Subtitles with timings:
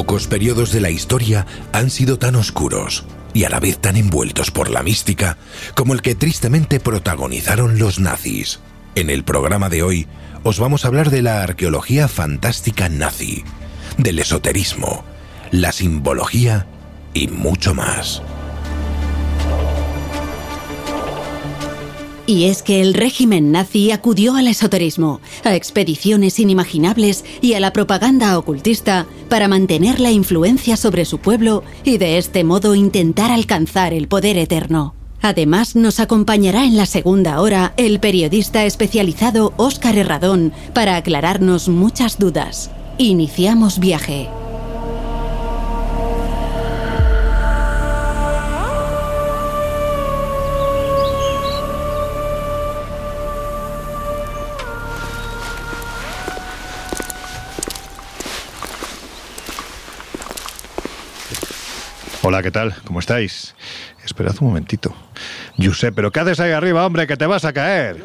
[0.00, 4.50] Pocos periodos de la historia han sido tan oscuros y a la vez tan envueltos
[4.50, 5.36] por la mística
[5.74, 8.60] como el que tristemente protagonizaron los nazis.
[8.94, 10.06] En el programa de hoy
[10.42, 13.44] os vamos a hablar de la arqueología fantástica nazi,
[13.98, 15.04] del esoterismo,
[15.50, 16.66] la simbología
[17.12, 18.22] y mucho más.
[22.30, 27.72] Y es que el régimen nazi acudió al esoterismo, a expediciones inimaginables y a la
[27.72, 33.92] propaganda ocultista para mantener la influencia sobre su pueblo y de este modo intentar alcanzar
[33.92, 34.94] el poder eterno.
[35.20, 42.20] Además, nos acompañará en la segunda hora el periodista especializado Óscar Herradón para aclararnos muchas
[42.20, 42.70] dudas.
[42.96, 44.28] Iniciamos viaje.
[62.30, 62.72] Hola, ¿qué tal?
[62.84, 63.56] ¿Cómo estáis?
[64.04, 64.94] Esperad un momentito.
[65.58, 67.08] Josep, ¿pero qué haces ahí arriba, hombre?
[67.08, 68.04] Que te vas a caer.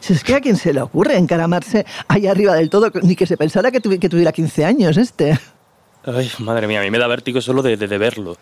[0.00, 3.26] Si es que a quién se le ocurre encaramarse ahí arriba del todo, ni que
[3.26, 5.38] se pensara que, tuvi- que tuviera 15 años este.
[6.06, 8.38] Ay, madre mía, a mí me da vértigo solo de, de, de verlo.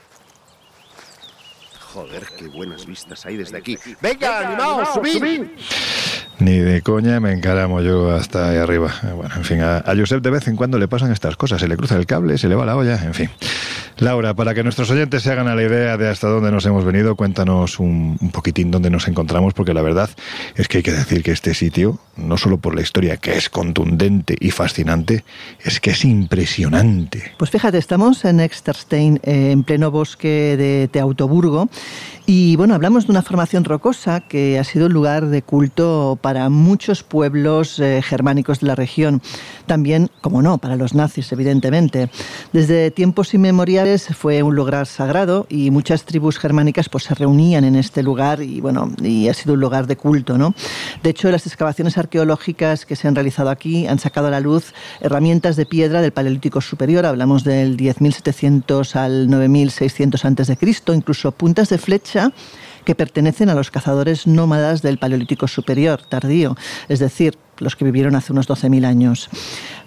[1.93, 3.77] Joder, qué buenas vistas hay desde aquí.
[4.00, 5.43] ¡Venga, animaos, subid!
[6.39, 8.95] Ni de coña me encaramo yo hasta ahí arriba.
[9.17, 11.61] Bueno, en fin, a, a Josep de vez en cuando le pasan estas cosas.
[11.61, 13.29] Se le cruza el cable, se le va la olla, en fin.
[14.00, 16.84] Laura, para que nuestros oyentes se hagan a la idea de hasta dónde nos hemos
[16.84, 20.09] venido, cuéntanos un, poquitín dónde nos encontramos, porque la verdad
[20.54, 23.50] es que hay que decir que este sitio, no solo por la historia que es
[23.50, 25.25] contundente y fascinante,
[25.64, 27.32] es que es impresionante.
[27.38, 31.69] Pues fíjate, estamos en Exterstein, eh, en pleno bosque de Teautoburgo,
[32.31, 36.50] y bueno, hablamos de una formación rocosa que ha sido un lugar de culto para
[36.50, 39.22] muchos pueblos eh, germánicos de la región.
[39.69, 42.11] También, como no, para los nazis, evidentemente.
[42.55, 47.77] Desde tiempos inmemoriales fue un lugar sagrado y muchas tribus germánicas pues, se reunían en
[47.77, 50.55] este lugar y bueno, y ha sido un lugar de culto, ¿no?
[51.03, 54.73] De hecho, las excavaciones arqueológicas que se han realizado aquí han sacado a la luz
[55.01, 61.31] herramientas de piedra del Paleolítico Superior, hablamos del 10.700 al 9.600 antes de Cristo, incluso
[61.33, 62.33] puntas de flecha
[62.87, 66.56] que pertenecen a los cazadores nómadas del Paleolítico Superior tardío,
[66.89, 69.30] es decir, los que vivieron hace unos 12.000 años.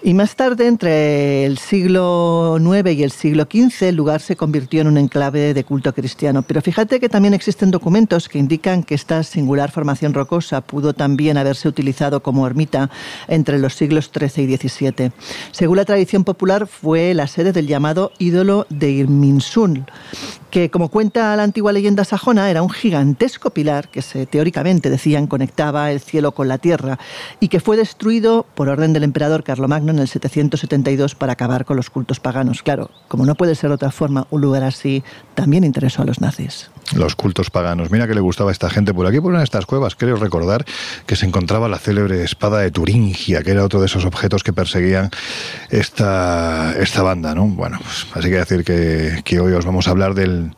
[0.04, 4.80] Y más tarde, entre el siglo IX y el siglo XV, el lugar se convirtió
[4.80, 6.42] en un enclave de culto cristiano.
[6.42, 11.36] Pero fíjate que también existen documentos que indican que esta singular formación rocosa pudo también
[11.36, 12.90] haberse utilizado como ermita
[13.28, 15.12] entre los siglos XIII y XVII.
[15.52, 19.84] Según la tradición popular, fue la sede del llamado ídolo de Irminsul,
[20.50, 25.26] que, como cuenta la antigua leyenda sajona, era un gigantesco pilar que se teóricamente decían
[25.26, 26.98] conectaba el cielo con la tierra
[27.40, 31.76] y que fue destruido por orden del emperador Carlomagno en el 772 para acabar con
[31.76, 32.62] los cultos paganos.
[32.62, 35.02] Claro, como no puede ser de otra forma, un lugar así
[35.34, 36.70] también interesó a los nazis.
[36.94, 37.90] Los cultos paganos.
[37.90, 38.92] Mira que le gustaba a esta gente.
[38.92, 40.64] Por aquí, por una de estas cuevas, creo recordar
[41.06, 44.52] que se encontraba la célebre espada de Turingia, que era otro de esos objetos que
[44.52, 45.10] perseguían
[45.70, 47.46] esta, esta banda, ¿no?
[47.46, 50.54] Bueno, pues así que decir que, que hoy os vamos a hablar del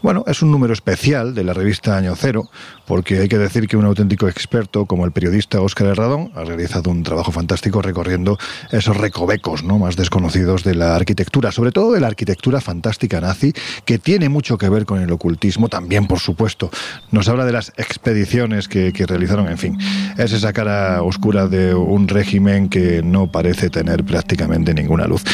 [0.00, 2.48] Bueno, es un número especial de la revista Año Cero,
[2.86, 6.90] porque hay que decir que un auténtico experto como el periodista Óscar Herradón ha realizado
[6.90, 8.38] un trabajo fantástico recorriendo
[8.70, 9.76] esos recovecos ¿no?
[9.78, 13.52] más desconocidos de la arquitectura, sobre todo de la arquitectura fantástica nazi,
[13.84, 16.70] que tiene mucho que ver con el ocultismo, también por supuesto.
[17.10, 19.78] Nos habla de las expediciones que, que realizaron, en fin,
[20.16, 25.24] es esa cara oscura de un régimen que no parece tener prácticamente ninguna luz.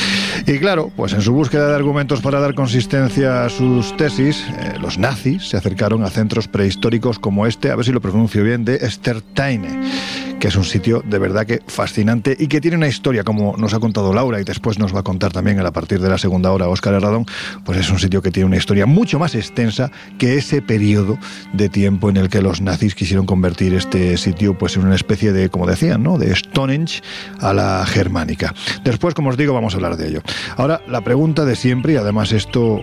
[0.47, 4.79] Y claro, pues en su búsqueda de argumentos para dar consistencia a sus tesis, eh,
[4.81, 8.65] los nazis se acercaron a centros prehistóricos como este, a ver si lo pronuncio bien,
[8.65, 9.81] de Estertaine,
[10.39, 13.75] que es un sitio de verdad que fascinante y que tiene una historia, como nos
[13.75, 16.53] ha contado Laura y después nos va a contar también a partir de la segunda
[16.53, 17.27] hora Óscar Herradón,
[17.65, 21.19] pues es un sitio que tiene una historia mucho más extensa que ese periodo
[21.53, 25.33] de tiempo en el que los nazis quisieron convertir este sitio pues en una especie
[25.33, 26.19] de, como decían, ¿no?
[26.19, 27.03] de Stonehenge
[27.41, 28.55] a la germánica.
[28.83, 30.23] Después, como os digo, vamos a hablar de ello.
[30.57, 32.81] Ahora, la pregunta de siempre, y además esto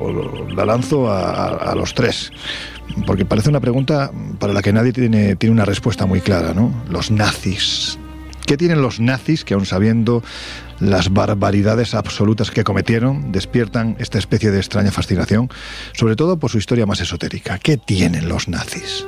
[0.56, 2.31] la lanzo a, a los tres,
[3.06, 6.74] porque parece una pregunta para la que nadie tiene, tiene una respuesta muy clara, ¿no?
[6.89, 7.98] Los nazis.
[8.45, 10.24] ¿Qué tienen los nazis que, aun sabiendo
[10.80, 15.50] las barbaridades absolutas que cometieron, despiertan esta especie de extraña fascinación,
[15.94, 17.60] sobre todo por su historia más esotérica?
[17.60, 19.06] ¿Qué tienen los nazis?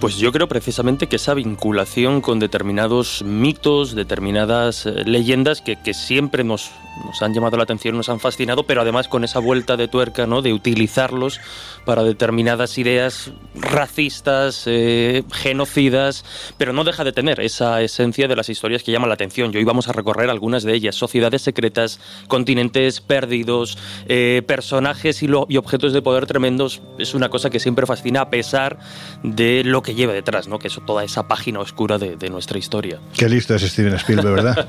[0.00, 5.92] Pues yo creo precisamente que esa vinculación con determinados mitos, determinadas eh, leyendas que, que
[5.92, 6.70] siempre nos,
[7.04, 10.26] nos han llamado la atención, nos han fascinado, pero además con esa vuelta de tuerca,
[10.26, 10.40] ¿no?
[10.40, 11.40] De utilizarlos
[11.84, 16.24] para determinadas ideas racistas, eh, genocidas,
[16.58, 19.50] pero no deja de tener esa esencia de las historias que llaman la atención.
[19.52, 21.98] Y hoy vamos a recorrer algunas de ellas: sociedades secretas,
[22.28, 26.82] continentes perdidos, eh, personajes y, lo, y objetos de poder tremendos.
[26.98, 28.78] Es una cosa que siempre fascina a pesar
[29.22, 30.58] de lo que lleva detrás, ¿no?
[30.58, 32.98] Que es toda esa página oscura de, de nuestra historia.
[33.16, 34.68] Qué listo es Steven Spielberg, ¿verdad?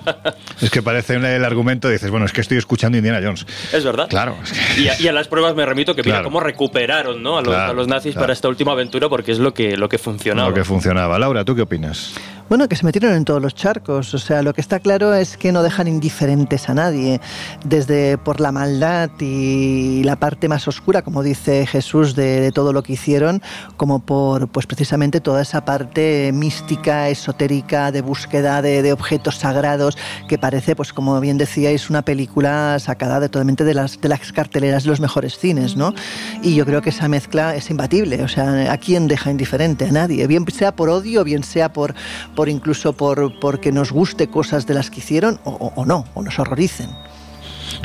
[0.62, 3.46] es que parece el argumento, dices, bueno, es que estoy escuchando Indiana Jones.
[3.74, 4.08] Es verdad.
[4.10, 4.36] Claro.
[4.44, 4.82] Es que...
[4.82, 6.26] y, a, y, a, las pruebas me remito que mira claro.
[6.26, 7.38] cómo recuperaron ¿no?
[7.38, 8.24] a, los, claro, a los nazis claro.
[8.24, 10.50] para esta última aventura porque es lo que, lo que funcionaba.
[10.50, 11.20] Lo que funcionaba.
[11.20, 12.14] Laura, ¿tú qué opinas?
[12.50, 14.12] Bueno, que se metieron en todos los charcos.
[14.16, 17.22] O sea, lo que está claro es que no dejan indiferentes a nadie.
[17.64, 22.74] Desde por la maldad y la parte más oscura, como dice Jesús, de, de todo
[22.74, 23.44] lo que hicieron,
[23.78, 29.98] como por, pues precisamente toda esa parte mística, esotérica, de búsqueda de, objetos sagrados,
[30.28, 34.32] que parece, pues como bien decíais, una película sacada de, totalmente de las, de las
[34.32, 35.94] carteleras de los mejores cines, ¿no?
[36.44, 38.24] Y yo creo que esa mezcla es imbatible.
[38.24, 39.86] O sea, ¿a quién deja indiferente?
[39.86, 40.28] A nadie.
[40.28, 41.96] Bien sea por odio, bien sea por
[42.36, 46.22] por incluso por porque nos guste cosas de las que hicieron o, o no, o
[46.22, 46.90] nos horroricen.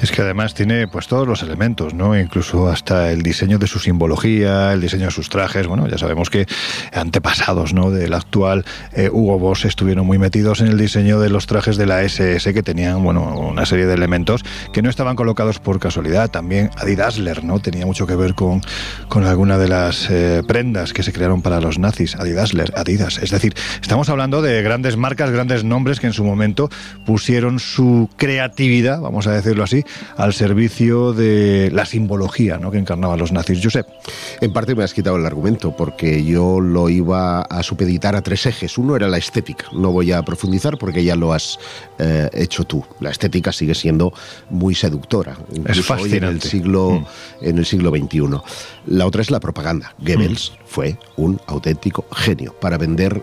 [0.00, 2.19] Es que además tiene pues todos los elementos, ¿no?
[2.19, 5.67] Incluso hasta el diseño de su simbología, el diseño de sus trajes.
[5.67, 6.46] Bueno, ya sabemos que
[6.93, 7.91] antepasados, ¿no?
[7.91, 11.87] Del actual eh, Hugo Boss estuvieron muy metidos en el diseño de los trajes de
[11.87, 16.31] la SS que tenían, bueno, una serie de elementos que no estaban colocados por casualidad.
[16.31, 17.61] También Adidasler, ¿no?
[17.61, 18.61] Tenía mucho que ver con,
[19.08, 22.17] con alguna de las eh, prendas que se crearon para los nazis.
[22.17, 23.19] Adidasler, Adidas.
[23.19, 26.69] Es decir, estamos hablando de grandes marcas, grandes nombres que en su momento
[27.06, 29.83] pusieron su creatividad, vamos a decirlo así,
[30.16, 32.70] al servicio de la simbología ¿no?
[32.70, 33.60] que encarnaban los nazis.
[33.62, 33.86] Josep.
[34.40, 38.46] En parte me has quitado el argumento, porque yo lo iba a supeditar a tres
[38.46, 38.78] ejes.
[38.78, 39.66] Uno era la estética.
[39.72, 41.58] No voy a profundizar porque ya lo has
[41.98, 42.84] eh, hecho tú.
[43.00, 44.12] La estética sigue siendo
[44.50, 45.36] muy seductora.
[45.66, 46.16] Es fascinante.
[46.16, 46.90] en el siglo,
[47.40, 47.44] mm.
[47.44, 48.25] en el siglo XXI.
[48.87, 49.94] La otra es la propaganda.
[49.98, 50.66] Goebbels mm.
[50.66, 53.22] fue un auténtico genio para vender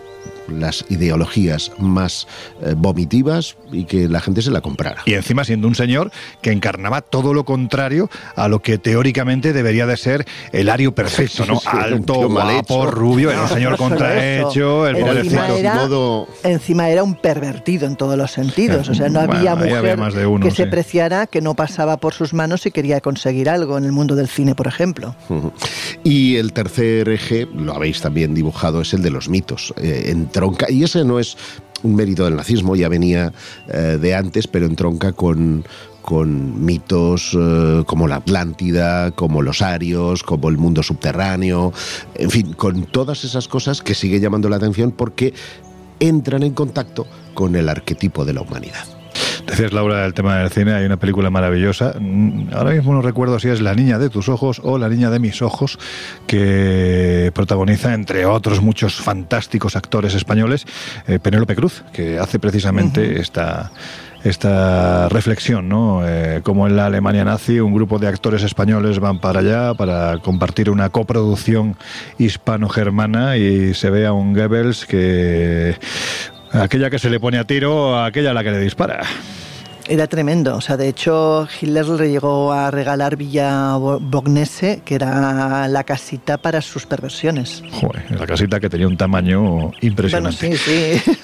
[0.60, 2.26] las ideologías más
[2.62, 5.02] eh, vomitivas y que la gente se la comprara.
[5.06, 6.10] Y encima siendo un señor
[6.40, 11.44] que encarnaba todo lo contrario a lo que teóricamente debería de ser el ario perfecto,
[11.48, 11.58] ¿no?
[11.60, 16.28] Sí, Alto, guapo, rubio, era un señor contrahecho, el encima era, modo...
[16.42, 19.96] encima era un pervertido en todos los sentidos, o sea, no bueno, había mujer había
[19.96, 20.58] más de uno, que sí.
[20.58, 24.14] se preciara que no pasaba por sus manos y quería conseguir algo en el mundo
[24.14, 25.14] del cine, por ejemplo.
[26.04, 29.72] Y el tercer eje, lo habéis también dibujado, es el de los mitos.
[29.76, 30.04] Eh,
[30.68, 31.36] y ese no es
[31.82, 33.32] un mérito del nazismo, ya venía
[33.68, 35.64] eh, de antes, pero entronca con,
[36.00, 41.72] con mitos eh, como la Atlántida, como los arios, como el mundo subterráneo,
[42.14, 45.34] en fin, con todas esas cosas que sigue llamando la atención porque
[46.00, 49.01] entran en contacto con el arquetipo de la humanidad.
[49.52, 51.92] Decías, Laura, el tema del cine, hay una película maravillosa.
[52.54, 55.18] Ahora mismo no recuerdo si es La niña de tus ojos o La niña de
[55.18, 55.78] mis ojos,
[56.26, 60.64] que protagoniza, entre otros muchos fantásticos actores españoles,
[61.06, 63.20] eh, Penélope Cruz, que hace precisamente uh -huh.
[63.20, 63.72] esta
[64.24, 66.00] esta reflexión, ¿no?
[66.06, 70.18] Eh, como en la Alemania nazi un grupo de actores españoles van para allá para
[70.18, 71.76] compartir una coproducción
[72.18, 75.76] hispano-germana y se ve a un Goebbels que
[76.52, 79.00] aquella que se le pone a tiro, aquella a la que le dispara.
[79.92, 80.56] Era tremendo.
[80.56, 86.38] O sea, de hecho, Hitler le llegó a regalar Villa Bognese, que era la casita
[86.38, 87.62] para sus perversiones.
[87.72, 90.48] Joder, la casita que tenía un tamaño impresionante.
[90.48, 91.12] Bueno, sí, sí.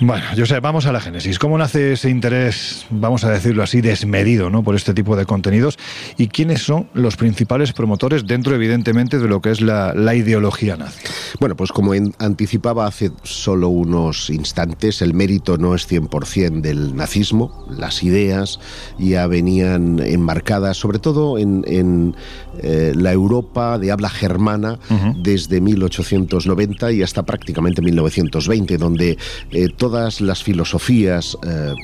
[0.00, 1.38] Bueno, yo sé, vamos a la génesis.
[1.38, 4.62] ¿Cómo nace ese interés, vamos a decirlo así, desmedido ¿no?
[4.62, 5.76] por este tipo de contenidos?
[6.16, 11.00] ¿Y quiénes son los principales promotores dentro, evidentemente, de lo que es la, ideología nazi?
[11.40, 17.66] Bueno, pues como anticipaba hace solo unos instantes, el mérito no es 100% del nazismo.
[17.68, 18.58] Las ideas
[18.98, 22.14] ya venían enmarcadas, sobre todo en,
[22.60, 24.78] eh, la Europa de habla germana,
[25.16, 29.18] desde 1890 y hasta prácticamente 1920, donde
[29.50, 31.74] eh, todas las filosofías eh,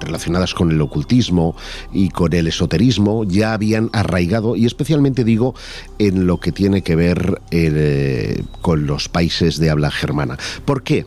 [0.00, 1.56] relacionadas con el ocultismo
[1.92, 5.54] y con el esoterismo ya habían arraigado, y especialmente digo
[5.98, 7.40] en lo que tiene que ver
[8.60, 10.38] con los países de habla germana.
[10.64, 11.06] ¿Por qué?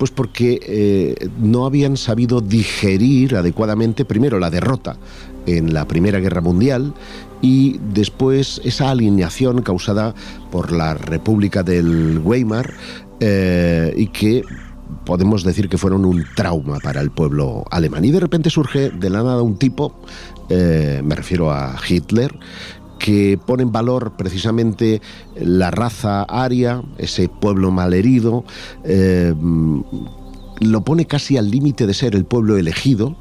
[0.00, 4.96] Pues porque no habían sabido digerir adecuadamente primero la derrota
[5.44, 6.94] en la Primera Guerra Mundial
[7.42, 10.14] y después esa alineación causada
[10.50, 12.72] por la República del Weimar
[13.20, 14.42] y que
[15.04, 18.04] podemos decir que fueron un trauma para el pueblo alemán.
[18.04, 20.00] Y de repente surge de la nada un tipo,
[20.48, 22.34] eh, me refiero a Hitler,
[23.00, 25.00] que pone en valor precisamente
[25.34, 28.44] la raza aria, ese pueblo malherido,
[28.84, 29.34] eh,
[30.60, 33.16] lo pone casi al límite de ser el pueblo elegido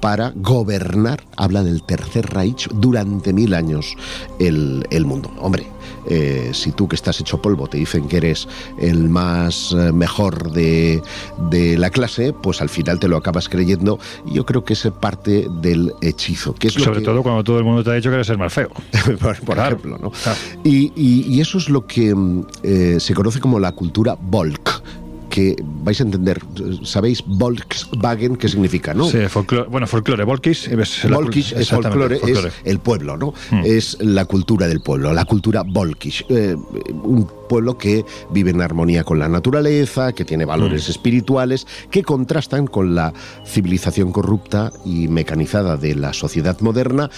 [0.00, 3.94] para gobernar, habla del Tercer Reich, durante mil años
[4.38, 5.30] el, el mundo.
[5.40, 5.66] Hombre,
[6.10, 10.52] eh, si tú que estás hecho polvo te dicen que eres el más eh, mejor
[10.52, 11.02] de,
[11.78, 13.98] la clase, pues al final te lo acabas creyendo.
[14.26, 16.54] Y yo creo que es parte del hechizo.
[16.54, 18.52] Que es Sobre todo cuando todo el mundo te ha dicho que eres el más
[18.52, 18.70] feo.
[19.44, 20.12] por, ejemplo, ¿no?
[20.64, 24.82] Y, eso es lo que mm, eh, se conoce como la cultura Volk
[25.38, 25.54] que
[25.84, 26.40] vais a entender.
[26.82, 29.08] ¿Sabéis Volkswagen qué significa, no?
[29.08, 30.24] Sí, folclore, bueno, folclore.
[30.24, 33.32] Volkisch es, es folclore, es el pueblo, ¿no?
[33.50, 33.62] Hmm.
[33.64, 36.26] Es la cultura del pueblo, la cultura Volkisch.
[36.28, 36.56] Eh,
[37.04, 40.90] un pueblo que vive en armonía con la naturaleza, que tiene valores hmm.
[40.90, 43.12] espirituales, que contrastan con la
[43.46, 47.10] civilización corrupta y mecanizada de la sociedad moderna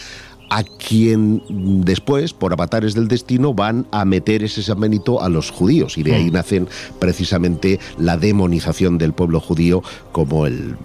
[0.50, 1.42] a quien
[1.84, 5.96] después, por avatares del destino, van a meter ese San a los judíos.
[5.96, 6.34] Y de ahí mm.
[6.34, 10.76] nacen precisamente la demonización del pueblo judío como el,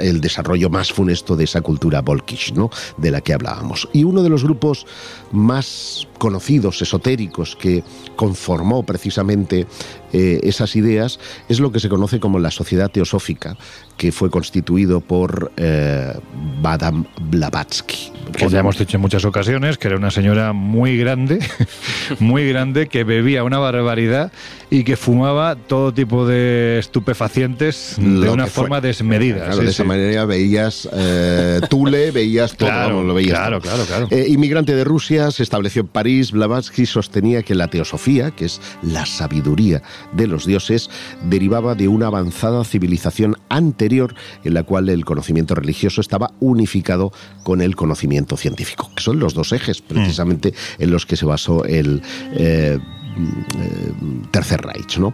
[0.00, 2.70] el desarrollo más funesto de esa cultura volkish, ¿no?
[2.96, 3.88] de la que hablábamos.
[3.92, 4.86] Y uno de los grupos
[5.30, 7.82] más conocidos, esotéricos, que
[8.16, 9.66] conformó precisamente
[10.12, 13.56] eh, esas ideas, es lo que se conoce como la Sociedad Teosófica,
[13.96, 16.14] que fue constituido por eh,
[16.60, 18.12] Badam Blavatsky.
[18.36, 21.38] Que ya hemos dicho en muchas ocasiones que era una señora muy grande,
[22.18, 24.32] muy grande, que bebía una barbaridad
[24.70, 29.54] y que fumaba todo tipo de estupefacientes de una forma desmedida.
[29.56, 33.38] de esa manera veías eh, Tule, veías todo, lo veías.
[33.38, 34.08] Claro, claro, claro.
[34.26, 39.04] inmigrante de Rusia, se estableció en París Blavatsky sostenía que la teosofía, que es la
[39.04, 40.88] sabiduría de los dioses,
[41.24, 47.12] derivaba de una avanzada civilización anterior en la cual el conocimiento religioso estaba unificado
[47.42, 51.64] con el conocimiento científico, que son los dos ejes precisamente en los que se basó
[51.64, 53.92] el eh, eh,
[54.30, 54.98] Tercer Reich.
[54.98, 55.12] ¿no?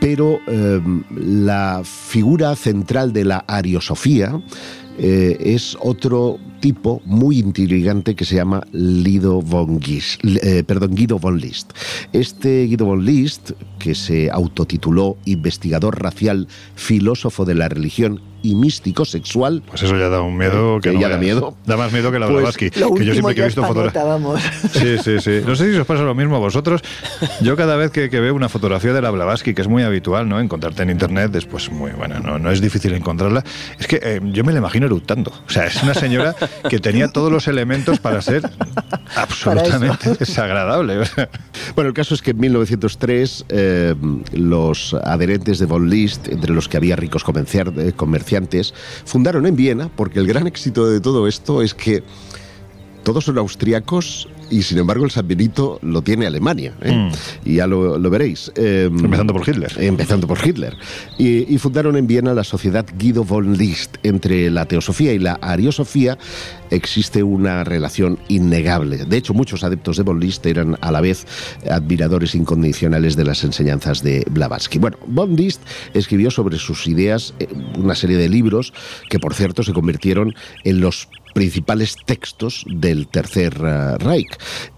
[0.00, 0.80] Pero eh,
[1.14, 4.40] la figura central de la ariosofía
[4.98, 11.72] es otro tipo muy intrigante que se llama Lido von eh, perdón, Guido von List.
[12.12, 19.04] Este Guido von List, que se autotituló investigador racial, filósofo de la religión y místico
[19.04, 19.62] sexual.
[19.66, 21.56] Pues eso ya da un miedo que, ya da miedo.
[21.66, 22.70] Da más miedo que la pues Blavatsky.
[22.70, 23.96] que yo siempre que he visto fotografías.
[24.72, 25.40] Sí, sí, sí.
[25.44, 26.82] No sé si os pasa lo mismo a vosotros.
[27.40, 30.40] Yo cada vez que, veo una fotografía de la Blavatsky, que es muy habitual, ¿no?
[30.40, 33.42] Encontrarte en internet, después muy buena, no, no es difícil encontrarla.
[33.78, 35.32] Es que eh, yo me la imagino eructando.
[35.46, 36.34] O sea, es una señora
[36.68, 38.48] que tenía todos los elementos para ser
[39.14, 41.00] absolutamente desagradable.
[41.74, 43.94] Bueno, el caso es que en 1903 eh,
[44.32, 48.74] los adherentes de von List, entre los que había ricos comerciantes,
[49.04, 52.02] fundaron en Viena, porque el gran éxito de todo esto es que
[53.02, 56.72] todos son austriacos y sin embargo el San Benito lo tiene Alemania.
[56.82, 56.92] ¿eh?
[56.92, 57.48] Mm.
[57.48, 58.52] Y ya lo, veréis.
[58.54, 59.72] Em, empezando por Hitler.
[59.78, 60.76] Empezando por Hitler.
[61.18, 63.96] Y, fundaron en Viena la sociedad Guido von List.
[64.02, 66.18] Entre la teosofía y la ariosofía
[66.70, 69.04] existe una relación innegable.
[69.04, 71.26] De hecho, muchos adeptos de von List eran a la vez
[71.68, 74.78] admiradores incondicionales de las enseñanzas de Blavatsky.
[74.78, 75.60] Bueno, von List
[75.94, 78.72] escribió sobre sus ideas eh, una serie de libros
[79.08, 80.34] que, por cierto, se convirtieron
[80.64, 83.96] en los principales textos del Tercer eh,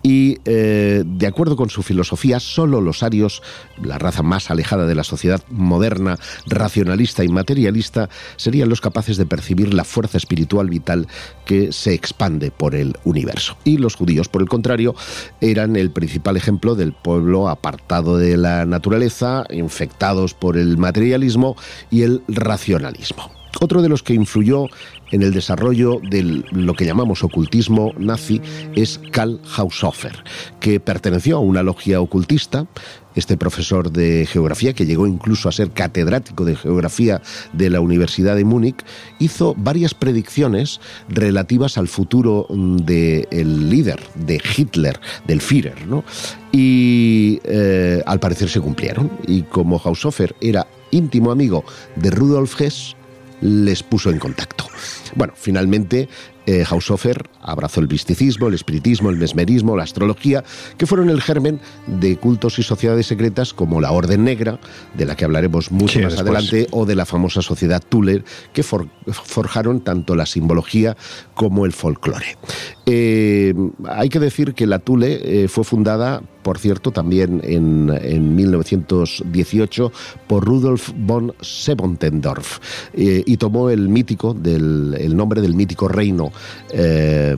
[0.02, 3.42] Y eh, de acuerdo con su filosofía, solo los arios,
[3.82, 9.26] la raza más alejada de la sociedad moderna, racionalista y materialista, serían los capaces de
[9.26, 11.08] percibir la fuerza espiritual vital
[11.44, 13.56] que se expande por el universo.
[13.64, 14.94] Y los judíos, por el contrario,
[15.40, 21.56] eran el principal ejemplo del pueblo apartado de la naturaleza, infectados por el materialismo
[21.90, 23.37] y el racionalismo.
[23.60, 24.66] Otro de los que influyó
[25.10, 28.40] en el desarrollo de lo que llamamos ocultismo nazi
[28.74, 30.22] es Karl Haushofer,
[30.60, 32.66] que perteneció a una logia ocultista,
[33.14, 37.20] este profesor de geografía, que llegó incluso a ser catedrático de geografía
[37.52, 38.84] de la Universidad de Múnich,
[39.18, 46.04] hizo varias predicciones relativas al futuro del líder, de Hitler, del Führer, ¿no?
[46.52, 49.10] Y eh, al parecer se cumplieron.
[49.26, 51.64] Y como Haushofer era íntimo amigo
[51.96, 52.96] de Rudolf Hess,
[53.40, 54.66] les puso en contacto.
[55.14, 56.08] Bueno, finalmente
[56.48, 60.42] eh, Haushofer abrazó el misticismo, el espiritismo, el mesmerismo, la astrología,
[60.78, 64.58] que fueron el germen de cultos y sociedades secretas como la Orden Negra,
[64.94, 68.24] de la que hablaremos mucho más adelante, o de la famosa sociedad Tuller,
[68.54, 70.96] que forjaron tanto la simbología
[71.34, 72.38] como el folclore.
[72.86, 73.52] Eh,
[73.86, 79.92] hay que decir que la Tule eh, fue fundada, por cierto, también en, 1918
[80.26, 82.58] por Rudolf von Sebentendorf
[82.94, 86.32] y tomó el mítico del el nombre del mítico reino
[86.72, 87.36] eh,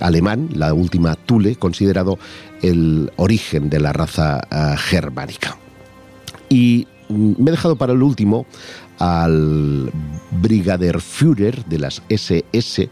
[0.00, 2.18] alemán, la última Thule, considerado
[2.62, 5.56] el origen de la raza eh, germánica.
[6.48, 8.46] Y mm, me he dejado para el último
[8.98, 9.92] al
[11.00, 12.88] Führer de las SS,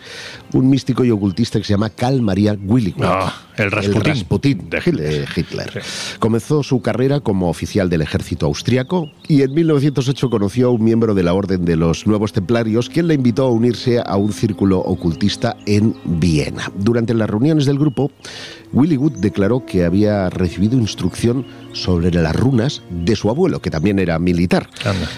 [0.53, 3.05] un místico y ocultista que se llama Karl Maria Willigut.
[3.05, 5.83] Ah, el Rasputin, de Hitler.
[6.19, 11.15] Comenzó su carrera como oficial del ejército austriaco y en 1908 conoció a un miembro
[11.15, 14.79] de la Orden de los Nuevos Templarios, quien le invitó a unirse a un círculo
[14.79, 16.71] ocultista en Viena.
[16.77, 18.11] Durante las reuniones del grupo,
[18.73, 23.99] Willy Wood declaró que había recibido instrucción sobre las runas de su abuelo, que también
[23.99, 24.69] era militar.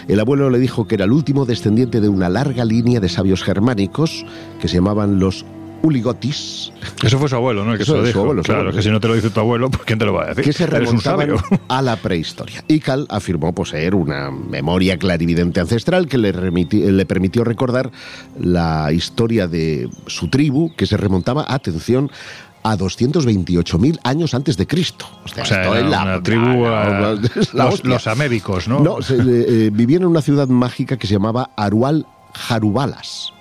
[0.09, 3.43] El abuelo le dijo que era el último descendiente de una larga línea de sabios
[3.43, 4.25] germánicos
[4.61, 5.45] que se llamaban los
[5.83, 6.73] Uligotis.
[7.03, 7.77] Eso fue su abuelo, ¿no?
[7.77, 8.13] que se lo dijo.
[8.13, 10.13] Su abuelo, claro, que si no te lo dice tu abuelo, pues ¿quién te lo
[10.13, 10.45] va a decir?
[10.45, 11.31] Que se remontaban
[11.69, 12.65] a la prehistoria.
[12.69, 17.91] Y Cal afirmó poseer una memoria clarividente ancestral que le, le permitió recordar
[18.39, 22.11] la historia de su tribu, que se remontaba, atención,
[22.63, 25.07] a 228.000 años antes de Cristo.
[25.25, 26.65] O sea, una tribu,
[27.53, 28.81] los, los, américos, ¿no?
[28.81, 33.33] No, eh, vivían en una ciudad mágica que se llamaba Arual Jarubalas.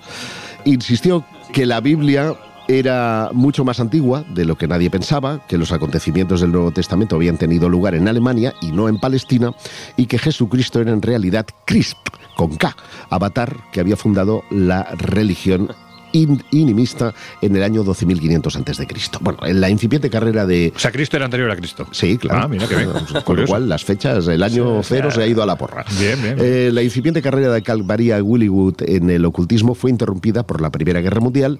[0.65, 2.35] Insistió que la Biblia
[2.67, 7.15] era mucho más antigua de lo que nadie pensaba, que los acontecimientos del Nuevo Testamento
[7.15, 9.53] habían tenido lugar en Alemania y no en Palestina,
[9.97, 11.97] y que Jesucristo era en realidad Crisp,
[12.37, 12.75] con K,
[13.09, 15.71] avatar que había fundado la religión
[16.13, 19.19] inimista en el año 12.500 antes de Cristo.
[19.21, 20.73] Bueno, en la incipiente carrera de...
[20.75, 21.87] O sea, Cristo era anterior a Cristo.
[21.91, 22.41] Sí, claro.
[22.43, 22.89] Ah, mira qué bien.
[23.25, 25.85] Con lo cual, las fechas, el año cero se ha ido a la porra.
[25.99, 26.37] Bien, bien.
[26.39, 31.01] Eh, la incipiente carrera de Calvaría Willywood en el ocultismo fue interrumpida por la Primera
[31.01, 31.59] Guerra Mundial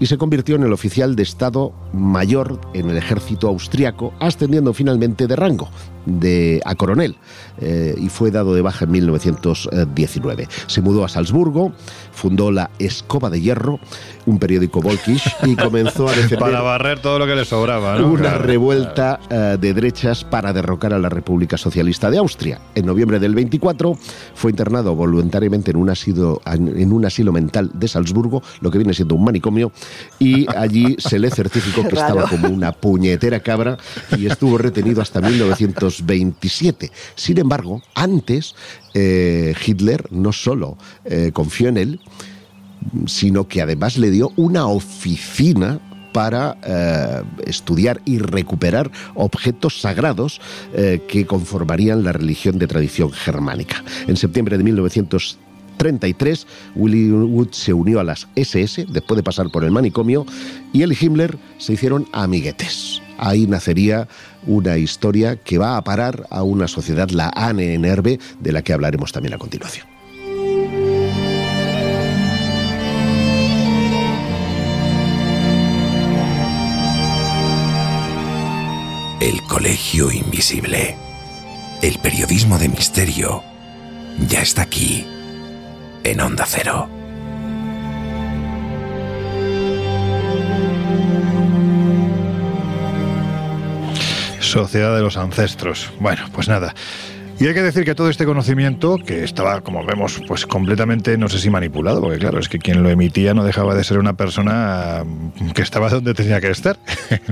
[0.00, 5.26] y se convirtió en el oficial de Estado mayor en el ejército austriaco, ascendiendo finalmente
[5.26, 5.68] de rango
[6.06, 7.16] de, a coronel
[7.60, 10.48] eh, y fue dado de baja en 1919.
[10.66, 11.72] Se mudó a Salzburgo,
[12.12, 13.78] fundó la Escoba de Hierro,
[14.26, 16.38] un periódico volkish, y comenzó a defender...
[16.38, 18.08] para barrer todo lo que le sobraba, ¿no?
[18.08, 22.60] Una revuelta eh, de derechas para derrocar a la República Socialista de Austria.
[22.74, 23.96] En noviembre del 24
[24.34, 28.94] fue internado voluntariamente en un asilo, en un asilo mental de Salzburgo, lo que viene
[28.94, 29.72] siendo un manicomio,
[30.18, 33.78] y allí se le certificó que estaba como una puñetera cabra
[34.16, 36.90] y estuvo retenido hasta 1927.
[37.14, 38.54] Sin embargo, antes
[38.94, 42.00] eh, Hitler no solo eh, confió en él,
[43.06, 45.80] sino que además le dio una oficina
[46.12, 50.40] para eh, estudiar y recuperar objetos sagrados
[50.72, 53.84] que conformarían la religión de tradición germánica.
[54.08, 55.49] En septiembre de 1930
[55.80, 60.26] 33, Willy Wood se unió a las SS después de pasar por el manicomio
[60.74, 63.00] y y Himmler se hicieron amiguetes.
[63.16, 64.06] Ahí nacería
[64.46, 69.10] una historia que va a parar a una sociedad, la ANNRB, de la que hablaremos
[69.10, 69.86] también a continuación.
[79.22, 80.94] El Colegio Invisible.
[81.80, 83.42] El periodismo de misterio
[84.28, 85.06] ya está aquí
[86.04, 86.88] en Onda Cero.
[94.40, 95.92] Sociedad de los Ancestros.
[96.00, 96.74] Bueno, pues nada.
[97.40, 101.26] Y hay que decir que todo este conocimiento, que estaba, como vemos, pues completamente, no
[101.30, 104.12] sé si manipulado, porque claro, es que quien lo emitía no dejaba de ser una
[104.12, 106.78] persona mm, que estaba donde tenía que estar,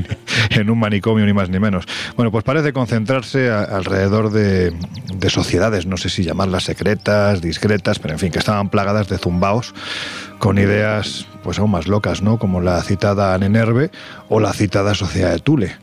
[0.50, 1.84] en un manicomio ni más ni menos.
[2.16, 4.72] Bueno, pues parece concentrarse alrededor de,
[5.14, 9.18] de sociedades, no sé si llamarlas secretas, discretas, pero en fin, que estaban plagadas de
[9.18, 9.74] zumbaos
[10.38, 12.38] con ideas pues aún más locas, ¿no?
[12.38, 13.90] Como la citada Nenerve
[14.30, 15.76] o la citada Sociedad de Tule.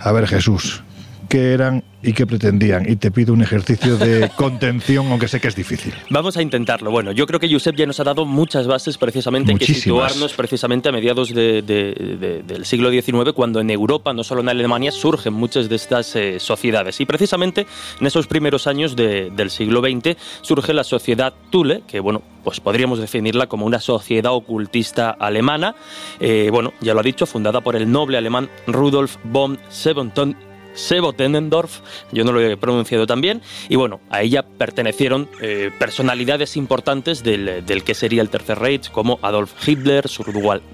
[0.00, 0.82] A ver, Jesús,
[1.28, 2.88] qué eran y qué pretendían.
[2.88, 5.92] Y te pido un ejercicio de contención, aunque sé que es difícil.
[6.10, 6.90] Vamos a intentarlo.
[6.90, 10.88] Bueno, yo creo que Josep ya nos ha dado muchas bases precisamente que situarnos precisamente
[10.88, 15.76] a mediados del siglo XIX, cuando en Europa, no solo en Alemania, surgen muchas de
[15.76, 17.00] estas eh, sociedades.
[17.00, 17.66] Y precisamente
[18.00, 22.98] en esos primeros años del siglo XX surge la sociedad Thule, que bueno, pues podríamos
[23.00, 25.74] definirla como una sociedad ocultista alemana.
[26.20, 30.47] Eh, bueno, ya lo ha dicho, fundada por el noble alemán Rudolf von Sebenton
[30.78, 31.80] Sebo Tenendorf,
[32.12, 37.22] yo no lo he pronunciado tan bien, y bueno, a ella pertenecieron eh, personalidades importantes
[37.22, 40.24] del, que sería el Tercer Reich, como Adolf Hitler, su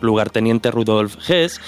[0.00, 1.60] lugarteniente Rudolf Hess,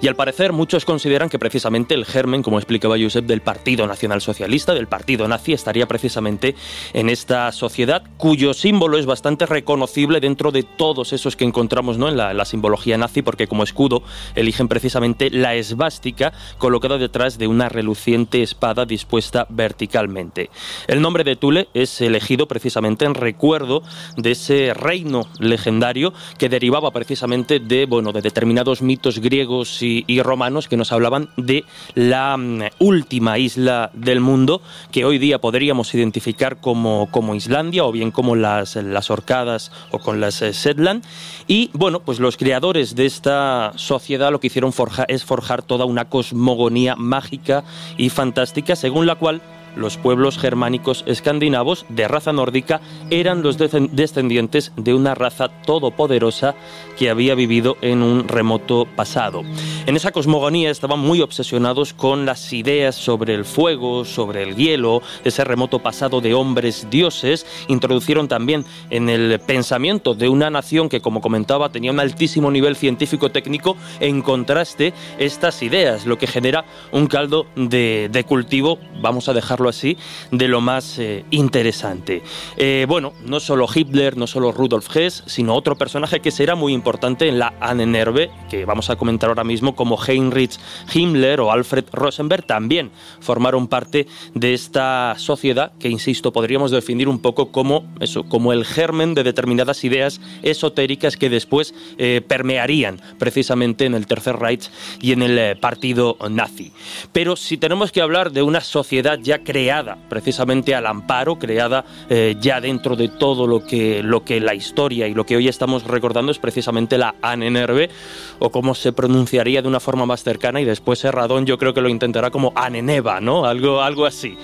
[0.00, 4.20] y al parecer muchos consideran que precisamente el germen, como explicaba Josep, del Partido Nacional
[4.20, 6.54] Socialista, del Partido Nazi, estaría precisamente
[6.92, 12.08] en esta sociedad, cuyo símbolo es bastante reconocible dentro de todos esos que encontramos ¿no?
[12.08, 14.02] en, la, en la simbología nazi, porque como escudo
[14.34, 20.50] eligen precisamente la esvástica colocada detrás de una reluciente espada dispuesta verticalmente.
[20.86, 23.82] El nombre de Tule es elegido precisamente en recuerdo
[24.18, 30.68] de ese reino legendario que derivaba precisamente de, bueno, de determinados mitos griegos y, romanos
[30.68, 31.64] que nos hablaban de
[31.94, 34.60] la mm, última isla del mundo
[34.92, 39.98] que hoy día podríamos identificar como, como Islandia o bien como las, las Orcadas o
[39.98, 41.02] con las eh, Setland.
[41.48, 44.74] Y bueno, pues los creadores de esta sociedad lo que hicieron
[45.08, 47.64] es forjar toda una cosmogonía mágica
[47.96, 49.40] y fantástica según la cual
[49.76, 52.80] los pueblos germánicos escandinavos de raza nórdica
[53.10, 56.54] eran los descendientes de una raza todopoderosa
[56.98, 59.42] que había vivido en un remoto pasado.
[59.86, 65.02] En esa cosmogonía estaban muy obsesionados con las ideas sobre el fuego, sobre el hielo,
[65.24, 67.46] ese remoto pasado de hombres dioses.
[67.68, 72.76] Introducieron también en el pensamiento de una nación que, como comentaba, tenía un altísimo nivel
[72.76, 79.32] científico-técnico en contraste estas ideas, lo que genera un caldo de, de cultivo, vamos a
[79.32, 79.96] dejar así,
[80.30, 82.22] de lo más eh, interesante.
[82.56, 86.72] Eh, bueno, no solo Hitler, no solo Rudolf Hess, sino otro personaje que será muy
[86.72, 90.58] importante en la Annenerbe, que vamos a comentar ahora mismo, como Heinrich
[90.92, 97.20] Himmler o Alfred Rosenberg, también formaron parte de esta sociedad que, insisto, podríamos definir un
[97.20, 103.86] poco como eso, como el germen de determinadas ideas esotéricas que después eh, permearían precisamente
[103.86, 106.72] en el Tercer Reich y en el partido nazi.
[107.12, 112.36] Pero si tenemos que hablar de una sociedad ya creada precisamente al amparo, creada eh,
[112.40, 115.82] ya dentro de todo lo que, lo que la historia y lo que hoy estamos
[115.82, 117.90] recordando es precisamente la Anenerve,
[118.38, 121.80] o como se pronunciaría de una forma más cercana, y después Serradón yo creo que
[121.80, 123.44] lo intentará como Aneneva, ¿no?
[123.44, 124.38] Algo, algo así.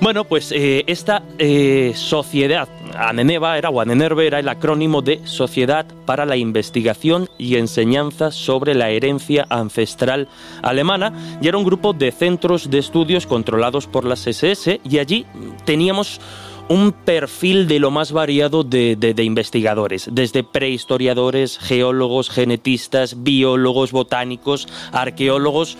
[0.00, 5.86] Bueno, pues eh, esta eh, sociedad, Aneneva era, o Anenerve era el acrónimo de Sociedad
[6.04, 10.28] para la Investigación y Enseñanza sobre la Herencia Ancestral
[10.62, 15.26] Alemana, y era un grupo de centros de estudios controlados por las SS, y allí
[15.64, 16.20] teníamos
[16.68, 24.68] un perfil de lo más variado de, de, investigadores, desde prehistoriadores, geólogos, genetistas, biólogos, botánicos,
[24.92, 25.78] arqueólogos,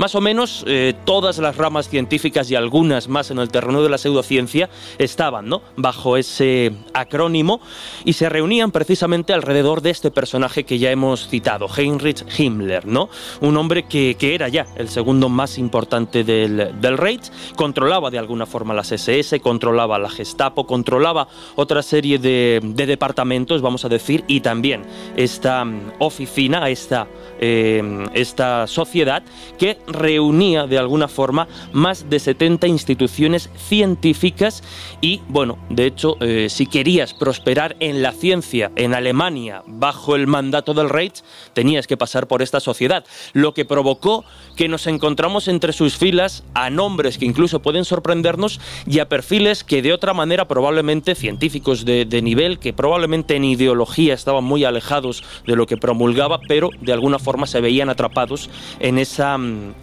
[0.00, 3.90] más o menos eh, todas las ramas científicas y algunas más en el terreno de
[3.90, 5.60] la pseudociencia estaban ¿no?
[5.76, 7.60] bajo ese acrónimo
[8.06, 13.10] y se reunían precisamente alrededor de este personaje que ya hemos citado, Heinrich Himmler, ¿no?
[13.42, 18.18] un hombre que, que era ya el segundo más importante del, del Reich, controlaba de
[18.18, 23.90] alguna forma las SS, controlaba la Gestapo, controlaba otra serie de, de departamentos, vamos a
[23.90, 24.80] decir, y también
[25.14, 25.66] esta
[25.98, 27.06] oficina, esta,
[27.38, 29.22] eh, esta sociedad
[29.58, 34.62] que reunía de alguna forma más de 70 instituciones científicas
[35.00, 40.26] y, bueno, de hecho, eh, si querías prosperar en la ciencia en Alemania bajo el
[40.26, 41.22] mandato del Reich,
[41.52, 44.24] tenías que pasar por esta sociedad, lo que provocó
[44.56, 49.64] que nos encontramos entre sus filas a nombres que incluso pueden sorprendernos y a perfiles
[49.64, 54.64] que de otra manera probablemente científicos de, de nivel, que probablemente en ideología estaban muy
[54.64, 59.38] alejados de lo que promulgaba, pero de alguna forma se veían atrapados en esa,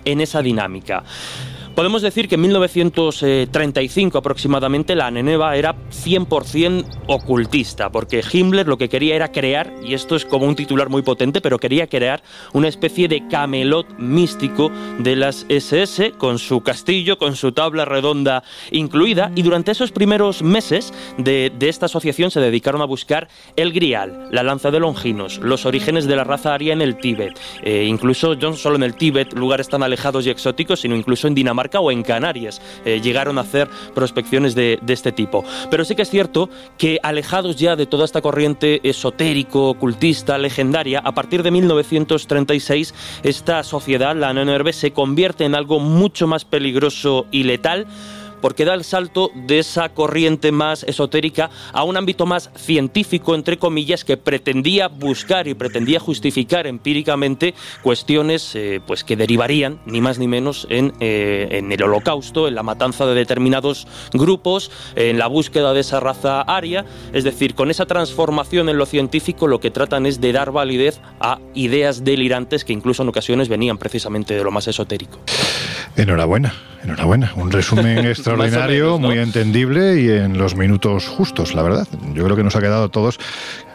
[0.06, 1.04] en esa dinámica.
[1.78, 8.90] Podemos decir que en 1935 aproximadamente la Neneva era 100% ocultista, porque Himmler lo que
[8.90, 12.68] quería era crear, y esto es como un titular muy potente, pero quería crear una
[12.68, 19.32] especie de camelot místico de las SS, con su castillo, con su tabla redonda incluida,
[19.36, 24.42] y durante esos primeros meses de, esta asociación se dedicaron a buscar el Grial, la
[24.42, 28.54] lanza de Longinos, los orígenes de la raza aria en el Tíbet, eh, incluso no
[28.54, 32.03] solo en el Tíbet, lugares tan alejados y exóticos, sino incluso en Dinamarca o en
[32.03, 32.62] Canarias.
[32.86, 35.43] Eh, llegaron a hacer prospecciones de, de este tipo.
[35.69, 40.99] Pero sí que es cierto que alejados ya de toda esta corriente esotérico, ocultista, legendaria,
[40.99, 47.25] a partir de 1936 esta sociedad, la NNRB, se convierte en algo mucho más peligroso
[47.32, 47.88] y letal
[48.41, 53.58] porque da el salto de esa corriente más esotérica a un ámbito más científico, entre
[53.58, 60.19] comillas, que pretendía buscar y pretendía justificar empíricamente cuestiones eh, pues que derivarían, ni más
[60.19, 65.28] ni menos, en, eh, en, el holocausto, en la matanza de determinados grupos, en la
[65.28, 66.86] búsqueda de esa raza aria.
[67.13, 71.02] Es decir, con esa transformación en lo científico lo que tratan es de dar validez
[71.19, 75.19] a ideas delirantes que incluso en ocasiones venían precisamente de lo más esotérico.
[75.95, 76.54] Enhorabuena.
[76.88, 81.86] Enhorabuena, un resumen extraordinario, muy entendible y en los minutos justos, la verdad.
[82.13, 83.19] Yo creo que nos ha quedado a todos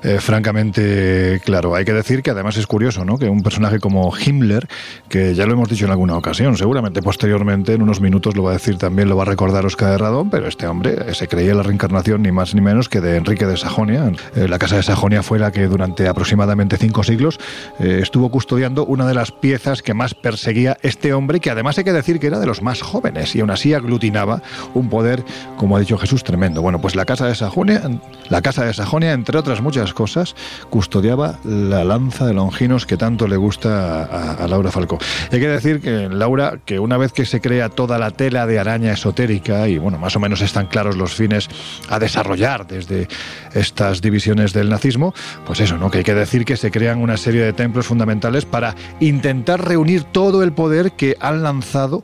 [0.03, 1.75] eh, francamente claro.
[1.75, 3.19] Hay que decir que además es curioso, ¿no?
[3.19, 4.69] Que un personaje como Himmler,
[5.09, 8.51] que ya lo hemos dicho en alguna ocasión, seguramente posteriormente, en unos minutos lo va
[8.51, 11.55] a decir también, lo va a recordar Oscar de Radón, pero este hombre se creía
[11.55, 14.12] la reencarnación ni más ni menos que de Enrique de Sajonia.
[14.35, 17.38] Eh, la casa de Sajonia fue la que durante aproximadamente cinco siglos
[17.79, 21.85] eh, estuvo custodiando una de las piezas que más perseguía este hombre, que además hay
[21.85, 24.43] que decir que era de los más jóvenes y aún así aglutinaba
[24.75, 25.25] un poder,
[25.57, 26.62] como ha dicho Jesús, tremendo.
[26.62, 27.83] Bueno, pues la casa de Sajonia,
[28.29, 30.35] la casa de Sajonia, entre otras muchas cosas,
[30.70, 34.98] custodiaba la lanza de Longinos que tanto le gusta a, Laura Falcó.
[35.31, 38.59] Hay que decir que Laura, que una vez que se crea toda la tela de
[38.59, 41.48] araña esotérica, y bueno, más o menos están claros los fines
[41.88, 43.09] a desarrollar desde
[43.55, 45.14] estas divisiones del nazismo,
[45.46, 45.90] pues eso, ¿no?
[45.90, 50.05] Que hay que decir que se crean una serie de templos fundamentales para intentar reunir
[50.05, 52.02] todo el poder que han lanzado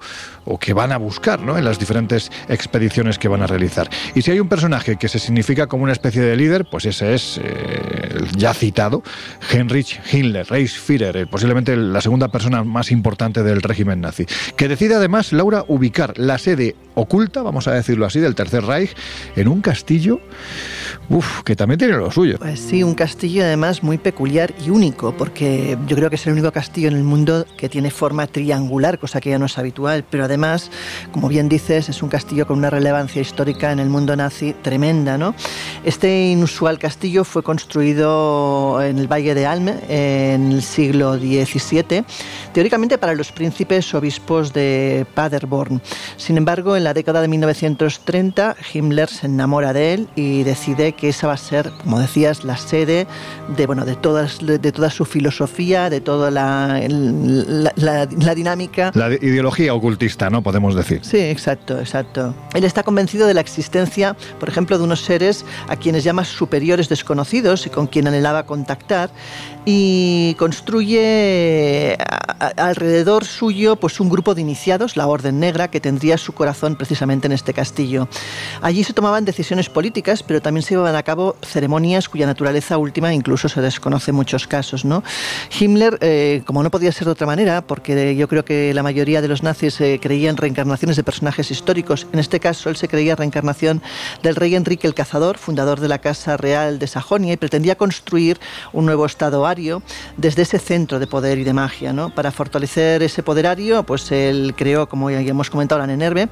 [0.48, 1.58] o que van a buscar ¿no?
[1.58, 3.88] en las diferentes expediciones que van a realizar.
[4.14, 7.14] Y si hay un personaje que se significa como una especie de líder, pues ese
[7.14, 9.02] es eh, el ya citado
[9.52, 15.32] Heinrich Himmler, Reichsführer, posiblemente la segunda persona más importante del régimen nazi, que decide además,
[15.32, 18.94] Laura, ubicar la sede oculta, vamos a decirlo así, del Tercer Reich
[19.36, 20.20] en un castillo
[21.10, 22.36] Uf, que también tiene lo suyo.
[22.38, 26.34] Pues sí, un castillo además muy peculiar y único, porque yo creo que es el
[26.34, 30.04] único castillo en el mundo que tiene forma triangular, cosa que ya no es habitual,
[30.08, 30.70] pero además,
[31.10, 35.16] como bien dices, es un castillo con una relevancia histórica en el mundo nazi tremenda,
[35.16, 35.34] ¿no?
[35.82, 42.04] Este inusual castillo fue construido en el Valle de Alme en el siglo XVII,
[42.52, 45.80] teóricamente para los príncipes obispos de Paderborn.
[46.16, 51.10] Sin embargo, en la década de 1930, Himmler se enamora de él y decide que
[51.10, 53.06] esa va a ser, como decías, la sede
[53.56, 58.92] de, bueno, de, todas, de toda su filosofía, de toda la, la, dinámica.
[58.94, 60.42] La ideología ocultista, ¿no?
[60.42, 61.00] Podemos decir.
[61.02, 62.34] Sí, exacto, exacto.
[62.54, 66.88] Él está convencido de la existencia, por ejemplo, de unos seres a quienes llama superiores
[66.88, 69.10] desconocidos y con quien anhelaba contactar
[69.70, 71.98] y construye
[72.56, 77.26] alrededor suyo pues un grupo de iniciados, la Orden Negra, que tendría su corazón precisamente
[77.26, 78.08] en este castillo.
[78.62, 83.12] Allí se tomaban decisiones políticas, pero también se llevaban a cabo ceremonias cuya naturaleza última
[83.12, 84.86] incluso se desconoce en muchos casos.
[84.86, 85.04] ¿no?
[85.60, 89.20] Himmler, eh, como no podía ser de otra manera, porque yo creo que la mayoría
[89.20, 93.16] de los nazis eh, creían reencarnaciones de personajes históricos, en este caso él se creía
[93.16, 93.82] reencarnación
[94.22, 98.40] del rey Enrique el Cazador, fundador de la Casa Real de Sajonia, y pretendía construir
[98.72, 99.46] un nuevo estado
[100.16, 101.92] desde ese centro de poder y de magia.
[101.92, 102.14] ¿no?
[102.14, 106.28] Para fortalecer ese poderario, pues él creó, como ya hemos comentado, la Nenerve,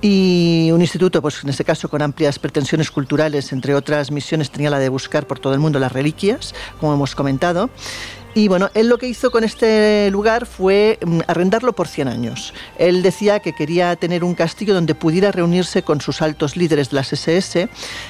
[0.00, 4.70] y un instituto, pues en este caso con amplias pretensiones culturales, entre otras misiones tenía
[4.70, 7.70] la de buscar por todo el mundo las reliquias, como hemos comentado.
[8.36, 12.52] Y bueno, él lo que hizo con este lugar fue mm, arrendarlo por 100 años.
[12.78, 16.96] Él decía que quería tener un castillo donde pudiera reunirse con sus altos líderes de
[16.96, 17.68] las SS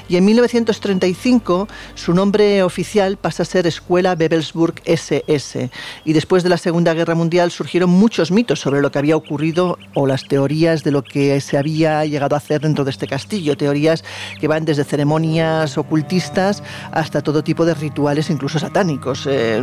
[0.09, 5.71] y en 1935 su nombre oficial pasa a ser Escuela Bebelsburg SS.
[6.07, 9.79] Y después de la Segunda Guerra Mundial surgieron muchos mitos sobre lo que había ocurrido
[9.93, 13.59] o las teorías de lo que se había llegado a hacer dentro de este castillo.
[13.59, 14.05] Teorías
[14.41, 19.29] que van desde ceremonias ocultistas hasta todo tipo de rituales, incluso satánicos.
[19.31, 19.63] Eh,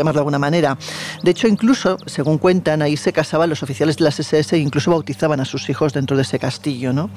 [0.00, 0.76] llamarlo de alguna manera.
[1.22, 4.90] De hecho, incluso, según cuentan, ahí se casaban los oficiales de las SS e incluso
[4.90, 6.92] bautizaban a sus hijos dentro de ese castillo.
[6.92, 7.10] ¿no?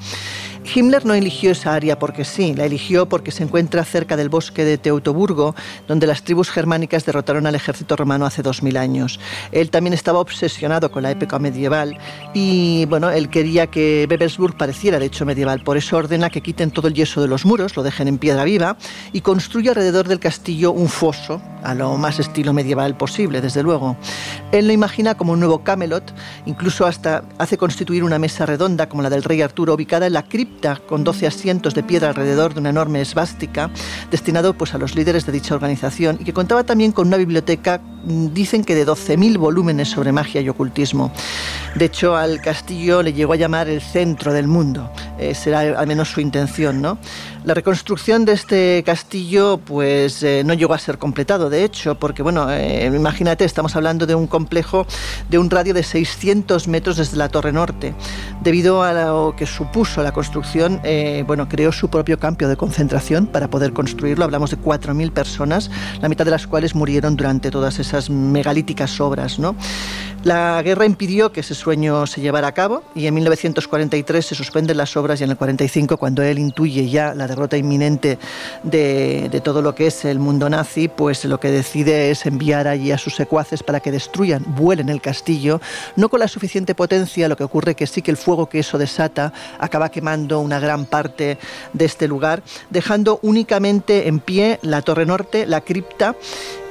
[0.74, 4.64] Himmler no eligió esa área porque sí, la eligió porque se encuentra cerca del bosque
[4.64, 5.54] de Teutoburgo,
[5.86, 9.20] donde las tribus germánicas derrotaron al ejército romano hace 2000 años.
[9.52, 11.98] Él también estaba obsesionado con la época medieval
[12.32, 16.70] y bueno, él quería que Bebelsburg pareciera de hecho medieval, por eso ordena que quiten
[16.70, 18.76] todo el yeso de los muros, lo dejen en piedra viva
[19.12, 23.96] y construye alrededor del castillo un foso a lo más estilo medieval posible, desde luego.
[24.52, 26.14] Él lo imagina como un nuevo Camelot,
[26.46, 30.22] incluso hasta hace constituir una mesa redonda como la del rey Arturo ubicada en la
[30.24, 33.70] cripta con 12 asientos de piedra alrededor de una enorme esvástica
[34.10, 37.78] destinado pues a los líderes de dicha organización y que contaba también con una biblioteca
[37.78, 41.10] mm, dicen que de 12.000 volúmenes sobre magia y ocultismo.
[41.74, 44.90] De hecho, al castillo le llegó a llamar el centro del mundo.
[45.18, 46.98] Eh, será al menos su intención, ¿no?
[47.44, 52.22] La reconstrucción de este castillo pues eh, no llegó a ser completado, de hecho, porque
[52.22, 54.86] bueno, eh, imagínate, estamos hablando de un complejo
[55.28, 57.94] de un radio de 600 metros desde la Torre Norte.
[58.42, 63.26] Debido a lo que supuso la construcción, eh, bueno, creó su propio campo de concentración
[63.26, 64.24] para poder construirlo.
[64.24, 69.38] Hablamos de 4.000 personas, la mitad de las cuales murieron durante todas esas megalíticas obras,
[69.38, 69.54] ¿no?
[70.24, 74.78] La guerra impidió que ese sueño se llevara a cabo y en 1943 se suspenden
[74.78, 78.18] las obras y en el 45, cuando él intuye ya la derrota inminente
[78.62, 82.90] de, todo lo que es el mundo nazi, pues lo que decide es enviar allí
[82.90, 85.60] a sus secuaces para que destruyan, vuelen el castillo,
[85.94, 88.78] no con la suficiente potencia, lo que ocurre que sí que el fuego que eso
[88.78, 91.36] desata acaba quemando una gran parte
[91.74, 96.16] de este lugar, dejando únicamente en pie la torre norte, la cripta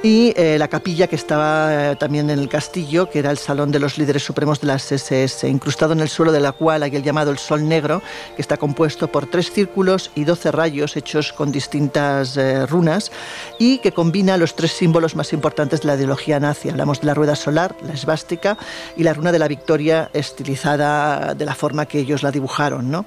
[0.04, 3.72] y eh, la capilla que estaba eh, también en el castillo, que era el salón
[3.72, 6.94] de los líderes supremos de las SS, incrustado en el suelo de la cual hay
[6.94, 8.02] el llamado el Sol Negro,
[8.36, 13.12] que está compuesto por tres círculos y doce rayos hechos con distintas eh, runas
[13.58, 16.68] y que combina los tres símbolos más importantes de la ideología nazi.
[16.68, 18.58] Hablamos de la rueda solar, la esvástica
[18.98, 22.90] y la runa de la victoria estilizada de la forma que ellos la dibujaron.
[22.90, 23.06] ¿no?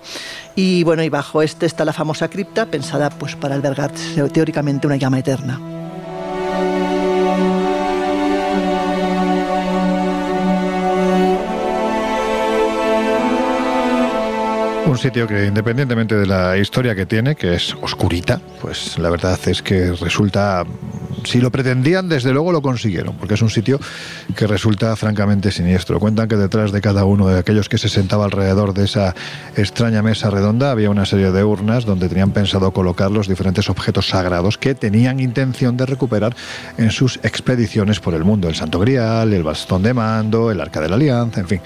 [0.56, 3.92] Y bueno, y bajo este está la famosa cripta, pensada pues para albergar
[4.34, 5.87] teóricamente una llama eterna.
[14.88, 19.38] Un sitio que independientemente de la historia que tiene, que es oscurita, pues la verdad
[19.47, 20.63] es que resulta
[21.26, 23.80] si lo pretendían, desde luego lo consiguieron, porque es un sitio
[24.36, 26.00] que resulta francamente siniestro.
[26.00, 29.13] Cuentan que detrás de cada uno de aquellos que se sentaba alrededor de esa
[29.58, 34.08] extraña mesa redonda había una serie de urnas donde tenían pensado colocar los diferentes objetos
[34.08, 36.34] sagrados que tenían intención de recuperar
[36.78, 38.47] en sus expediciones por el mundo.
[38.47, 41.62] El Santo Grial, el bastón de mando, el Arca de la Alianza, en fin,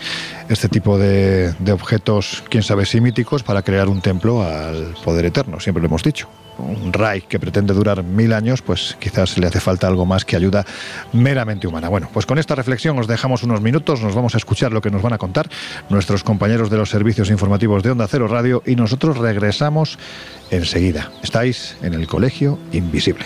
[0.49, 2.99] este tipo de, objetos, quién sabe si
[3.45, 6.27] para crear un templo al poder eterno, siempre lo hemos dicho
[6.61, 10.35] un Reich que pretende durar mil años, pues quizás le hace falta algo más que
[10.35, 10.65] ayuda
[11.13, 11.89] meramente humana.
[11.89, 14.91] Bueno, pues con esta reflexión os dejamos unos minutos, nos vamos a escuchar lo que
[14.91, 15.49] nos van a contar
[15.89, 19.97] nuestros compañeros de los servicios informativos de Onda Cero Radio y nosotros regresamos
[20.49, 21.11] enseguida.
[21.23, 23.25] Estáis en el Colegio Invisible.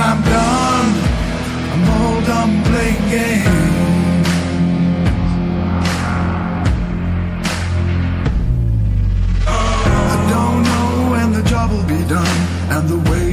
[0.00, 0.88] I'm done.
[1.72, 4.28] I'm all done playing games.
[9.46, 12.38] I don't know when the job will be done,
[12.74, 13.27] and the way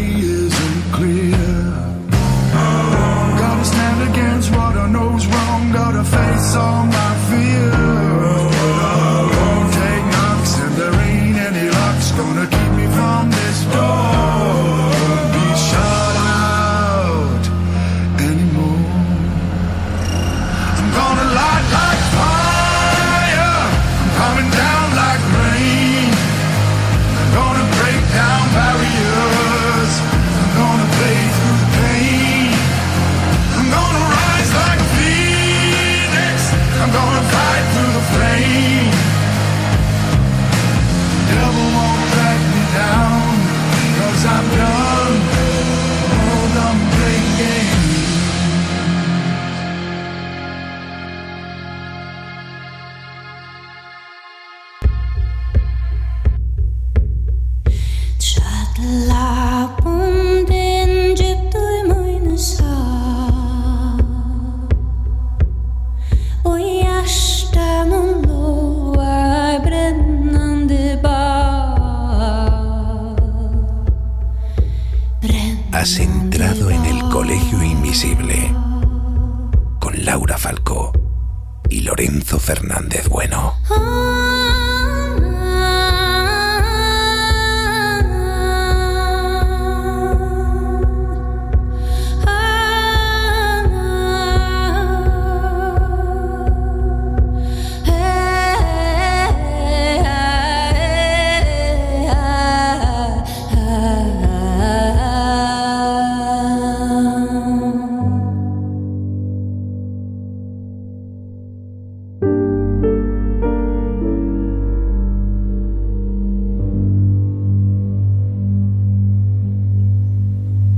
[81.96, 83.55] Lorenzo Fernández Bueno.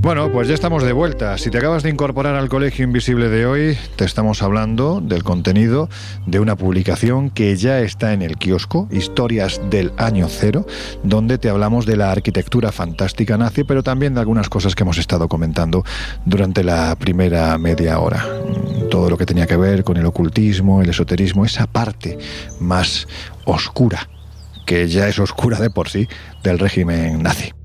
[0.07, 1.37] Bueno, pues ya estamos de vuelta.
[1.37, 5.89] Si te acabas de incorporar al Colegio Invisible de hoy, te estamos hablando del contenido
[6.25, 10.65] de una publicación que ya está en el kiosco, Historias del Año Cero,
[11.03, 14.97] donde te hablamos de la arquitectura fantástica nazi, pero también de algunas cosas que hemos
[14.97, 15.83] estado comentando
[16.23, 18.25] durante la primera media hora.
[18.89, 22.17] Todo lo que tenía que ver con el ocultismo, el esoterismo, esa parte
[22.61, 23.09] más
[23.43, 24.07] oscura,
[24.65, 26.07] que ya es oscura de por sí,
[26.43, 27.56] del régimen nazi.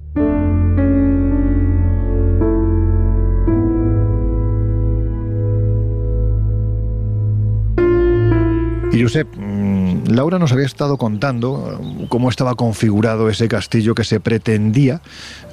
[8.92, 14.04] Y Josep, mm, Laura nos había estado contando eh, cómo estaba configurado ese castillo que
[14.04, 15.00] se pretendía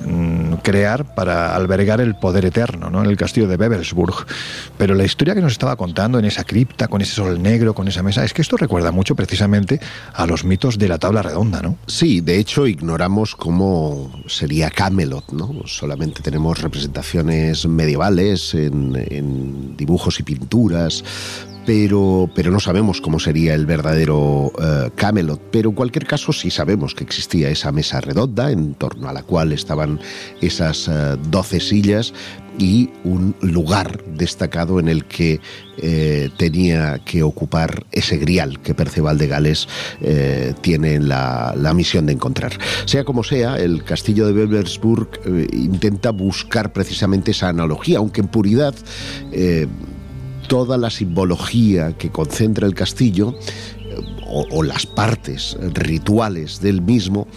[0.05, 3.01] mm, crear para albergar el poder eterno, ¿no?
[3.01, 4.25] En el castillo de Bebelsburg.
[4.77, 7.87] Pero la historia que nos estaba contando en esa cripta, con ese sol negro, con
[7.87, 9.79] esa mesa, es que esto recuerda mucho precisamente
[10.13, 11.77] a los mitos de la tabla redonda, ¿no?
[11.87, 15.65] Sí, de hecho ignoramos cómo sería Camelot, ¿no?
[15.65, 21.05] Solamente tenemos representaciones medievales en dibujos y pinturas,
[21.69, 25.39] pero, pero no sabemos cómo sería el verdadero eh, Camelot.
[25.51, 29.21] Pero en cualquier caso sí sabemos que existía esa mesa redonda en torno a la
[29.21, 29.99] cual estaban
[30.41, 32.11] esas eh, doce sillas
[32.57, 35.41] y un lugar destacado en el que
[35.77, 39.67] eh, tenía que ocupar ese grial que Perceval de Gales
[40.61, 42.57] tiene la, la, misión de encontrar.
[42.85, 45.21] Sea como sea, el castillo de Bebelsburg
[45.53, 48.73] intenta buscar precisamente esa analogía, aunque en puridad
[50.49, 53.35] toda la simbología que concentra el castillo
[54.31, 57.27] o, las partes rituales del mismo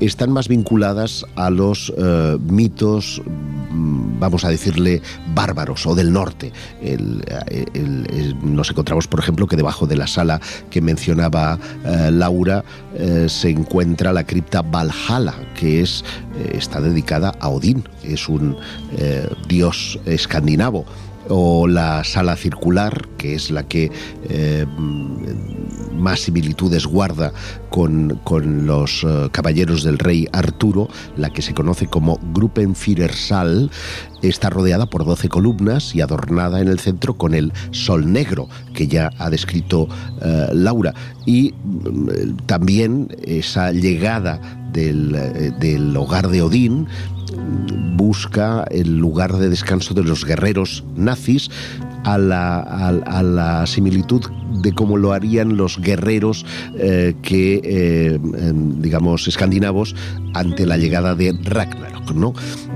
[0.00, 5.00] están más vinculadas a los eh, mitos, mm, vamos a decirle,
[5.34, 6.52] bárbaros o del norte.
[8.42, 12.64] nos encontramos, por ejemplo, que debajo de la sala que mencionaba eh, Laura
[12.94, 16.04] eh, se encuentra la cripta Valhalla, que es,
[16.52, 18.56] está dedicada a Odín, es un
[19.48, 20.84] dios escandinavo
[21.28, 23.90] o la sala circular, que es la que
[24.28, 24.66] eh,
[25.94, 27.32] más similitudes guarda
[27.70, 28.20] con,
[28.66, 33.70] los eh, caballeros del rey Arturo, la que se conoce como Gruppenführersaal,
[34.22, 38.86] está rodeada por 12 columnas y adornada en el centro con el sol negro, que
[38.86, 39.88] ya ha descrito
[40.20, 40.94] eh, Laura.
[41.24, 41.54] Y
[42.46, 44.40] también esa llegada
[44.72, 45.12] del,
[45.60, 46.88] del hogar de Odín,
[47.96, 51.50] busca el lugar de descanso de los guerreros nazis
[52.04, 54.22] a la, similitud
[54.62, 56.44] de cómo lo harían los guerreros
[56.78, 58.18] eh, que, eh,
[58.78, 59.94] digamos, escandinavos
[60.34, 62.12] ante la llegada de Ragnarok.
[62.12, 62.34] ¿no?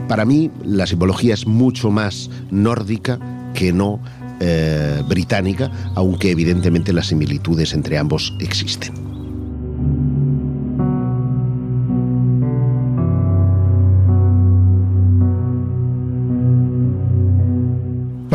[0.09, 3.19] Para mí, la simbología es mucho más nórdica
[3.55, 4.01] que no
[4.39, 8.93] eh, británica, aunque evidentemente las similitudes entre ambos existen.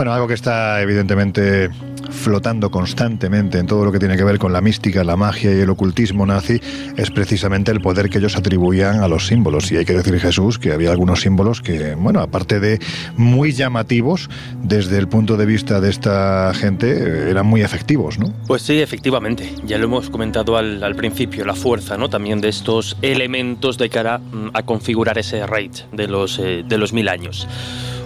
[0.02, 1.70] Bueno, algo que está evidentemente
[2.10, 5.60] flotando constantemente en todo lo que tiene que ver con la mística, la magia y
[5.60, 6.60] el ocultismo nazi
[6.98, 9.72] es precisamente el poder que ellos atribuían a los símbolos.
[9.72, 12.80] Y hay que decir, Jesús, que había algunos símbolos que, bueno, aparte de
[13.16, 14.28] muy llamativos
[14.64, 18.34] desde el punto de vista de esta gente, eran muy efectivos, ¿no?
[18.48, 19.54] Pues sí, efectivamente.
[19.68, 22.10] Ya lo hemos comentado al, principio, la fuerza, ¿no?
[22.10, 26.78] También de estos elementos de cara mm, a configurar ese raid de los, eh, de
[26.80, 27.48] los mil años.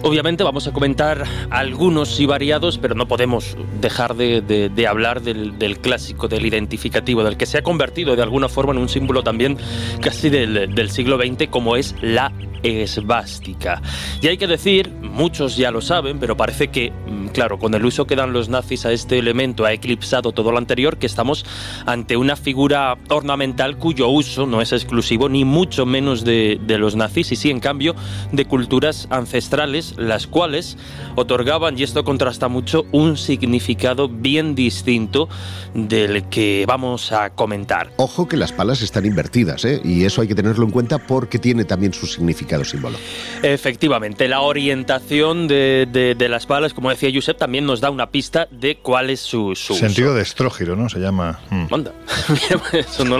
[0.02, 6.28] Obviamente vamos a comentar algunos y variados, pero no podemos dejar de, hablar del, clásico,
[6.28, 9.56] del identificativo, del que se ha convertido de alguna forma en un símbolo también
[10.00, 12.32] casi del, siglo XX, como es la
[12.62, 13.82] esvástica.
[14.20, 17.84] Y hay que decir, muchos ya lo saben, pero parece que, mm, claro, con el
[17.84, 21.44] uso que dan los nazis a este elemento ha eclipsado todo lo anterior, que estamos
[21.86, 26.96] ante una figura ornamental cuyo uso no es exclusivo ni mucho menos de, de los
[26.96, 27.94] nazis, y sí, en cambio,
[28.32, 30.76] de culturas ancestrales las cuales
[31.14, 35.28] otorgaban, y esto contrasta mucho, un significado bien distinto
[35.74, 37.92] del que vamos a comentar.
[37.96, 39.80] Ojo que las palas están invertidas, ¿eh?
[39.84, 42.98] y eso hay que tenerlo en cuenta porque tiene también su significado símbolo.
[43.42, 48.78] Efectivamente, la orientación de, las palas, como decía Josep, también nos da una pista de
[48.78, 50.88] cuál es su, sentido de estrógiro, ¿no?
[50.88, 51.40] Se llama.
[51.50, 51.66] Mm.
[52.72, 53.18] eso, no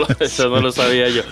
[0.61, 1.23] lo, sabía yo.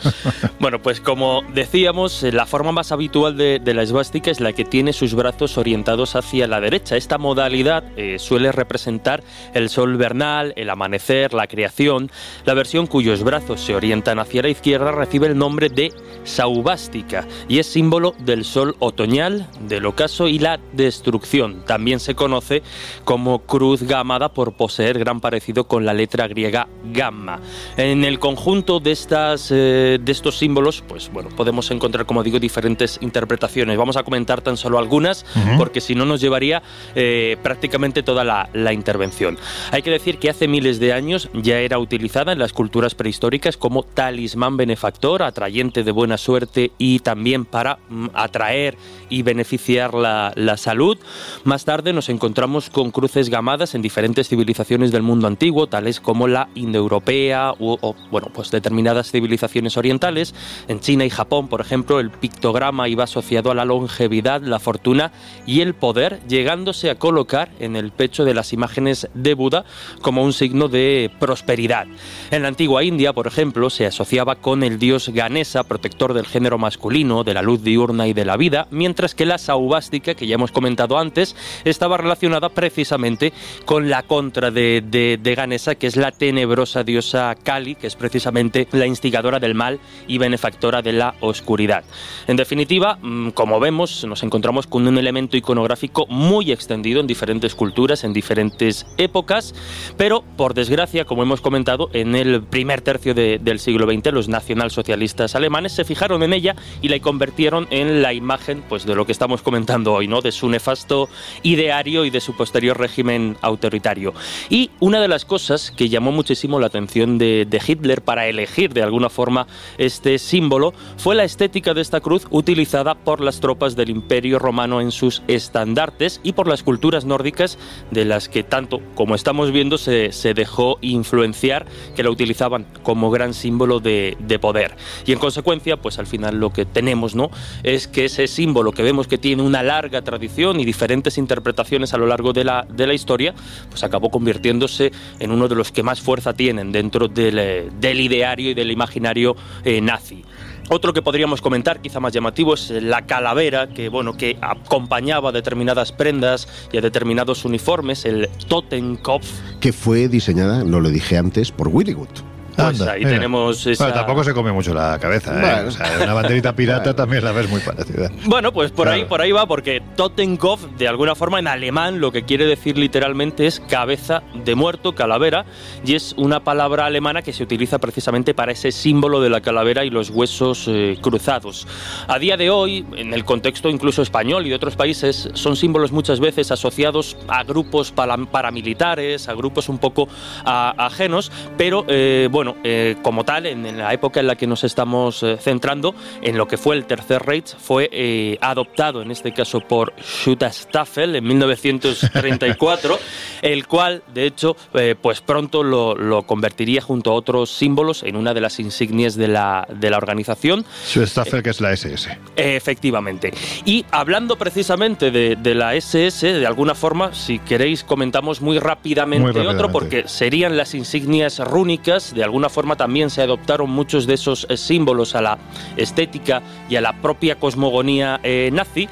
[0.60, 4.92] Bueno, pues como decíamos, la forma más habitual de, la esvástica es la que tiene
[4.92, 5.23] sus brazos
[5.56, 6.96] orientados hacia la derecha.
[6.96, 9.22] Esta modalidad eh, suele representar
[9.54, 12.10] el sol vernal, el amanecer, la creación.
[12.44, 15.92] La versión cuyos brazos se orientan hacia la izquierda recibe el nombre de
[16.24, 21.64] saubástica y es símbolo del sol otoñal, del ocaso y la destrucción.
[21.64, 22.62] También se conoce
[23.04, 27.40] como cruz gamada por poseer gran parecido con la letra griega gamma.
[27.76, 32.38] En el conjunto de, estas, eh, de estos símbolos, pues bueno, podemos encontrar, como digo,
[32.38, 33.76] diferentes interpretaciones.
[33.78, 35.13] Vamos a comentar tan solo algunas,
[35.58, 36.62] porque si no nos llevaría
[36.94, 39.38] eh, prácticamente toda la, la intervención.
[39.70, 43.56] Hay que decir que hace miles de años ya era utilizada en las culturas prehistóricas
[43.56, 48.76] como talismán benefactor, atrayente de buena suerte y también para mm, atraer
[49.08, 50.98] y beneficiar la, la, salud.
[51.44, 56.26] Más tarde nos encontramos con cruces gamadas en diferentes civilizaciones del mundo antiguo, tales como
[56.28, 60.34] la indoeuropea o, bueno, pues determinadas civilizaciones orientales.
[60.68, 65.03] En China y Japón, por ejemplo, el pictograma iba asociado a la longevidad, la fortuna
[65.46, 69.64] y el poder, llegándose a colocar en el pecho de las imágenes de Buda
[70.00, 71.86] como un signo de prosperidad.
[72.30, 76.58] En la antigua India, por ejemplo, se asociaba con el dios Ganesa, protector del género
[76.58, 80.34] masculino, de la luz diurna y de la vida, mientras que la saubástica, que ya
[80.34, 83.32] hemos comentado antes, estaba relacionada precisamente
[83.64, 84.82] con la contra de,
[85.20, 89.80] de, Ganesa, que es la tenebrosa diosa Kali, que es precisamente la instigadora del mal
[90.06, 91.84] y benefactora de la oscuridad.
[92.26, 97.56] En definitiva, mm, como vemos, nos encontramos con un elemento iconográfico muy extendido en diferentes
[97.56, 99.52] culturas, en diferentes épocas,
[99.96, 105.34] pero por desgracia, como hemos comentado, en el primer tercio del siglo XX los nacionalsocialistas
[105.34, 109.10] alemanes se fijaron en ella y la convirtieron en la imagen pues, de lo que
[109.10, 110.20] estamos comentando hoy, ¿no?
[110.20, 111.08] de su nefasto
[111.42, 114.14] ideario y de su posterior régimen autoritario.
[114.48, 118.72] Y una de las cosas que llamó muchísimo la atención de, de Hitler para elegir
[118.72, 123.74] de alguna forma este símbolo fue la estética de esta cruz utilizada por las tropas
[123.74, 127.58] del Imperio Romano en sus estandartes y por las culturas nórdicas
[127.90, 131.66] de las que tanto como estamos viendo se, se dejó influenciar,
[131.96, 134.76] que la utilizaban como gran símbolo de, de poder.
[135.04, 137.30] Y en consecuencia, pues al final lo que tenemos, ¿no?
[137.62, 141.98] Es que ese símbolo que vemos que tiene una larga tradición y diferentes interpretaciones a
[141.98, 143.34] lo largo de la, de la historia,
[143.68, 148.00] pues acabó convirtiéndose en uno de los que más fuerza tienen dentro del, eh, del
[148.00, 150.24] ideario y del imaginario eh, nazi.
[150.70, 155.32] Otro que podríamos comentar, quizá más llamativo, es la calavera, que bueno, que acompañaba a
[155.32, 159.28] determinadas prendas y a determinados uniformes, el Totenkopf.
[159.60, 162.33] Que fue diseñada, no lo dije antes, por Willywood.
[162.56, 163.92] Pues ahí tenemos esa...
[163.92, 165.66] tampoco se come mucho la cabeza, ¿eh?
[165.66, 168.10] O sea, una banderita pirata también la ves muy parecida.
[168.26, 172.12] Bueno, pues por ahí, por ahí va, porque Totenkopf, de alguna forma en alemán, lo
[172.12, 175.44] que quiere decir literalmente es cabeza de muerto, calavera,
[175.84, 179.84] y es una palabra alemana que se utiliza precisamente para ese símbolo de la calavera
[179.84, 181.66] y los huesos eh, cruzados.
[182.08, 185.92] A día de hoy, en el contexto incluso español y de otros países, son símbolos
[185.92, 190.08] muchas veces asociados a grupos paramilitares, a grupos un poco
[190.44, 194.64] ajenos, pero eh, bueno, bueno, eh, como tal, en, la época en la que nos
[194.64, 199.32] estamos eh, centrando, en lo que fue el Tercer Reich, fue eh, adoptado en este
[199.32, 202.98] caso por Jutta Staffel en 1934,
[203.42, 204.56] el cual, de hecho,
[205.00, 209.66] pues pronto lo, convertiría junto a otros símbolos en una de las insignias de la,
[209.70, 210.66] de la organización.
[210.92, 212.18] Jutta Staffel, que es la SS.
[212.36, 213.32] Efectivamente.
[213.64, 219.72] Y hablando precisamente de, la SS, de alguna forma, si queréis, comentamos muy rápidamente, otro,
[219.72, 224.44] porque serían las insignias rúnicas de alguna alguna forma también se adoptaron muchos de esos
[224.50, 225.38] eh, símbolos a la
[225.76, 228.88] estética y a la propia cosmogonía eh, nazi.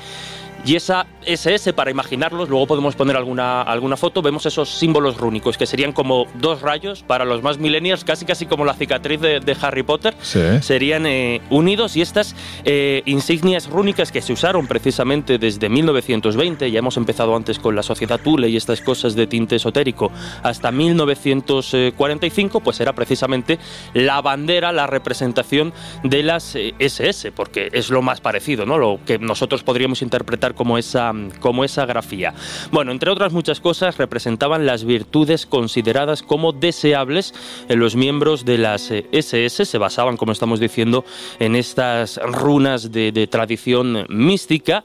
[0.64, 5.56] Y esa SS, para imaginarlos, luego podemos poner alguna, alguna foto, vemos esos símbolos rúnicos,
[5.56, 9.56] que serían como dos rayos para los más millennials, casi casi como la cicatriz de,
[9.60, 15.68] Harry Potter, serían eh, unidos y estas eh, insignias rúnicas que se usaron precisamente desde
[15.68, 20.10] 1920, ya hemos empezado antes con la sociedad Thule y estas cosas de tinte esotérico,
[20.42, 23.58] hasta 1945, pues era precisamente
[23.94, 28.78] la bandera, la representación de las SS, eh, porque es lo más parecido, ¿no?
[28.78, 32.34] Lo que nosotros podríamos interpretar como esa esa, como esa grafía.
[32.70, 37.34] Bueno, entre otras muchas cosas, representaban las virtudes consideradas como deseables
[37.68, 41.04] en los miembros de las SS, se basaban, como estamos diciendo,
[41.38, 44.84] en estas runas de, tradición mística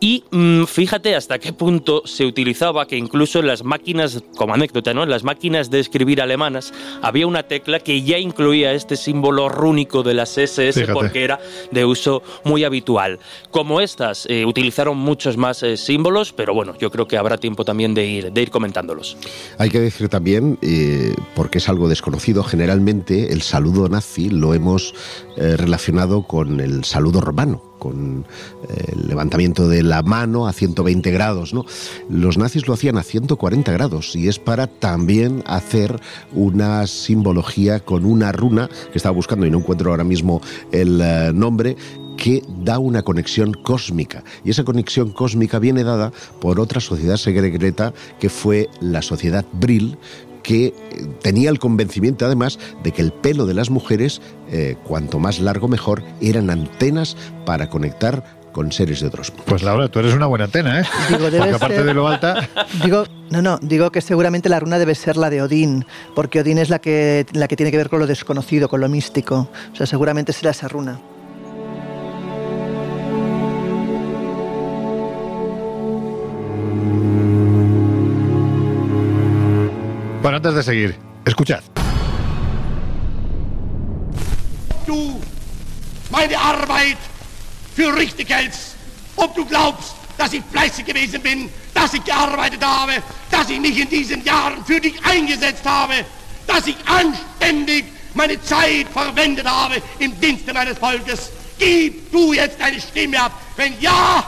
[0.00, 4.92] y mm, fíjate hasta qué punto se utilizaba que incluso en las máquinas, como anécdota,
[4.92, 5.02] ¿no?
[5.04, 6.72] En las máquinas de escribir alemanas
[7.02, 11.38] había una tecla que ya incluía este símbolo rúnico de las SS porque era
[11.70, 13.18] de uso muy habitual.
[13.50, 17.64] Como estas, eh, utilizaron muchos más eh, símbolos, pero bueno, yo creo que habrá tiempo
[17.64, 19.16] también de ir, de ir comentándolos.
[19.58, 24.94] Hay que decir también, eh, porque es algo desconocido, generalmente el saludo nazi lo hemos
[25.36, 28.26] relacionado con el saludo romano con
[28.68, 31.54] el levantamiento de la mano a 120 grados.
[31.54, 31.64] ¿no?
[32.10, 36.00] Los nazis lo hacían a 140 grados y es para también hacer
[36.32, 40.40] una simbología con una runa que estaba buscando y no encuentro ahora mismo
[40.72, 41.76] el eh, nombre
[42.16, 44.24] que da una conexión cósmica.
[44.42, 49.98] Y esa conexión cósmica viene dada por otra sociedad secreta que fue la sociedad Brill,
[50.46, 50.72] que eh,
[51.22, 55.66] tenía el convencimiento además de que el pelo de las mujeres, eh, cuanto más largo
[55.66, 58.22] mejor, eran antenas para conectar
[58.52, 60.84] con seres de otros Pues Laura, tú eres una buena antena, ¿eh?
[61.08, 62.48] Digo, porque aparte de lo alta...
[62.84, 65.84] Digo, no, no, digo que seguramente la runa debe ser la de Odín,
[66.14, 68.88] porque Odín es la que, la que tiene que ver con lo desconocido, con lo
[68.88, 69.48] místico.
[69.72, 71.00] O sea, seguramente será esa runa.
[80.26, 81.62] Bueno, antes de seguir, escuchad.
[84.84, 85.20] Du,
[86.10, 86.96] meine Arbeit
[87.76, 88.74] für richtig hältst,
[89.14, 92.94] ob du glaubst, dass ich fleißig gewesen bin, dass ich gearbeitet habe,
[93.30, 95.94] dass ich mich in diesen Jahren für dich eingesetzt habe,
[96.48, 101.30] dass ich anständig meine Zeit verwendet habe im Dienste meines Volkes.
[101.56, 103.30] Gib du jetzt deine Stimme ab.
[103.54, 104.24] Wenn ja,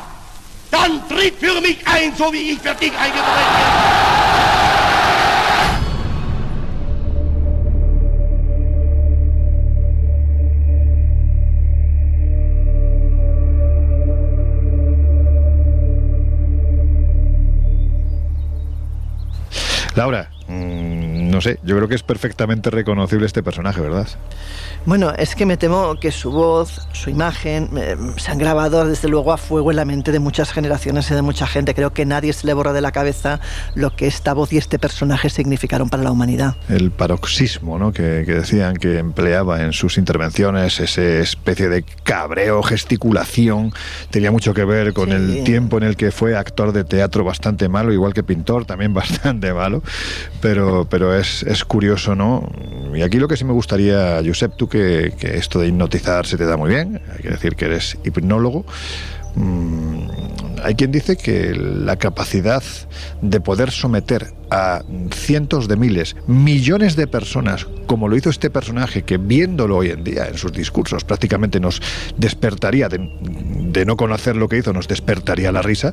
[0.71, 4.98] dann tritt für mich ein, so wie ich für dich eingetreten bin.
[19.99, 20.98] Laura, mm,
[21.29, 24.09] no sé, yo creo que es perfectamente reconocible este personaje, ¿verdad?
[24.87, 29.09] Bueno, es que me temo que su voz, su imagen, eh, se han grabado desde
[29.09, 31.75] luego a fuego en la mente de muchas generaciones y de mucha gente.
[31.75, 33.41] Creo que nadie se le borra de la cabeza
[33.75, 36.57] lo que esta voz y este personaje significaron para la humanidad.
[36.69, 37.93] El paroxismo, ¿no?
[37.93, 43.73] Que, decían que empleaba en sus intervenciones, esa especie de cabreo, gesticulación,
[44.11, 47.69] tenía mucho que ver con el tiempo en el que fue actor de teatro bastante
[47.69, 49.83] malo, igual que pintor, también bastante malo.
[50.41, 52.49] Pero, pero es, curioso, ¿no?
[52.95, 56.45] Y aquí lo que sí me gustaría, Josep, tú que, esto de hipnotizar se te
[56.45, 58.65] da muy bien, hay que decir que eres hipnólogo.
[59.35, 60.09] Mm,
[60.65, 62.63] hay quien dice que la capacidad
[63.23, 69.03] de poder someter a cientos de miles, millones de personas, como lo hizo este personaje,
[69.03, 71.81] que viéndolo hoy en día en sus discursos prácticamente nos
[72.17, 75.93] despertaría, de, de no conocer lo que hizo, nos despertaría la risa,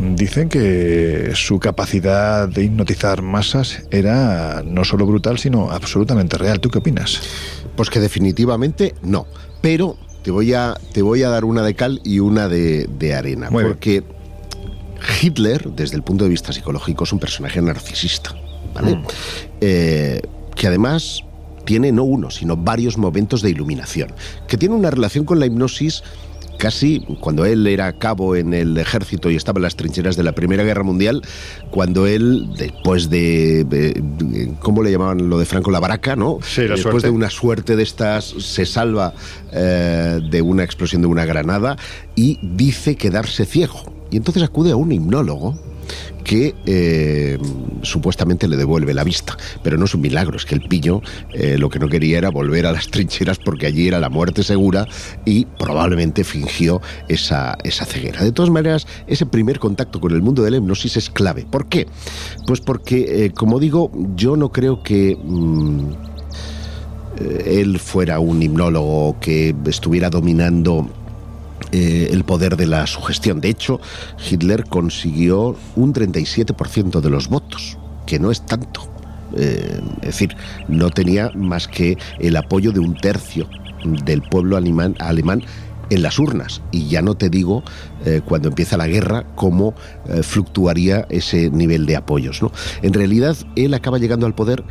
[0.00, 6.60] Dicen que su capacidad de hipnotizar masas era no solo brutal, sino absolutamente real.
[6.60, 7.20] ¿Tú qué opinas?
[7.76, 9.26] Pues que definitivamente no.
[9.60, 13.48] Pero te voy a, te voy a dar una de cal y una de, arena.
[13.50, 14.04] porque
[15.20, 18.34] Hitler, desde el punto de vista psicológico, es un personaje narcisista.
[18.74, 18.96] ¿vale?
[18.96, 19.04] Mm.
[19.60, 20.22] Eh,
[20.54, 21.22] que además
[21.64, 24.12] tiene no uno, sino varios momentos de iluminación.
[24.46, 26.02] Que tiene una relación con la hipnosis
[26.58, 30.32] casi cuando él era cabo en el ejército y estaba en las trincheras de la
[30.32, 31.22] Primera Guerra Mundial,
[31.70, 34.02] cuando él, después de,
[34.60, 35.70] ¿cómo le llamaban lo de Franco?
[35.70, 36.38] La baraca, ¿no?
[36.42, 39.14] Sí, después de una suerte de estas, se salva
[39.52, 41.76] eh, de una explosión de una granada
[42.14, 43.94] y dice quedarse ciego.
[44.10, 45.58] Y entonces acude a un hipnólogo
[46.24, 47.38] que eh,
[47.82, 49.36] supuestamente le devuelve la vista.
[49.62, 51.00] Pero no es un milagro, es que el pillo
[51.32, 54.42] eh, lo que no quería era volver a las trincheras porque allí era la muerte
[54.42, 54.86] segura
[55.24, 58.22] y probablemente fingió esa, esa ceguera.
[58.22, 61.46] De todas maneras, ese primer contacto con el mundo de la hipnosis es clave.
[61.50, 61.86] ¿Por qué?
[62.46, 65.16] Pues porque, eh, como digo, yo no creo que...
[65.16, 66.08] Mm,
[67.44, 70.88] él fuera un hipnólogo que estuviera dominando
[71.72, 73.40] eh, el poder de la sugestión.
[73.40, 73.80] De hecho,
[74.30, 78.88] Hitler consiguió un 37% de los votos, que no es tanto.
[79.36, 80.36] Eh, es decir,
[80.68, 83.48] no tenía más que el apoyo de un tercio
[84.04, 84.96] del pueblo alemán,
[85.90, 86.60] en las urnas.
[86.70, 87.62] Y ya no te digo,
[88.04, 89.74] eh, cuando empieza la guerra, cómo
[90.22, 92.42] fluctuaría ese nivel de apoyos.
[92.42, 92.52] ¿no?
[92.82, 94.64] En realidad, él acaba llegando al poder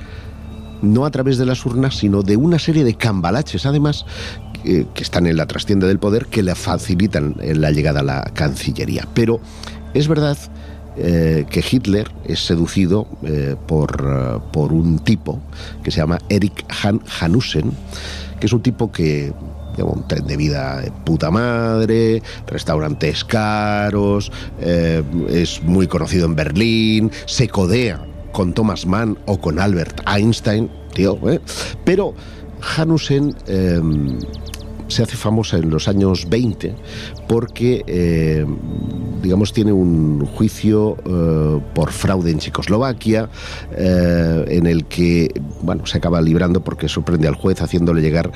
[0.82, 4.06] no a través de las urnas, sino de una serie de cambalaches, además,
[4.68, 9.07] que están en la trastienda del poder que le facilitan la llegada a la Cancillería.
[9.13, 9.39] Pero
[9.93, 10.38] Es verdad
[10.97, 15.39] eh, que Hitler es seducido eh, por, por, un tipo
[15.84, 17.72] que se llama Erich Han Hanussen,
[18.39, 19.34] que es un tipo que
[19.76, 24.32] lleva un tren de vida de puta madre, restaurantes caros,
[25.30, 31.20] es muy conocido en Berlín, se codea con Thomas Mann o con Albert Einstein, tío,
[31.86, 32.15] pero
[32.76, 33.36] Hanussen
[34.88, 36.76] se hace famosa en los años 20
[37.28, 38.46] porque, eh,
[39.22, 43.30] digamos, tiene un juicio eh, por fraude en Checoslovaquia,
[43.76, 45.30] eh, en el que,
[45.62, 48.32] bueno, se acaba librando porque sorprende al juez haciéndole llegar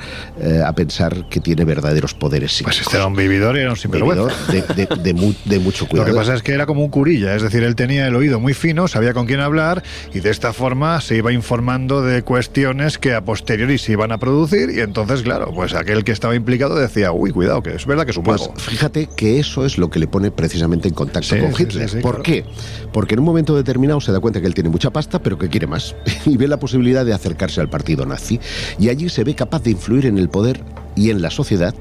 [0.64, 4.34] a pensar que tiene verdaderos poderes Pues este era un vividor y era un sinvergüenza.
[4.52, 5.12] De,
[5.44, 6.08] de, mucho cuidado.
[6.08, 8.40] Lo que pasa es que era como un curilla, es decir, él tenía el oído
[8.40, 9.82] muy fino, sabía con quién hablar
[10.12, 14.18] y de esta forma se iba informando de cuestiones que a posteriori se iban a
[14.18, 18.04] producir y entonces, claro, pues aquel que estaba implicado decía, uy, cuidado, que es verdad
[18.04, 21.36] que es un pues, fíjate que eso es lo que le pone precisamente en contacto
[21.38, 22.02] con Hitler.
[22.02, 22.44] ¿Por qué?
[22.92, 25.48] Porque en un momento determinado se da cuenta que él tiene mucha pasta, pero que
[25.48, 25.94] quiere más.
[26.26, 28.40] Y ve la posibilidad de acercarse al partido nazi.
[28.78, 30.62] Y allí se ve capaz de influir en el poder
[30.96, 31.74] y en la sociedad.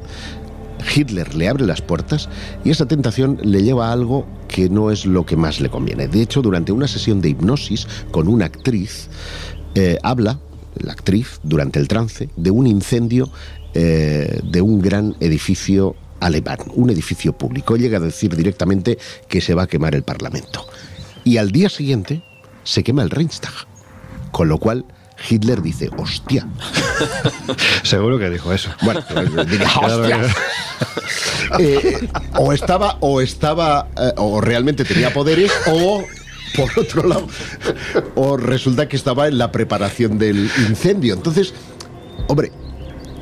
[0.95, 2.27] Hitler le abre las puertas
[2.63, 6.07] y esa tentación le lleva a algo que no es lo que más le conviene.
[6.07, 9.09] De hecho, durante una sesión de hipnosis con una actriz,
[9.75, 10.39] eh, habla
[10.75, 13.29] la actriz durante el trance de un incendio
[13.73, 17.75] eh, de un gran edificio alemán, un edificio público.
[17.75, 18.97] Llega a decir directamente
[19.27, 20.65] que se va a quemar el Parlamento.
[21.23, 22.23] Y al día siguiente
[22.63, 23.53] se quema el Reichstag.
[24.31, 24.85] Con lo cual
[25.29, 26.47] Hitler dice, hostia.
[27.83, 28.71] Seguro que dijo eso.
[28.81, 29.01] Bueno,
[29.81, 30.21] hostia.
[31.59, 32.07] Eh,
[32.37, 36.01] o estaba, o estaba, eh, o realmente tenía poderes, o
[36.55, 37.27] por otro lado,
[38.15, 41.13] o resulta que estaba en la preparación del incendio.
[41.13, 41.53] Entonces,
[42.27, 42.53] hombre,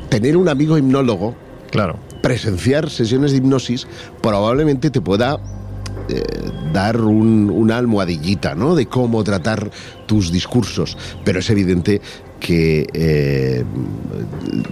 [0.09, 1.35] tener un amigo hipnólogo,
[1.71, 3.87] claro, presenciar sesiones de hipnosis
[4.21, 5.39] probablemente te pueda
[6.09, 6.23] eh,
[6.73, 8.75] dar una almohadillita, ¿no?
[8.75, 9.69] De cómo tratar
[10.05, 10.97] tus discursos.
[11.23, 12.01] Pero es evidente
[12.39, 13.63] que, eh,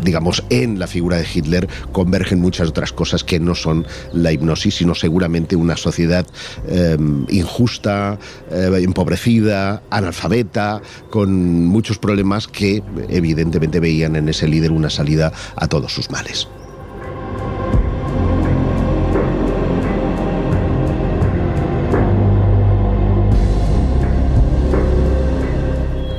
[0.01, 4.75] digamos, en la figura de Hitler convergen muchas otras cosas que no son la hipnosis,
[4.75, 6.25] sino seguramente una sociedad
[6.67, 6.97] eh,
[7.29, 8.17] injusta,
[8.51, 15.93] empobrecida, analfabeta, con muchos problemas que evidentemente veían en ese líder una salida a todos
[15.93, 16.47] sus males.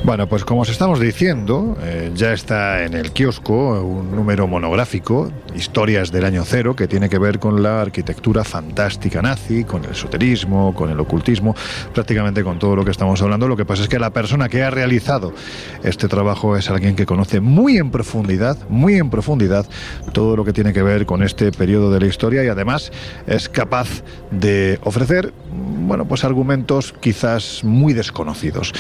[0.09, 5.31] Bueno, pues como os estamos diciendo, eh, ya está en el kiosco un número monográfico,
[5.55, 9.91] Historias del año cero, que tiene que ver con la arquitectura fantástica nazi, con el
[9.91, 11.55] esoterismo, con el ocultismo,
[11.93, 13.49] prácticamente con todo lo que estamos hablando.
[13.49, 15.35] Lo que pasa es que la persona que ha realizado
[15.83, 19.67] este trabajo es alguien que conoce muy en profundidad, muy en profundidad,
[20.13, 22.93] todo lo que tiene que ver con este periodo de la historia y además
[23.27, 28.73] es capaz de ofrecer, bueno, pues argumentos quizás muy desconocidos.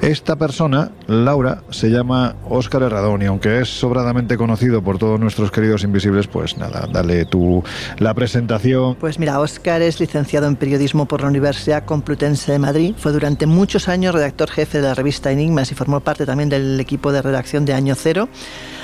[0.00, 0.71] Esta persona,
[1.06, 6.26] Laura, se llama Óscar Herradón y aunque es sobradamente conocido por todos nuestros queridos invisibles,
[6.26, 7.62] pues nada, dale tú
[7.98, 8.96] la presentación.
[8.96, 13.46] Pues mira, Óscar es licenciado en periodismo por la Universidad Complutense de Madrid, fue durante
[13.46, 17.22] muchos años redactor jefe de la revista Enigmas y formó parte también del equipo de
[17.22, 18.28] redacción de Año Cero.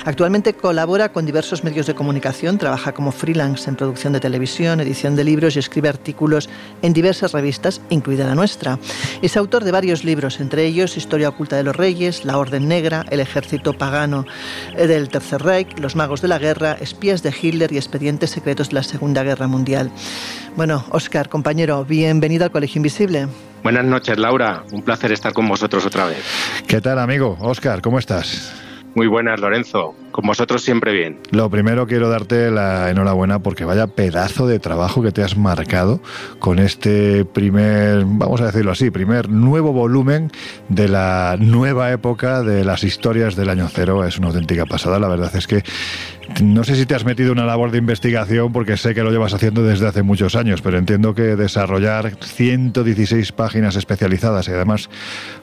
[0.05, 5.15] Actualmente colabora con diversos medios de comunicación, trabaja como freelance en producción de televisión, edición
[5.15, 6.49] de libros y escribe artículos
[6.81, 8.79] en diversas revistas, incluida la nuestra.
[9.21, 13.05] Es autor de varios libros, entre ellos Historia oculta de los reyes, La Orden Negra,
[13.09, 14.25] El ejército pagano
[14.75, 18.75] del Tercer Reich, Los magos de la guerra, Espías de Hitler y Expedientes secretos de
[18.75, 19.91] la Segunda Guerra Mundial.
[20.55, 23.27] Bueno, Oscar, compañero, bienvenido al Colegio Invisible.
[23.63, 24.63] Buenas noches, Laura.
[24.71, 26.23] Un placer estar con vosotros otra vez.
[26.67, 27.37] ¿Qué tal, amigo?
[27.41, 28.68] Oscar, ¿cómo estás?
[28.95, 29.95] Muy buenas, Lorenzo.
[30.11, 31.19] Con vosotros siempre bien.
[31.31, 36.01] Lo primero quiero darte la enhorabuena porque vaya pedazo de trabajo que te has marcado
[36.39, 40.31] con este primer, vamos a decirlo así, primer nuevo volumen
[40.67, 44.03] de la nueva época de las historias del año cero.
[44.03, 44.99] Es una auténtica pasada.
[44.99, 45.63] La verdad es que
[46.41, 49.33] no sé si te has metido una labor de investigación porque sé que lo llevas
[49.33, 54.89] haciendo desde hace muchos años, pero entiendo que desarrollar 116 páginas especializadas y además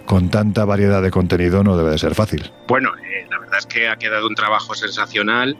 [0.07, 2.51] con tanta variedad de contenido no debe de ser fácil.
[2.69, 5.57] Bueno, eh, la verdad es que ha quedado un trabajo sensacional.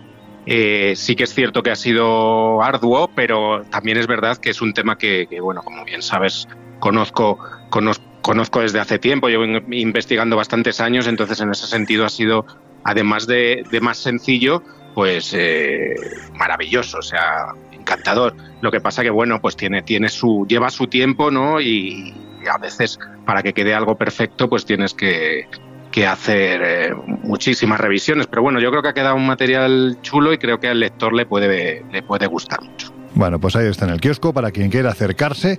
[0.47, 4.63] Eh, sí que es cierto que ha sido arduo, pero también es verdad que es
[4.63, 6.47] un tema que, bueno, como bien sabes,
[6.79, 12.47] conozco, conozco, desde hace tiempo, llevo investigando bastantes años, entonces en ese sentido ha sido,
[12.85, 14.63] además de, más sencillo,
[14.97, 15.95] pues eh,
[16.39, 18.35] maravilloso, o sea, encantador.
[18.63, 21.61] Lo que pasa que, bueno, pues tiene, tiene su, lleva su tiempo, ¿no?
[21.61, 22.15] Y,
[22.51, 25.49] a veces para que quede algo perfecto, pues tienes que,
[25.93, 26.95] que hacer eh,
[27.25, 28.27] muchísimas revisiones.
[28.27, 31.13] Pero bueno, yo creo que ha quedado un material chulo y creo que al lector
[31.13, 32.96] le puede, le puede gustar mucho.
[33.17, 35.59] Bueno, pues ahí está en el kiosco para quien quiera acercarse.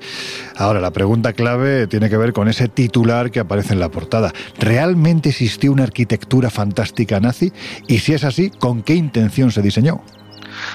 [0.56, 4.32] Ahora, la pregunta clave tiene que ver con ese titular que aparece en la portada.
[4.60, 7.52] ¿Realmente existió una arquitectura fantástica nazi?
[7.88, 10.04] Y si es así, ¿con qué intención se diseñó?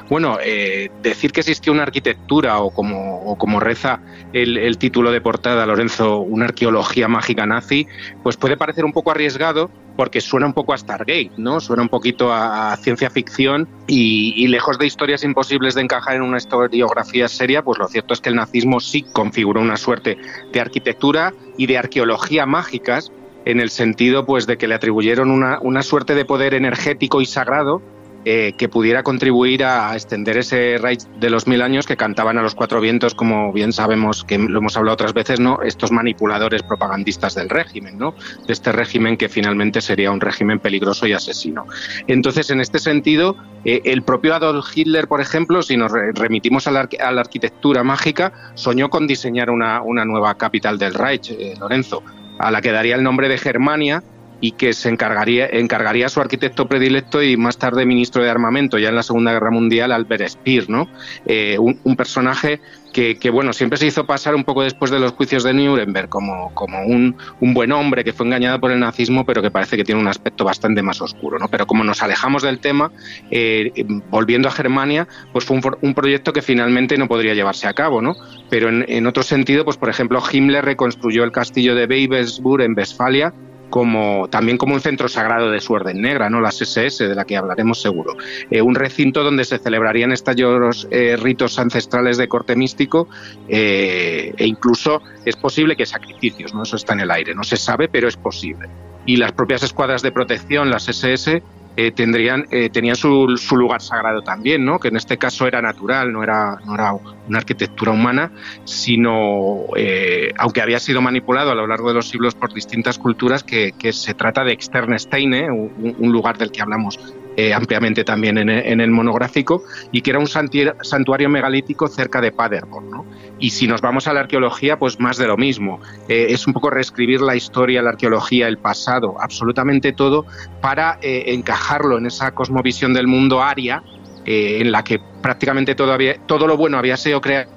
[0.08, 4.00] Bueno, eh, decir que existió una arquitectura o como, como reza
[4.32, 7.86] el, título de portada, Lorenzo, una arqueología mágica nazi,
[8.24, 11.60] pues puede parecer un poco arriesgado porque suena un poco a Stargate, ¿no?
[11.60, 16.22] Suena un poquito a, ciencia ficción y, y, lejos de historias imposibles de encajar en
[16.22, 20.18] una historiografía seria, pues lo cierto es que el nazismo sí configuró una suerte
[20.52, 23.12] de arquitectura y de arqueología mágicas
[23.44, 27.26] en el sentido pues de que le atribuyeron una, una suerte de poder energético y
[27.26, 27.82] sagrado
[28.24, 32.42] eh, que pudiera contribuir a extender ese Reich de los mil años que cantaban a
[32.42, 35.60] los cuatro vientos, como bien sabemos que lo hemos hablado otras veces, ¿no?
[35.62, 38.14] Estos manipuladores propagandistas del régimen, ¿no?
[38.46, 41.66] De este régimen que finalmente sería un régimen peligroso y asesino.
[42.06, 46.70] Entonces, en este sentido, eh, el propio Adolf Hitler, por ejemplo, si nos remitimos a
[46.70, 46.88] la,
[47.20, 52.02] arquitectura mágica, soñó con diseñar una, nueva capital del Reich, eh, Lorenzo,
[52.38, 54.02] a la que daría el nombre de Germania
[54.42, 58.76] y que se encargaría, encargaría a su arquitecto predilecto y más tarde ministro de armamento,
[58.76, 60.88] ya en la Segunda Guerra Mundial, Albert Speer, ¿no?
[61.26, 62.60] Eh, un, personaje
[62.92, 66.52] que, bueno, siempre se hizo pasar un poco después de los juicios de Nuremberg como,
[66.54, 70.00] como un, buen hombre que fue engañado por el nazismo, pero que parece que tiene
[70.00, 71.46] un aspecto bastante más oscuro, ¿no?
[71.46, 72.90] Pero como nos alejamos del tema,
[73.30, 73.70] eh,
[74.10, 78.16] volviendo a Germania, pues fue un, proyecto que finalmente no podría llevarse a cabo, ¿no?
[78.50, 82.74] Pero en, en otro sentido, pues por ejemplo, Himmler reconstruyó el castillo de Babelsburg en
[82.76, 83.32] Westfalia
[83.72, 86.42] como también como un centro sagrado de su orden negra, ¿no?
[86.42, 88.18] las SS, de la que hablaremos seguro.
[88.50, 93.08] Eh, un recinto donde se celebrarían estos eh, ritos ancestrales de corte místico
[93.48, 96.64] eh, e incluso es posible que sacrificios, ¿no?
[96.64, 98.68] eso está en el aire, no se sabe, pero es posible.
[99.06, 101.42] Y las propias escuadras de protección, las SS,
[101.76, 104.78] eh, tendrían, eh, tenían su, su, lugar sagrado también, ¿no?
[104.78, 108.30] que en este caso era natural, no era, no era una arquitectura humana,
[108.64, 113.42] sino, eh, aunque había sido manipulado a lo largo de los siglos por distintas culturas,
[113.42, 116.98] que, se trata de Externsteine, un, un lugar del que hablamos
[117.36, 123.04] eh, ampliamente también en, el monográfico, y que era un santuario megalítico cerca de Paderborn.
[123.38, 125.80] Y si nos vamos a la arqueología, pues más de lo mismo.
[126.08, 130.26] Eh, es un poco reescribir la historia, la arqueología, el pasado, absolutamente todo,
[130.60, 133.82] para eh, encajarlo en esa cosmovisión del mundo aria,
[134.24, 137.50] en la que prácticamente todo, había, todo lo bueno había sido creado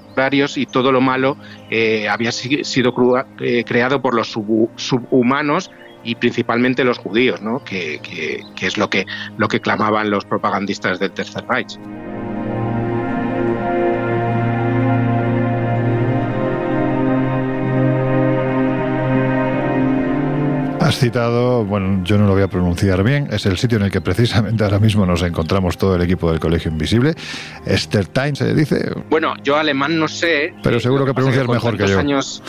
[0.55, 1.37] y todo lo malo
[2.09, 2.93] había sido
[3.65, 5.69] creado por los subhumanos
[6.05, 7.63] y principalmente los judíos, ¿no?
[7.63, 9.05] que, que, es lo que,
[9.37, 11.77] lo que clamaban los propagandistas del Tercer Reich.
[20.79, 23.91] Has citado, bueno, yo no lo voy a pronunciar bien, es el sitio en el
[23.91, 27.15] que precisamente ahora mismo nos encontramos todo el equipo del Colegio Invisible.
[27.65, 28.91] Estertain se dice.
[29.09, 30.53] Bueno, yo alemán no sé.
[30.61, 31.97] Pero seguro que, pronuncias mejor que yo.
[31.97, 32.43] Años,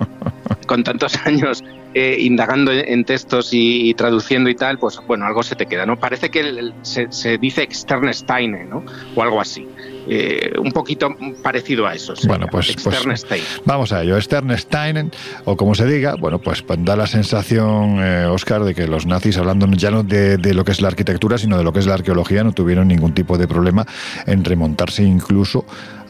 [0.66, 1.62] con tantos años
[1.94, 5.96] eh, indagando en textos y, traduciendo y tal, pues bueno, algo se te queda, ¿no?
[5.96, 8.84] Parece que se, dice Externsteine, ¿no?
[9.14, 9.68] O algo así.
[10.08, 11.08] Eh, un poquito
[11.42, 12.14] parecido a eso.
[12.26, 13.24] Bueno, pues, pues
[13.64, 14.20] vamos a ello.
[14.20, 15.10] Sternstein,
[15.44, 19.38] o como se diga, bueno, pues da la sensación, eh, Oscar, de que los nazis,
[19.38, 21.86] hablando ya no de, de, lo que es la arquitectura, sino de lo que es
[21.86, 23.86] la arqueología, no tuvieron ningún tipo de problema
[24.26, 25.64] en remontarse incluso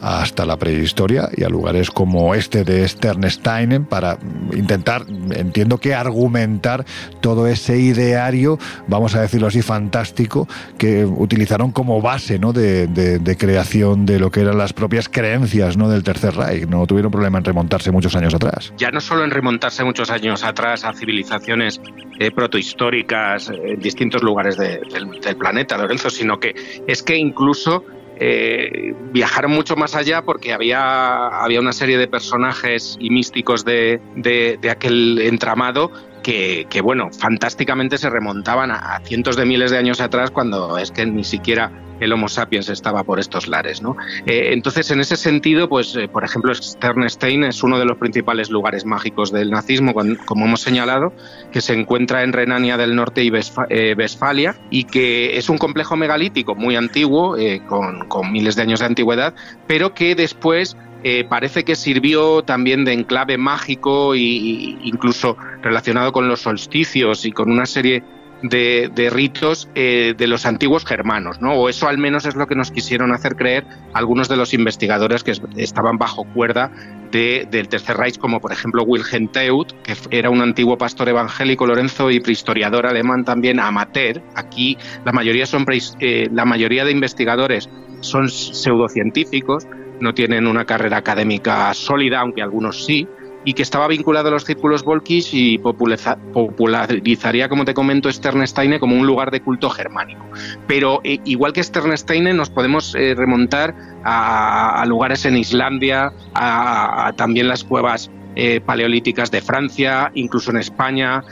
[0.05, 4.19] hasta la prehistoria y a lugares como este de Sternstein para
[4.53, 6.85] intentar, entiendo que argumentar
[7.21, 12.53] todo ese ideario, vamos a decirlo así, fantástico, que utilizaron como base ¿no?
[12.53, 15.89] de, creación de lo que eran las propias creencias ¿no?
[15.89, 16.67] del Tercer Reich.
[16.67, 18.73] No tuvieron problema en remontarse muchos años atrás.
[18.77, 21.79] Ya no solo en remontarse muchos años atrás a civilizaciones
[22.19, 24.81] eh, protohistóricas en distintos lugares del,
[25.21, 26.55] del planeta, Lorenzo, sino que
[26.87, 27.83] es que incluso
[28.17, 33.99] eh, viajaron mucho más allá porque había, había una serie de personajes y místicos de,
[34.15, 35.91] de aquel entramado
[36.25, 41.05] que, bueno, fantásticamente se remontaban a, cientos de miles de años atrás cuando es que
[41.05, 43.83] ni siquiera el Homo sapiens estaba por estos lares.
[43.83, 43.95] ¿no?
[44.25, 48.49] Eh, entonces, en ese sentido, pues, eh, por ejemplo, Sternstein es uno de los principales
[48.49, 49.93] lugares mágicos del nazismo,
[50.25, 51.13] como hemos señalado,
[51.51, 53.31] que se encuentra en Renania del Norte y
[53.69, 57.35] eh, Westfalia y que es un complejo megalítico muy antiguo,
[57.67, 59.35] con miles de años de antigüedad,
[59.67, 60.75] pero que después
[61.07, 67.31] eh, parece que sirvió también de enclave mágico e incluso relacionado con los solsticios y
[67.31, 68.01] con una serie
[68.41, 71.53] de, ritos eh, de los antiguos germanos, ¿no?
[71.53, 75.23] O eso al menos es lo que nos quisieron hacer creer algunos de los investigadores
[75.23, 76.71] que estaban bajo cuerda
[77.11, 82.09] del Tercer Reich, como por ejemplo Wilhelm Teut, que era un antiguo pastor evangélico Lorenzo
[82.09, 84.23] y prehistoriador alemán también amateur.
[84.33, 84.75] Aquí
[85.05, 85.67] la mayoría son
[85.99, 87.69] eh, la mayoría de investigadores
[88.01, 89.67] son pseudocientíficos,
[89.99, 93.07] no tienen una carrera académica sólida, aunque algunos sí,
[93.45, 98.95] y que estaba vinculado a los círculos volkisch y popularizaría, como te comento, Sternsteine como
[98.95, 100.25] un lugar de culto germánico.
[100.67, 107.47] Pero eh, igual que Sternsteine, nos podemos eh, remontar a, lugares en Islandia, a, también
[107.47, 111.23] las cuevas eh, paleolíticas de Francia, incluso en España.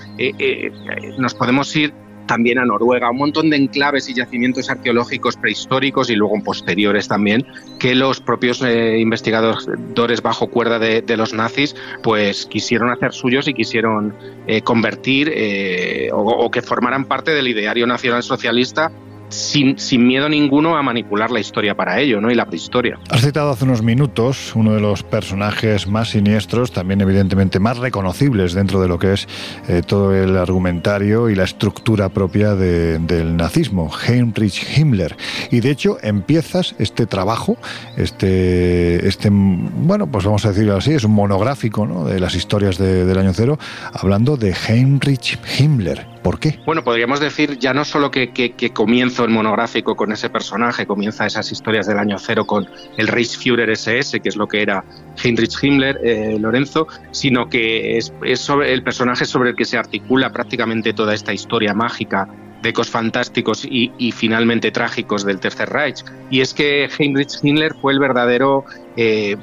[1.18, 6.16] nos podemos ir también a Noruega, un montón de enclaves y yacimientos arqueológicos prehistóricos y
[6.16, 7.46] luego posteriores también,
[7.80, 13.54] que los propios eh, investigadores bajo cuerda de, los nazis pues quisieron hacer suyos y
[13.54, 14.16] quisieron
[14.48, 18.92] eh, convertir eh, o, que formaran parte del ideario nacional socialista
[19.34, 22.32] sin, sin, miedo ninguno a manipular la historia para ello, ¿no?
[22.32, 23.00] Y la prehistoria.
[23.10, 28.54] Has citado hace unos minutos uno de los personajes más siniestros, también evidentemente más reconocibles
[28.54, 29.28] dentro de lo que es
[29.68, 35.16] eh, todo el argumentario y la estructura propia del nazismo, Heinrich Himmler.
[35.52, 37.58] Y de hecho empiezas este trabajo,
[37.98, 42.06] este, este bueno, pues vamos a decirlo así, es un monográfico ¿no?
[42.06, 43.58] de las historias del año cero,
[43.94, 46.13] hablando de Heinrich Himmler.
[46.24, 46.58] ¿Por qué?
[46.66, 51.52] Bueno, podríamos decir ya no solo que, comienzo el monográfico con ese personaje, comienza esas
[51.52, 52.66] historias del año cero con
[52.98, 54.86] el Reichsführer SS, que es lo que era
[55.22, 60.32] Heinrich Himmler, eh, Lorenzo, sino que es, sobre el personaje sobre el que se articula
[60.32, 62.30] prácticamente toda esta historia mágica
[62.62, 66.06] de ecos fantásticos y, finalmente trágicos del Tercer Reich.
[66.32, 68.64] Y es que Heinrich Himmler fue el verdadero...
[68.96, 69.36] Eh,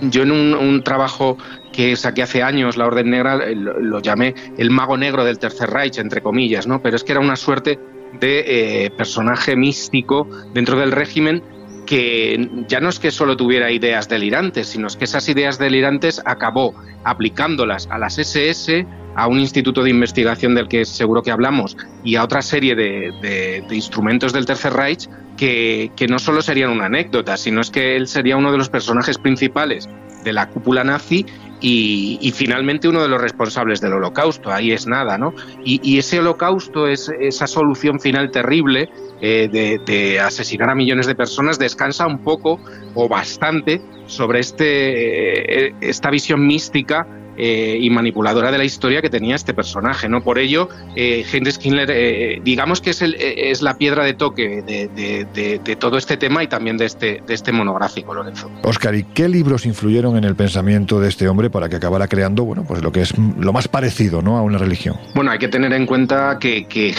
[0.00, 1.38] yo en un, trabajo
[1.78, 5.70] que saqué hace años, La Orden Negra, eh, lo, llamé el mago negro del Tercer
[5.70, 6.82] Reich, entre comillas, ¿no?
[6.82, 7.78] Pero es que era una suerte
[8.18, 11.40] de eh, personaje místico dentro del régimen
[11.86, 16.20] que ya no es que solo tuviera ideas delirantes, sino es que esas ideas delirantes
[16.24, 16.74] acabó
[17.04, 22.16] aplicándolas a las SS, a un instituto de investigación del que seguro que hablamos y
[22.16, 27.36] a otra serie de, instrumentos del Tercer Reich que, que, no solo serían una anécdota,
[27.36, 29.88] sino es que él sería uno de los personajes principales
[30.24, 31.24] de la cúpula nazi
[31.60, 35.34] y, finalmente uno de los responsables del holocausto, ahí es nada, ¿no?
[35.64, 38.90] Y, ese holocausto, es, esa solución final terrible
[39.20, 39.48] eh,
[39.84, 42.60] de, asesinar a millones de personas, descansa un poco
[42.94, 47.06] o bastante sobre este, eh, esta visión mística
[47.38, 50.08] eh, y manipuladora de la historia que tenía este personaje.
[50.08, 50.22] ¿no?
[50.22, 54.62] Por ello, eh, Henry Skinner, eh, digamos que es, el, es la piedra de toque
[54.62, 58.50] de, todo este tema y también de este, de este monográfico, Lorenzo.
[58.64, 62.44] Oscar, ¿y qué libros influyeron en el pensamiento de este hombre para que acabara creando
[62.44, 64.36] bueno, pues lo que es lo más parecido ¿no?
[64.36, 64.96] a una religión?
[65.14, 66.94] Bueno, hay que tener en cuenta que, que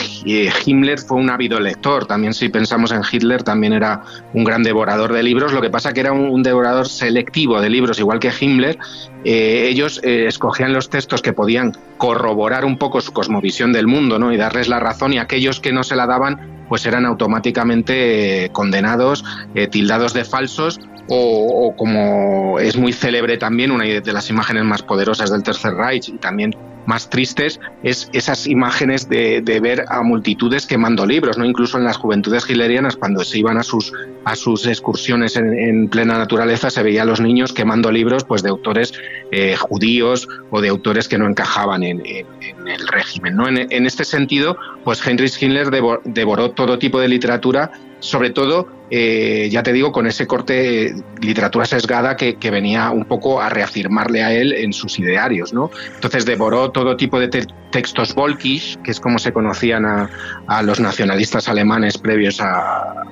[0.66, 2.06] Himmler fue un ávido lector.
[2.06, 5.54] También si pensamos en Hitler, también era un gran devorador de libros.
[5.54, 8.78] Lo que pasa que era un, devorador selectivo de libros, igual que Himmler.
[9.24, 14.32] Ellos escogían los textos que podían corroborar un poco su cosmovisión del mundo ¿no?
[14.32, 18.50] y darles la razón y aquellos que no se la daban pues eran automáticamente eh,
[18.52, 24.64] condenados, eh, tildados de falsos o, como es muy célebre también una de las imágenes
[24.64, 26.56] más poderosas del Tercer Reich y también
[26.86, 31.98] más tristes es esas imágenes de, ver a multitudes quemando libros, no incluso en las
[31.98, 33.94] juventudes hilerianas cuando se iban a sus
[34.26, 38.50] a sus excursiones en, plena naturaleza se veía a los niños quemando libros pues de
[38.50, 38.94] autores
[39.32, 43.36] eh, judíos o de autores que no encajaban en, el régimen.
[43.36, 43.48] ¿no?
[43.48, 49.64] En, este sentido, pues Heinrich Himmler devoró todo tipo de literatura sobre todo, eh, ya
[49.64, 54.54] te digo, con ese corte literatura sesgada que, venía un poco a reafirmarle a él
[54.54, 55.70] en sus idearios, ¿no?
[55.96, 57.28] Entonces devoró todo tipo de
[57.72, 63.06] textos volkisch, que es como se conocían a, los nacionalistas alemanes previos a,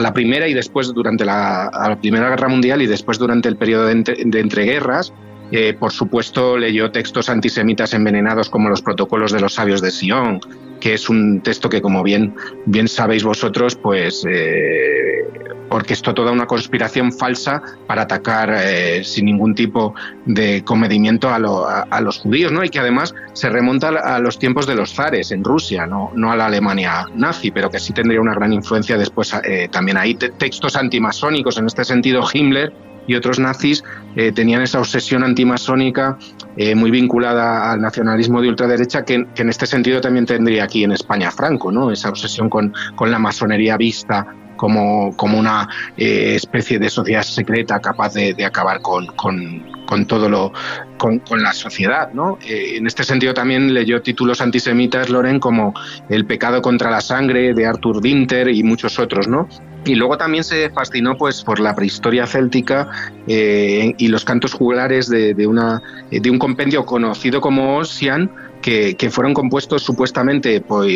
[0.00, 3.94] la primera y después durante la, Primera Guerra Mundial y después durante el periodo de,
[4.24, 5.12] de entreguerras,
[5.52, 10.40] eh, por supuesto, leyó textos antisemitas envenenados como los protocolos de los sabios de Sion,
[10.80, 12.34] que es un texto que, como bien,
[12.66, 15.24] bien sabéis vosotros, pues eh,
[15.68, 22.18] orquestó toda una conspiración falsa para atacar eh, sin ningún tipo de comedimiento a, los
[22.18, 22.64] judíos, ¿no?
[22.64, 26.32] Y que además se remonta a los tiempos de los zares en Rusia, no, no
[26.32, 29.32] a la Alemania nazi, pero que sí tendría una gran influencia después
[29.70, 29.96] también.
[29.96, 32.72] Hay textos antimasónicos, en este sentido Himmler
[33.10, 33.82] y otros nazis
[34.14, 36.16] eh, tenían esa obsesión antimasónica
[36.56, 40.92] eh, muy vinculada al nacionalismo de ultraderecha que, en este sentido también tendría aquí en
[40.92, 41.90] España Franco, ¿no?
[41.90, 47.80] esa obsesión con, con la masonería vista como, como una eh, especie de sociedad secreta
[47.80, 50.52] capaz de, acabar con, con, con, todo lo
[50.96, 52.12] con, con la sociedad.
[52.12, 52.38] ¿no?
[52.46, 55.74] en este sentido también leyó títulos antisemitas Loren como
[56.08, 59.48] El pecado contra la sangre de Arthur Winter y muchos otros, ¿no?
[59.84, 62.88] Y luego también se fascinó pues, por la prehistoria céltica
[63.26, 68.30] eh, y los cantos jugulares de, una, de un compendio conocido como Ossian,
[68.60, 70.86] que, fueron compuestos supuestamente por,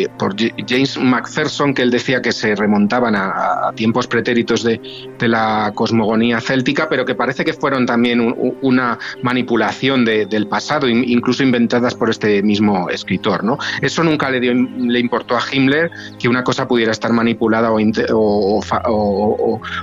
[0.67, 4.79] James Macpherson, que él decía que se remontaban a, tiempos pretéritos de,
[5.19, 11.95] la cosmogonía céltica, pero que parece que fueron también una manipulación del pasado, incluso inventadas
[11.95, 13.43] por este mismo escritor.
[13.43, 13.57] ¿no?
[13.81, 15.89] Eso nunca le, dio, le importó a Himmler
[16.19, 18.61] que una cosa pudiera estar manipulada o,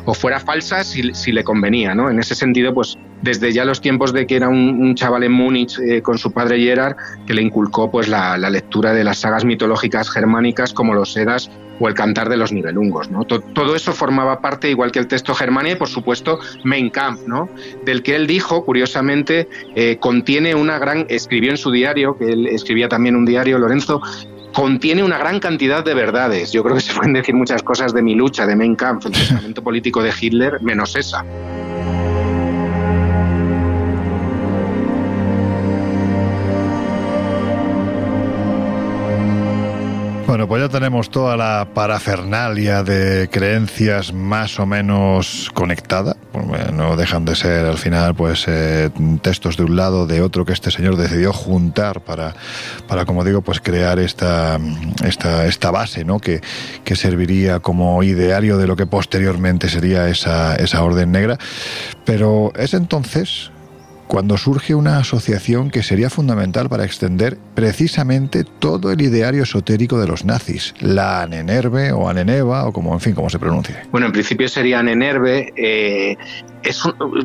[0.05, 1.95] o, fuera falsa si, si, le convenía.
[1.95, 2.09] ¿no?
[2.09, 5.79] En ese sentido, pues desde ya los tiempos de que era un, chaval en Múnich
[5.79, 10.11] eh, con su padre Gerard, que le inculcó pues la, lectura de las sagas mitológicas
[10.11, 11.51] germánicas como los Edas
[11.81, 13.11] o el cantar de los Nibelungos.
[13.11, 13.25] ¿no?
[13.25, 17.49] Todo, eso formaba parte, igual que el texto Germania, y por supuesto Mein Kampf, ¿no?
[17.85, 22.47] del que él dijo, curiosamente, eh, contiene una gran, escribió en su diario, que él
[22.47, 24.01] escribía también un diario, Lorenzo,
[24.53, 26.53] contiene una gran cantidad de verdades.
[26.53, 29.13] Yo creo que se pueden decir muchas cosas de mi lucha, de Mein Kampf, el
[29.13, 31.25] pensamiento político de Hitler, menos esa.
[40.27, 46.17] Bueno, pues ya tenemos toda la parafernalia de creencias más o menos conectada.
[46.73, 50.53] No dejan de ser al final pues eh, textos de un lado, de otro que
[50.53, 52.35] este señor decidió juntar para,
[52.89, 54.59] para como digo, pues crear esta,
[55.05, 56.19] esta, esta base, ¿no?
[56.19, 56.41] Que,
[56.85, 61.39] que serviría como ideario de lo que posteriormente sería esa, esa orden negra.
[62.05, 63.52] Pero es entonces
[64.13, 70.07] cuando surge una asociación que sería fundamental para extender precisamente todo el ideario esotérico de
[70.07, 73.75] los nazis, la Anenerve o Aneneva o como en fin, como se pronuncie.
[73.91, 76.19] Bueno, en principio sería Anenerve, eh,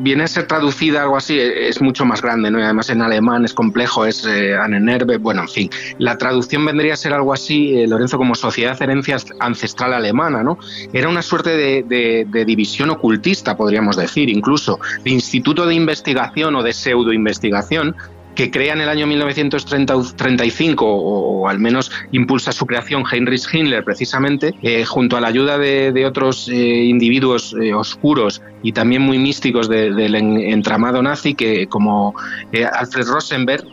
[0.01, 2.59] viene a ser traducida algo así, es mucho más grande, ¿no?
[2.59, 5.69] Y además en alemán es complejo, es eh, Anenerve, bueno, en fin.
[5.99, 10.57] La traducción vendría a ser algo así, eh, Lorenzo, como Sociedad Herencia Ancestral Alemana, ¿no?
[10.93, 16.73] Era una suerte de, división ocultista, podríamos decir, incluso, de instituto de investigación o de
[16.73, 17.95] pseudo-investigación
[18.35, 24.53] que crea en el año 1935, o, al menos impulsa su creación Heinrich Himmler precisamente,
[24.61, 30.15] eh, junto a la ayuda de, otros eh, individuos oscuros y también muy místicos del
[30.15, 32.13] entramado nazi, que como
[32.73, 33.63] Alfred Rosenberg,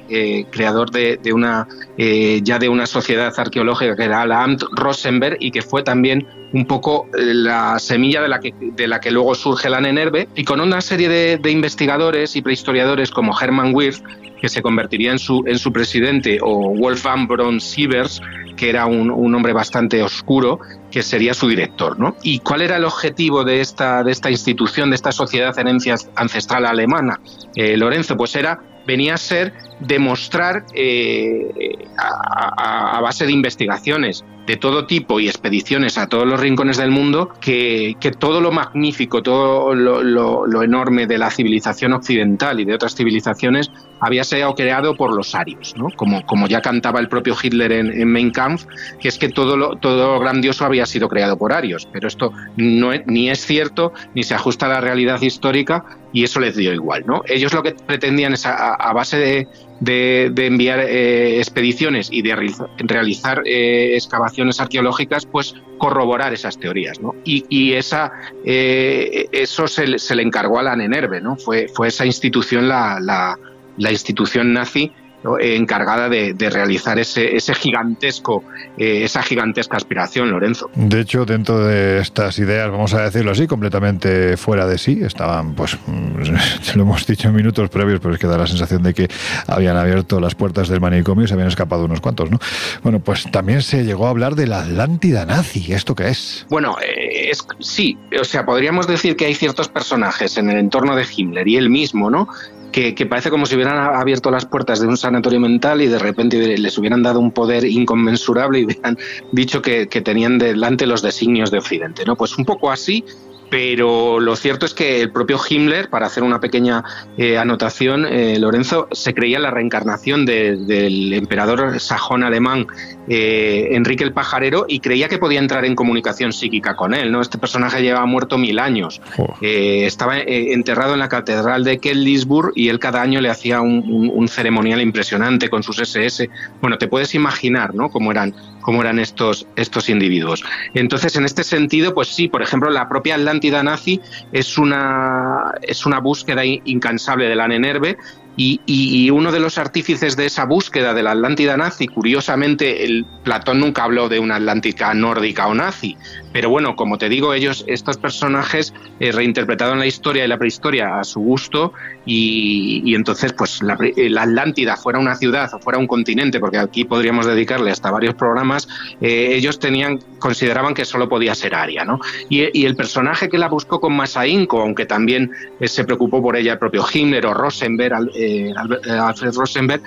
[0.51, 1.67] creador de, una
[1.97, 6.67] ya de una sociedad arqueológica que era la Amt Rosenberg y que fue también un
[6.67, 10.61] poco la semilla de la que, de la que luego surge la Nenerve, y con
[10.61, 14.03] una serie de, de investigadores y prehistoriadores como Hermann Wirth,
[14.41, 18.21] que se convertiría en su, en su presidente, o Wolfgang von Sievers,
[18.57, 20.61] que era un, un, hombre bastante oscuro,
[20.95, 21.99] que sería su director.
[21.99, 22.15] ¿no?
[22.23, 26.65] ¿Y cuál era el objetivo de esta, de esta institución, de esta sociedad herencia ancestral
[26.65, 27.19] alemana,
[27.57, 28.17] eh, Lorenzo?
[28.17, 35.29] Pues era venía a ser demostrar eh, a, base de investigaciones de todo tipo y
[35.29, 41.19] expediciones a todos los rincones del mundo que, todo lo magnífico, todo lo, enorme de
[41.19, 43.71] la civilización occidental y de otras civilizaciones
[44.01, 45.89] había sido creado por los arios, ¿no?
[45.97, 48.67] como, como ya cantaba el propio Hitler en, en Mein Kampf,
[49.01, 52.91] que es que todo lo, todo grandioso había sido creado por arios, pero esto no
[53.07, 57.05] ni es cierto ni se ajusta a la realidad histórica y eso les dio igual.
[57.07, 57.23] ¿no?
[57.27, 59.49] Ellos lo que pretendían es a base de
[59.81, 62.37] de, enviar eh, expediciones y de
[62.79, 67.15] realizar eh, excavaciones arqueológicas, pues corroborar esas teorías, ¿no?
[67.25, 68.13] Y, esa,
[68.45, 71.37] eh, eso se, le encargó a la Nenerve, ¿no?
[71.37, 73.39] Fue, fue esa institución, la,
[73.77, 74.93] la institución nazi,
[75.41, 78.45] encargada de, realizar ese, ese gigantesco,
[78.77, 80.71] eh, esa gigantesca aspiración, Lorenzo.
[80.75, 85.55] De hecho, dentro de estas ideas, vamos a decirlo así, completamente fuera de sí, estaban,
[85.55, 85.79] pues,
[86.75, 89.09] lo hemos dicho en minutos previos, pero es que da la sensación de que
[89.47, 92.39] habían abierto las puertas del manicomio y se habían escapado unos cuantos, ¿no?
[92.83, 95.73] Bueno, pues también se llegó a hablar de la Atlántida nazi.
[95.73, 96.47] ¿Esto qué es?
[96.51, 100.97] Bueno, eh, es, sí, o sea, podríamos decir que hay ciertos personajes en el entorno
[100.97, 102.29] de Himmler y él mismo, ¿no?
[102.75, 106.59] Que, parece como si hubieran abierto las puertas de un sanatorio mental y de repente
[106.59, 108.99] les hubieran dado un poder inconmensurable y hubieran
[109.31, 112.05] dicho que, que tenían delante los designios de Occidente.
[112.05, 112.17] ¿no?
[112.17, 113.05] Pues un poco así
[113.51, 116.83] pero lo cierto es que el propio Himmler, para hacer una pequeña
[117.17, 122.67] eh, anotación, eh, Lorenzo, se creía la reencarnación del emperador sajón alemán
[123.09, 127.13] eh, Enrique el Pajarero y creía que podía entrar en comunicación psíquica con él.
[127.13, 127.21] ¿no?
[127.21, 129.01] Este personaje lleva muerto mil años.
[129.41, 134.81] estaba enterrado en la catedral de Kellisburg y él cada año le hacía un, ceremonial
[134.81, 136.29] impresionante con sus SS.
[136.61, 137.91] Bueno, te puedes imaginar ¿no?
[137.91, 138.35] cómo eran,
[138.65, 140.43] cómo eran estos, estos individuos.
[140.73, 144.01] Entonces, en este sentido, pues sí, por ejemplo, la propia Atlántida nazi
[144.33, 147.99] es una, es una búsqueda incansable de la Nenerve
[148.37, 153.61] Y, uno de los artífices de esa búsqueda de la Atlántida nazi, curiosamente, el, Platón
[153.61, 155.97] nunca habló de una Atlántica nórdica o nazi,
[156.35, 160.99] pero bueno, como te digo, ellos, estos personajes, eh, reinterpretaron la historia y la prehistoria
[160.99, 161.73] a su gusto
[162.05, 163.75] y, entonces, pues la,
[164.21, 168.67] Atlántida fuera una ciudad o fuera un continente, porque aquí podríamos dedicarle hasta varios programas,
[169.01, 172.01] eh, ellos tenían, consideraban que solo podía ser Aria, ¿no?
[172.29, 175.31] Y, el personaje que la buscó con más ahínco, aunque también
[175.61, 179.83] eh, se preocupó por ella el propio Himmler o Rosenberg, Alfred Rosenberg,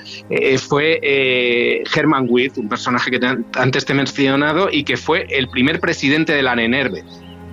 [0.59, 3.19] fue Hermann Witt, un personaje que
[3.55, 7.03] antes te he mencionado y que fue el primer presidente de la Nenerve.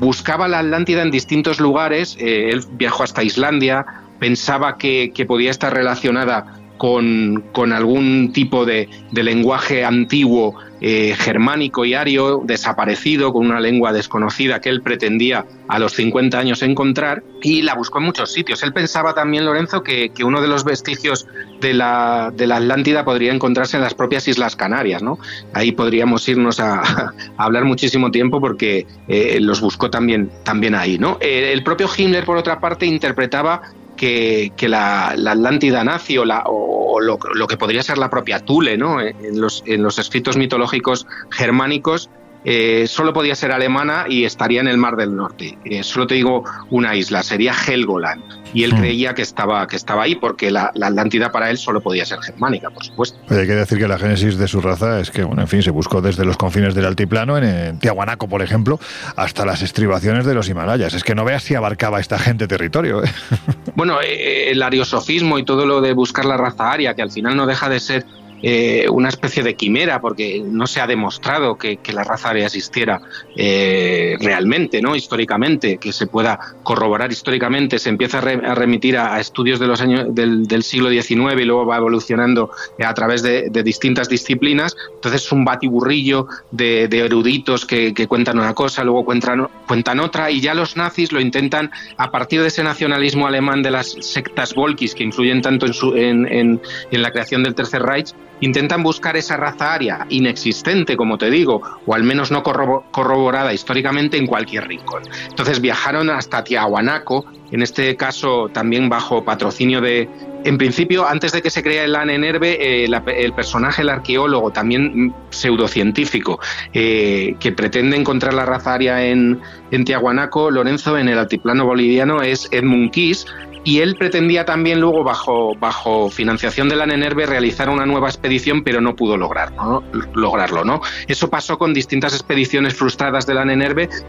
[0.00, 3.86] Buscaba la Atlántida en distintos lugares, eh, él viajó hasta Islandia,
[4.18, 10.56] pensaba que, que podía estar relacionada con, con algún tipo de, de lenguaje antiguo
[10.86, 16.38] eh, germánico y ario desaparecido, con una lengua desconocida que él pretendía a los 50
[16.38, 18.62] años encontrar, y la buscó en muchos sitios.
[18.62, 21.26] Él pensaba también, Lorenzo, que, uno de los vestigios
[21.62, 25.02] de la, de la, Atlántida podría encontrarse en las propias Islas Canarias.
[25.02, 25.18] ¿no?
[25.54, 26.82] Ahí podríamos irnos a,
[27.38, 30.98] hablar muchísimo tiempo porque eh, los buscó también, también ahí.
[30.98, 31.16] ¿no?
[31.20, 33.62] Eh, el propio Himmler, por otra parte, interpretaba
[33.96, 39.00] que, la, Atlántida nazi o, la, o lo, que podría ser la propia Tule, ¿no?
[39.00, 42.10] En los, en los escritos mitológicos germánicos,
[42.44, 45.58] eh, solo podía ser alemana y estaría en el Mar del Norte.
[45.64, 48.22] Eh, solo te digo una isla, sería Helgoland.
[48.52, 48.78] Y él hmm.
[48.78, 52.70] creía que estaba, que estaba ahí porque la, Atlántida para él solo podía ser germánica,
[52.70, 53.18] por supuesto.
[53.28, 55.70] hay que decir que la génesis de su raza es que, bueno, en fin, se
[55.70, 58.78] buscó desde los confines del altiplano, en, Tiahuanaco, por ejemplo,
[59.16, 60.94] hasta las estribaciones de los Himalayas.
[60.94, 63.02] Es que no veas si abarcaba esta gente territorio.
[63.02, 63.10] ¿eh?
[63.76, 67.44] Bueno, el ariosofismo y todo lo de buscar la raza aria, que al final no
[67.44, 68.06] deja de ser
[68.42, 73.00] eh, una especie de quimera, porque no se ha demostrado que, la raza aria existiera
[73.36, 74.96] eh, realmente, ¿no?
[74.96, 80.14] históricamente, que se pueda corroborar históricamente, se empieza a, remitir a, estudios de los años
[80.14, 82.50] del, siglo XIX y luego va evolucionando
[82.84, 84.76] a través de, distintas disciplinas.
[84.94, 90.40] Entonces es un batiburrillo de, eruditos que, cuentan una cosa, luego cuentan, cuentan otra, y
[90.40, 94.94] ya los nazis lo intentan a partir de ese nacionalismo alemán de las sectas volkis
[94.94, 99.36] que influyen tanto en, su, en, en la creación del Tercer Reich, intentan buscar esa
[99.36, 105.02] raza aria inexistente, como te digo, o al menos no corroborada históricamente en cualquier rincón.
[105.28, 110.08] Entonces viajaron hasta Tiahuanaco, en este caso también bajo patrocinio de,
[110.44, 115.14] en principio, antes de que se crea el ANENERVE, eh, el personaje, el arqueólogo, también
[115.30, 116.38] pseudocientífico,
[116.72, 119.40] eh, que pretende encontrar la raza aria en,
[119.70, 123.26] en Tiahuanaco, Lorenzo, en el altiplano boliviano, es Edmund Kiss,
[123.64, 126.86] y él pretendía también luego, bajo, bajo financiación de la
[127.26, 129.82] realizar una nueva expedición, pero no pudo lograrlo,
[130.14, 130.80] lograrlo, ¿no?
[131.08, 133.44] Eso pasó con distintas expediciones frustradas de la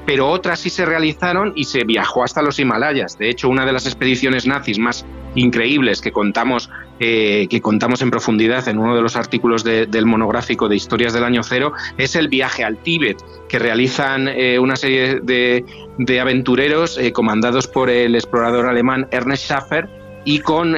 [0.06, 3.18] pero otras sí se realizaron y se viajó hasta los Himalayas.
[3.18, 5.06] De hecho, una de las expediciones nazis más
[5.36, 6.69] increíbles que contamos,
[6.99, 11.26] eh, que contamos en profundidad en uno de los artículos del monográfico de Historias del
[11.26, 13.17] Año Cero es el viaje al Tíbet,
[13.49, 15.65] que realizan eh, una serie de,
[15.97, 19.89] de aventureros eh, comandados por el explorador alemán Ernest Schaffer
[20.23, 20.76] y con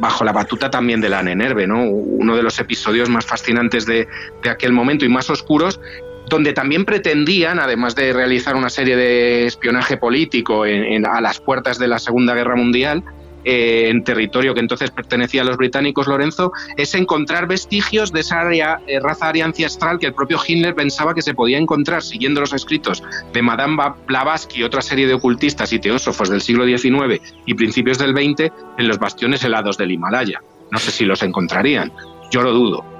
[0.00, 1.82] bajo la batuta también de la Nenerve, ¿no?
[1.84, 4.06] uno de los episodios más fascinantes de,
[4.42, 5.80] de aquel momento y más oscuros
[6.28, 11.88] donde también pretendían, además de realizar una serie de espionaje político a las puertas de
[11.88, 13.02] la Segunda Guerra Mundial,
[13.44, 18.40] eh, en territorio que entonces pertenecía a los británicos, Lorenzo, es encontrar vestigios de esa
[18.40, 22.40] área, eh, raza aria ancestral que el propio Hitler pensaba que se podía encontrar siguiendo
[22.40, 23.02] los escritos
[23.32, 23.76] de Madame
[24.06, 28.52] Blavatsky y otra serie de ocultistas y teósofos del siglo XIX y principios del XX
[28.78, 30.40] en los bastiones helados del Himalaya.
[30.70, 31.92] No sé si los encontrarían.
[32.30, 32.99] Yo lo dudo.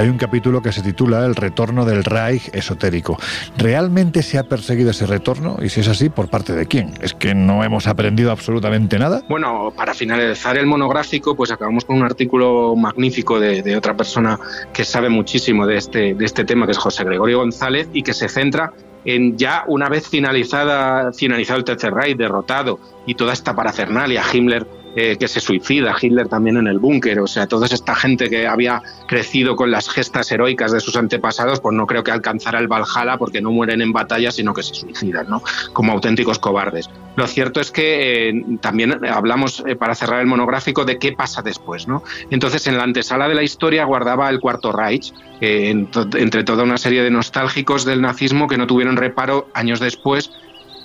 [0.00, 3.18] Hay un capítulo que se titula El retorno del Reich esotérico.
[3.58, 5.58] ¿Realmente se ha perseguido ese retorno?
[5.62, 6.94] Y si es así, ¿por parte de quién?
[7.02, 9.22] ¿Es que no hemos aprendido absolutamente nada?
[9.28, 14.40] Bueno, para finalizar el monográfico, pues acabamos con un artículo magnífico de, otra persona
[14.72, 18.14] que sabe muchísimo de este, de este tema, que es José Gregorio González, y que
[18.14, 18.72] se centra
[19.04, 24.66] en ya una vez finalizada, finalizado el Tercer Reich, derrotado, y toda esta parafernalia, Himmler
[24.96, 28.48] eh, que se suicida, Hitler también en el búnker, o sea, toda esta gente que
[28.48, 32.66] había crecido con las gestas heroicas de sus antepasados, pues no creo que alcanzara el
[32.66, 35.42] Valhalla porque no mueren en batalla, sino que se suicidan, ¿no?
[35.72, 36.90] Como auténticos cobardes.
[37.14, 41.40] Lo cierto es que eh, también hablamos, eh, para cerrar el monográfico, de qué pasa
[41.40, 42.02] después, ¿no?
[42.30, 47.02] Entonces, en la antesala de la historia guardaba el Cuarto Reich, entre toda una serie
[47.02, 50.30] de nostálgicos del nazismo que no tuvieron reparo años después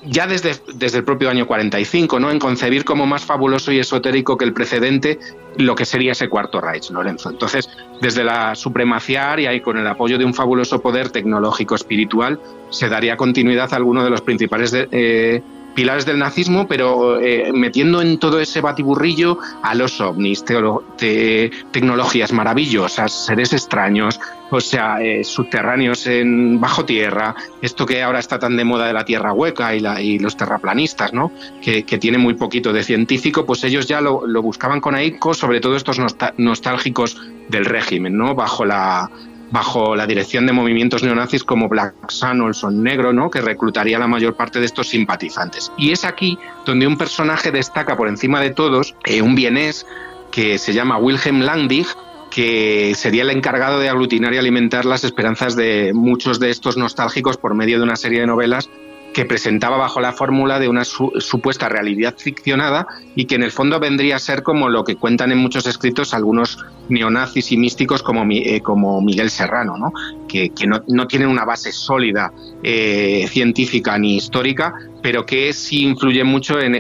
[0.06, 2.32] ya desde, desde el propio año 45, ¿no?
[2.32, 5.19] En concebir como más fabuloso y esotérico que el precedente
[5.57, 7.30] lo que sería ese cuarto Reich, Lorenzo.
[7.30, 7.69] Entonces,
[8.02, 12.90] desde la supremacía aria y con el apoyo de un fabuloso poder tecnológico espiritual, se
[12.90, 15.41] daría continuidad a alguno de los principales eh,
[15.76, 23.11] pilares del nazismo, pero eh, metiendo en todo ese batiburrillo a los ovnis, tecnologías maravillosas,
[23.26, 24.19] seres extraños,
[24.49, 28.93] o sea, eh, subterráneos en bajo tierra, esto que ahora está tan de moda de
[28.93, 31.31] la tierra hueca y, los terraplanistas, ¿no?
[31.61, 35.76] Que, tiene muy poquito de científico, pues ellos ya lo, buscaban con ahínco, sobre todo
[35.76, 35.99] estos
[36.38, 38.35] nostálgicos del régimen, ¿no?
[38.35, 39.10] Bajo la
[39.56, 43.30] bajo la dirección de movimientos neonazis como Black Sun o el Son Negro, ¿no?
[43.30, 45.72] que reclutaría la mayor parte de estos simpatizantes.
[45.77, 49.88] Y es aquí donde un personaje destaca por encima de todos, eh, un vienés
[50.30, 51.88] que se llama Wilhelm Landig,
[52.30, 57.38] que sería el encargado de aglutinar y alimentar las esperanzas de muchos de estos nostálgicos
[57.38, 58.69] por medio de una serie de novelas
[59.16, 62.86] que presentaba bajo la fórmula de una supuesta realidad ficcionada
[63.16, 66.14] y que en el fondo vendría a ser como lo que cuentan en muchos escritos
[66.14, 69.94] algunos neonazis y místicos como, eh, como Miguel Serrano, ¿no?
[70.28, 76.60] que, no, tienen una base sólida eh, científica ni histórica, pero que sí influye mucho
[76.60, 76.76] en,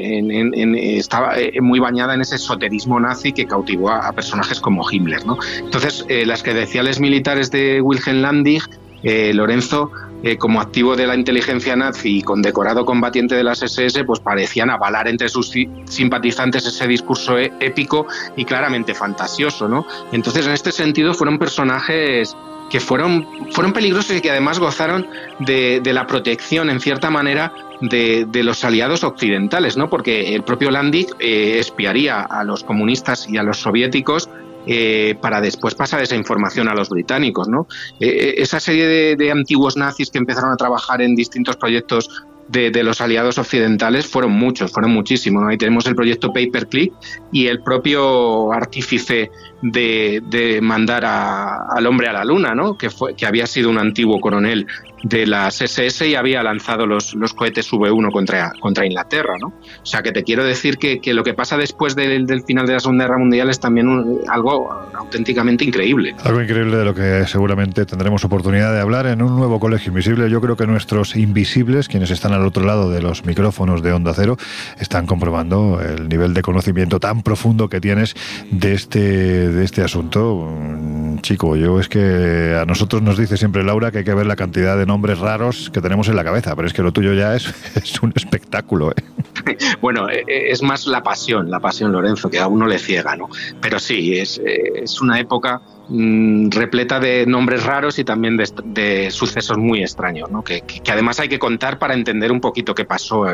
[0.75, 5.25] estaba eh, muy bañada en ese esoterismo nazi que cautivó a, personajes como Himmler.
[5.25, 5.37] ¿no?
[5.59, 8.63] Entonces, las credenciales militares de Wilhelm Landig
[9.33, 9.91] Lorenzo
[10.23, 14.71] eh, como activo de la inteligencia nazi y condecorado combatiente de las SS, pues parecían
[14.71, 15.51] avalar entre sus
[15.85, 19.85] simpatizantes ese discurso épico y claramente fantasioso, ¿no?
[20.11, 22.35] Entonces, en este sentido, fueron personajes
[22.71, 23.27] que fueron,
[23.73, 25.07] peligrosos y que además gozaron
[25.39, 29.91] de, la protección, en cierta manera, de, los aliados occidentales, ¿no?
[29.91, 34.27] Porque el propio Landig eh, espiaría a los comunistas y a los soviéticos
[34.67, 37.47] eh, para después pasar esa información a los británicos.
[37.47, 37.67] ¿no?
[37.99, 42.83] Eh, eh, esa serie de, antiguos nazis que empezaron a trabajar en distintos proyectos de,
[42.83, 45.43] los aliados occidentales fueron muchos, fueron muchísimos.
[45.47, 46.93] Ahí tenemos el proyecto Paperclip
[47.31, 49.31] y el propio artífice
[49.61, 52.77] de, mandar al hombre a la luna, ¿no?
[52.77, 54.67] que, fue, que había sido un antiguo coronel
[55.03, 59.33] de las SS y había lanzado los, los cohetes V1 contra, contra Inglaterra.
[59.39, 59.47] ¿no?
[59.47, 62.79] O sea que te quiero decir que, lo que pasa después del, final de la
[62.79, 66.15] Segunda Guerra Mundial es también algo auténticamente increíble.
[66.23, 70.29] Algo increíble de lo que seguramente tendremos oportunidad de hablar en un nuevo colegio invisible.
[70.29, 74.13] Yo creo que nuestros invisibles, quienes están al otro lado de los micrófonos de Onda
[74.13, 74.37] Cero,
[74.79, 78.15] están comprobando el nivel de conocimiento tan profundo que tienes
[78.51, 80.49] de este, de este asunto.
[80.51, 84.25] Mm, chico, yo es que a nosotros nos dice siempre Laura que hay que ver
[84.25, 87.35] la cantidad de raros que tenemos en la cabeza, pero es que lo tuyo ya
[87.35, 87.53] es,
[88.01, 88.91] un espectáculo.
[88.91, 89.03] ¿eh?
[89.81, 93.15] Bueno, eh, eh, es más la pasión, la pasión, Lorenzo, que a uno le ciega,
[93.15, 93.29] ¿no?
[93.61, 94.39] Pero sí, es,
[95.01, 100.43] una época Mm, repleta de nombres raros y también de, sucesos muy extraños, ¿no?
[100.43, 103.25] que, además hay que contar para entender un poquito qué pasó,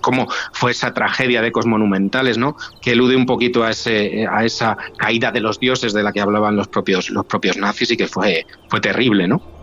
[0.00, 2.56] cómo fue esa tragedia de Cosmonumentales, ¿no?
[2.80, 6.20] que elude un poquito a, ese, a esa caída de los dioses de la que
[6.20, 9.26] hablaban los propios, los propios nazis y que fue, fue terrible.
[9.26, 9.57] ¿no?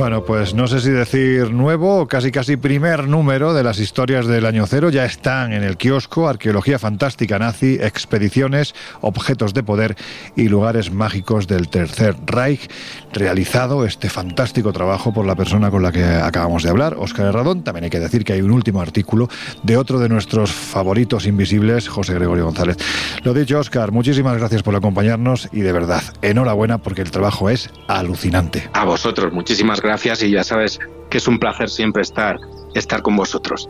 [0.00, 4.26] Bueno, pues no sé si decir nuevo o casi casi primer número de las historias
[4.26, 4.88] del año cero.
[4.88, 9.96] Ya están en el kiosco Arqueología Fantástica Nazi, Expediciones, Objetos de Poder
[10.36, 12.70] y Lugares Mágicos del Tercer Reich.
[13.12, 17.62] Realizado este fantástico trabajo por la persona con la que acabamos de hablar, Óscar Herradón.
[17.62, 19.28] También hay que decir que hay un último artículo
[19.64, 22.78] de otro de nuestros favoritos invisibles, José Gregorio González.
[23.22, 27.68] Lo dicho, Óscar, muchísimas gracias por acompañarnos y de verdad, enhorabuena porque el trabajo es
[27.86, 28.70] alucinante.
[28.72, 30.78] A vosotros, muchísimas gracias gracias y ya sabes
[31.10, 32.38] que es un placer siempre estar,
[32.74, 33.68] estar con vosotros.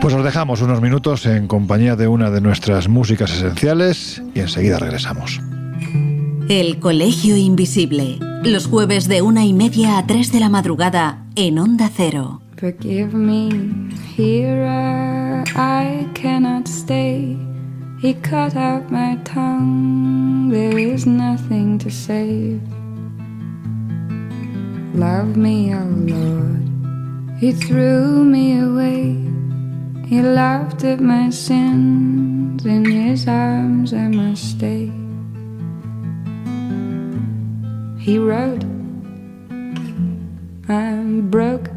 [0.00, 4.78] Pues os dejamos unos minutos en compañía de una de nuestras músicas esenciales y enseguida
[4.78, 5.40] regresamos.
[6.48, 11.58] El Colegio Invisible, los jueves de una y media a tres de la madrugada en
[11.58, 12.45] Onda Cero.
[12.56, 13.50] Forgive me,
[14.16, 17.36] here I cannot stay.
[18.00, 22.62] He cut out my tongue, there is nothing to save.
[24.94, 27.36] Love me, oh Lord.
[27.38, 29.20] He threw me away.
[30.06, 32.64] He laughed at my sins.
[32.64, 34.90] In his arms I must stay.
[38.02, 38.64] He wrote,
[40.68, 41.75] I'm broke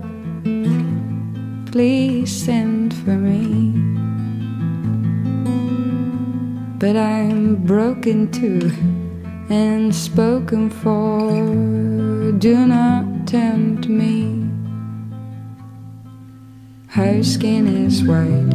[1.71, 3.71] please send for me.
[6.79, 8.71] But I'm broken too
[9.49, 12.31] and spoken for.
[12.39, 14.49] Do not tempt me.
[16.87, 18.53] Her skin is white,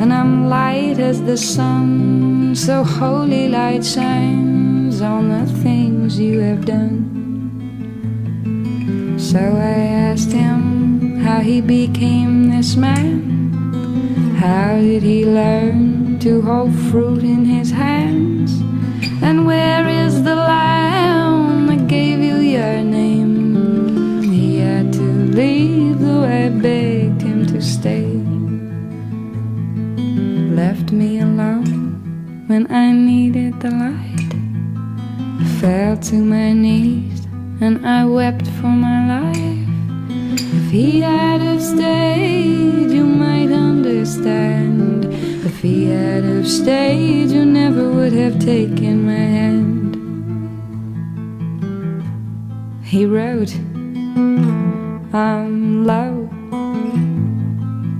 [0.00, 6.64] And I'm light as the sun, so holy light shines on the things you have
[6.64, 7.16] done.
[9.18, 9.74] So I
[10.10, 13.18] asked him how he became this man.
[14.36, 18.60] How did he learn to hold fruit in his hands?
[19.22, 24.22] And where is the lamb that gave you your name?
[24.22, 25.08] He had to
[25.40, 28.06] leave, though I begged him to stay.
[30.54, 34.32] Left me alone when I needed the light.
[35.60, 37.26] Fell to my knees
[37.60, 39.57] and I wept for my life.
[40.68, 45.06] If he had have stayed, you might understand.
[45.46, 49.96] If he had have stayed, you never would have taken my hand.
[52.84, 53.54] He wrote,
[55.14, 56.28] I'm low,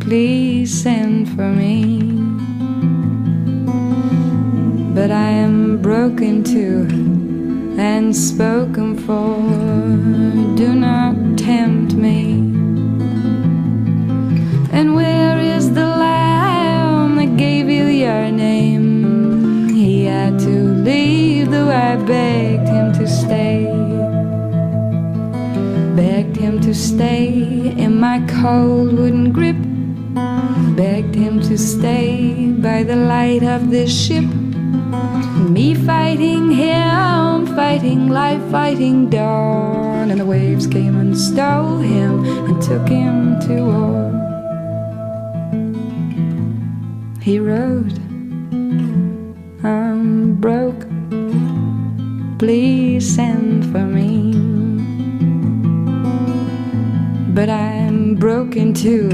[0.00, 2.02] please send for me.
[4.94, 6.86] But I am broken too
[7.80, 9.38] and spoken for.
[10.54, 12.47] Do not tempt me.
[14.78, 19.68] And where is the lamb that gave you your name?
[19.70, 20.56] He had to
[20.86, 23.64] leave, though I begged him to stay.
[25.96, 29.56] Begged him to stay in my cold wooden grip.
[30.76, 34.30] Begged him to stay by the light of this ship.
[35.56, 40.12] Me fighting him, fighting life, fighting dawn.
[40.12, 44.17] And the waves came and stole him and took him to war.
[47.28, 47.92] He wrote,
[49.62, 50.86] I'm um, broke,
[52.38, 54.32] please send for me.
[57.34, 59.10] But I'm broken too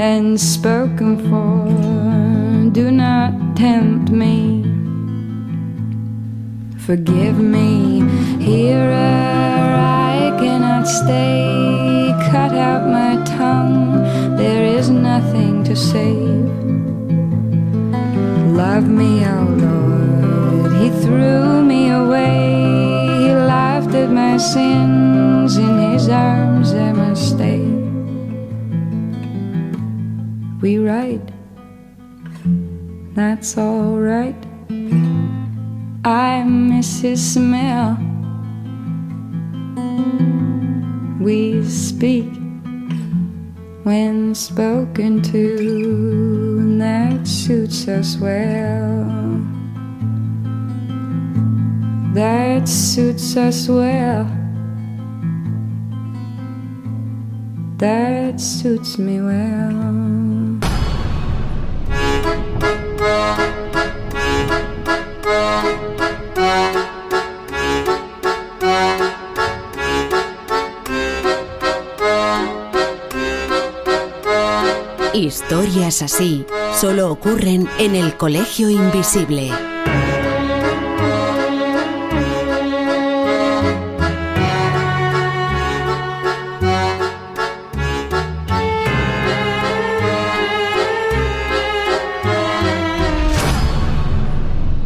[0.00, 2.70] and spoken for.
[2.72, 4.64] Do not tempt me.
[6.80, 8.00] Forgive me,
[8.44, 12.12] here I cannot stay.
[12.32, 16.77] Cut out my tongue, there is nothing to save.
[18.70, 23.08] Love me, oh Lord, He threw me away.
[23.22, 27.64] He laughed at my sins, in His arms I must stay.
[30.60, 31.26] We write,
[33.14, 34.36] that's alright.
[36.04, 37.96] I miss his smell.
[41.18, 42.30] We speak
[43.84, 49.04] when spoken to, that suits us well.
[52.14, 54.24] That suits us well.
[57.78, 60.08] That suits me well.
[75.18, 79.50] Historias así solo ocurren en el Colegio Invisible.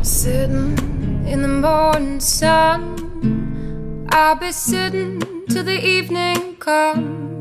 [0.01, 0.79] Sitting
[1.27, 2.97] in the morning sun,
[4.11, 7.32] I'll be sitting till the evening comes,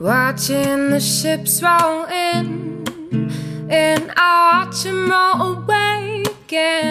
[0.00, 2.82] watching the ships roll in,
[3.70, 6.22] and watch 'em roll away.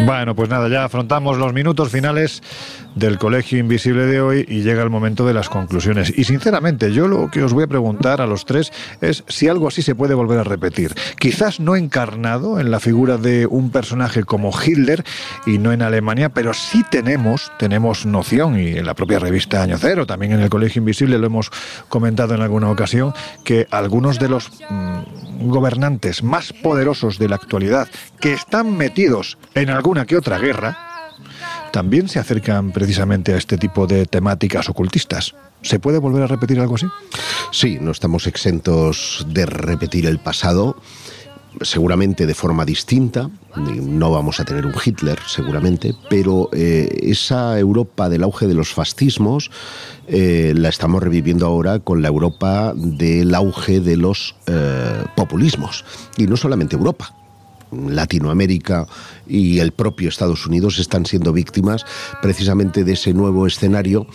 [0.05, 2.41] Bueno, pues nada, ya afrontamos los minutos finales
[2.99, 6.13] del Colegio Invisible de hoy y llega el momento de las conclusiones.
[6.15, 8.71] Y sinceramente, yo lo que os voy a preguntar a los tres
[9.01, 10.93] es si algo así se puede volver a repetir.
[11.17, 15.03] Quizás no encarnado en la figura de un personaje como Hitler
[15.45, 19.77] y no en Alemania, pero sí tenemos, tenemos noción, y en la propia revista Año
[19.79, 21.51] Cero, también en el Colegio Invisible lo hemos
[21.87, 23.13] comentado en alguna ocasión,
[23.45, 27.87] que algunos de los mm, gobernantes más poderosos de la actualidad
[28.19, 30.88] que están metidos en alguna que otra guerra,
[31.71, 35.35] también se acercan precisamente a este tipo de temáticas ocultistas.
[35.61, 36.87] ¿Se puede volver a repetir algo así?
[37.51, 40.77] Sí, no estamos exentos de repetir el pasado,
[41.61, 43.29] seguramente de forma distinta.
[43.55, 48.73] No vamos a tener un Hitler, seguramente, pero eh, esa Europa del auge de los
[48.73, 49.51] fascismos
[50.07, 55.83] eh, la estamos reviviendo ahora con la Europa del auge de los eh, populismos.
[56.17, 57.13] Y no solamente Europa,
[57.71, 58.87] Latinoamérica
[59.27, 61.85] y el propio Estados Unidos están siendo víctimas
[62.21, 64.07] precisamente de ese nuevo escenario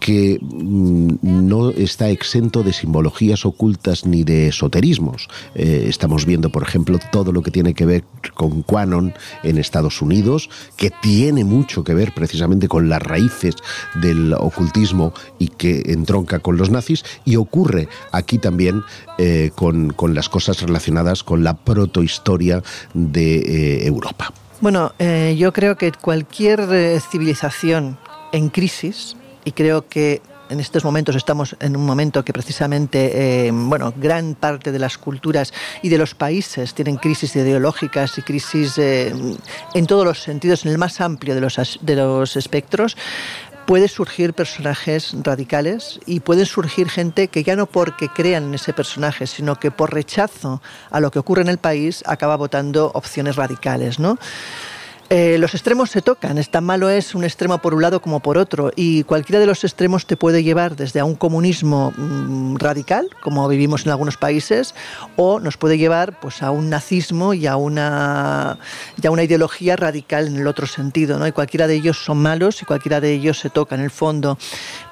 [0.00, 5.28] que mm, no está exento de simbologías ocultas ni de esoterismos.
[5.54, 8.04] Eh, estamos viendo, por ejemplo, todo lo que tiene que ver
[8.34, 9.12] con Quanon
[9.42, 13.54] en Estados Unidos, que tiene mucho que ver precisamente con las raíces
[14.00, 18.82] del ocultismo y que entronca con los nazis, y ocurre aquí también
[19.18, 22.62] eh, con, las cosas relacionadas con la protohistoria
[22.94, 24.32] de eh, Europa.
[24.60, 24.92] Bueno,
[25.36, 27.96] yo creo que cualquier civilización
[28.32, 29.16] en crisis,
[29.50, 34.36] y creo que en estos momentos estamos en un momento que precisamente, eh, bueno, gran
[34.36, 35.52] parte de las culturas
[35.82, 39.12] y de los países tienen crisis ideológicas y crisis eh,
[39.74, 42.96] en todos los sentidos, en el más amplio de los, de los espectros.
[43.66, 48.72] Puede surgir personajes radicales y pueden surgir gente que ya no porque crean en ese
[48.72, 50.62] personaje, sino que por rechazo
[50.92, 54.16] a lo que ocurre en el país acaba votando opciones radicales, ¿no?
[55.12, 58.20] Eh, los extremos se tocan, es tan malo es un extremo por un lado como
[58.20, 62.54] por otro, y cualquiera de los extremos te puede llevar desde a un comunismo mm,
[62.58, 64.72] radical, como vivimos en algunos países,
[65.16, 68.58] o nos puede llevar pues, a un nazismo y a una,
[69.02, 71.18] una ideología radical en el otro sentido.
[71.18, 71.26] ¿no?
[71.26, 74.38] Y cualquiera de ellos son malos y cualquiera de ellos se toca en el fondo.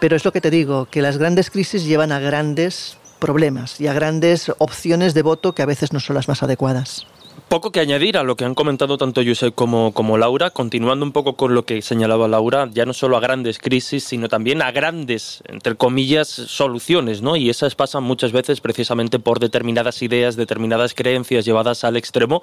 [0.01, 3.87] Pero es lo que te digo, que las grandes crisis llevan a grandes problemas y
[3.87, 7.07] a grandes opciones de voto que a veces no son las más adecuadas.
[7.49, 11.13] Poco que añadir a lo que han comentado tanto Josep como, como Laura, continuando un
[11.13, 14.71] poco con lo que señalaba Laura, ya no solo a grandes crisis, sino también a
[14.71, 17.37] grandes, entre comillas, soluciones, ¿no?
[17.37, 22.43] Y esas pasan muchas veces precisamente por determinadas ideas, determinadas creencias llevadas al extremo,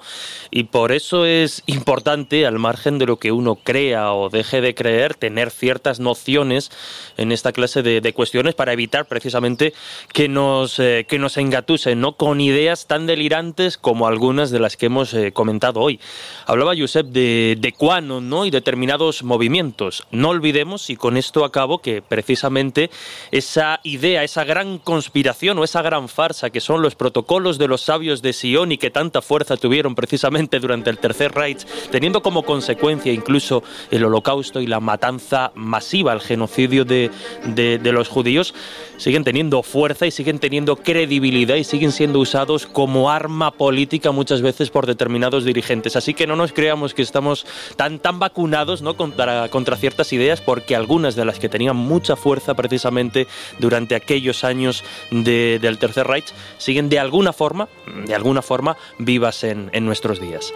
[0.50, 4.74] y por eso es importante, al margen de lo que uno crea o deje de
[4.74, 6.72] creer, tener ciertas nociones
[7.16, 9.72] en esta clase de, de cuestiones para evitar precisamente
[10.12, 12.16] que nos, eh, que nos engatusen, ¿no?
[12.16, 16.00] Con ideas tan delirantes como algunas de las que hemos eh, comentado hoy.
[16.46, 18.46] Hablaba Josep de, de Quanon ¿no?
[18.46, 20.06] y determinados movimientos.
[20.10, 22.90] No olvidemos, y con esto acabo, que precisamente
[23.30, 27.82] esa idea, esa gran conspiración o esa gran farsa que son los protocolos de los
[27.82, 32.42] sabios de Sion y que tanta fuerza tuvieron precisamente durante el Tercer Reich, teniendo como
[32.42, 37.10] consecuencia incluso el holocausto y la matanza masiva, el genocidio de,
[37.44, 38.54] de, de los judíos,
[38.96, 44.42] siguen teniendo fuerza y siguen teniendo credibilidad y siguen siendo usados como arma política muchas
[44.42, 45.96] veces por determinados dirigentes.
[45.96, 47.46] Así que no nos creamos que estamos
[47.76, 48.96] tan, tan vacunados ¿no?
[48.96, 53.26] contra, contra ciertas ideas, porque algunas de las que tenían mucha fuerza precisamente
[53.58, 57.68] durante aquellos años de- del Tercer Reich siguen de alguna forma,
[58.06, 60.52] de alguna forma, vivas en, en nuestros días.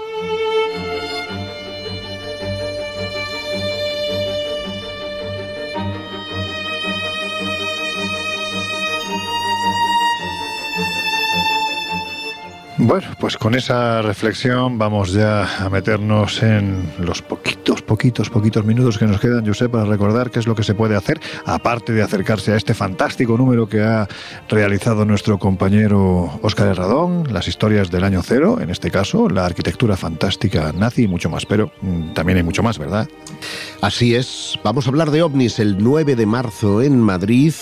[12.82, 18.97] Bueno, pues con esa reflexión vamos ya a meternos en los poquitos, poquitos, poquitos minutos
[18.97, 22.02] que nos quedan, Josep, para recordar qué es lo que se puede hacer, aparte de
[22.02, 24.09] acercarse a este fantástico número que ha
[24.48, 29.98] realizado nuestro compañero Óscar Herradón, las historias del año cero, en este caso, la arquitectura
[29.98, 33.07] fantástica nazi y mucho más, pero mm, también hay mucho más, ¿verdad?
[33.82, 37.52] Así es, vamos a hablar de ovnis el 9 de marzo en Madrid.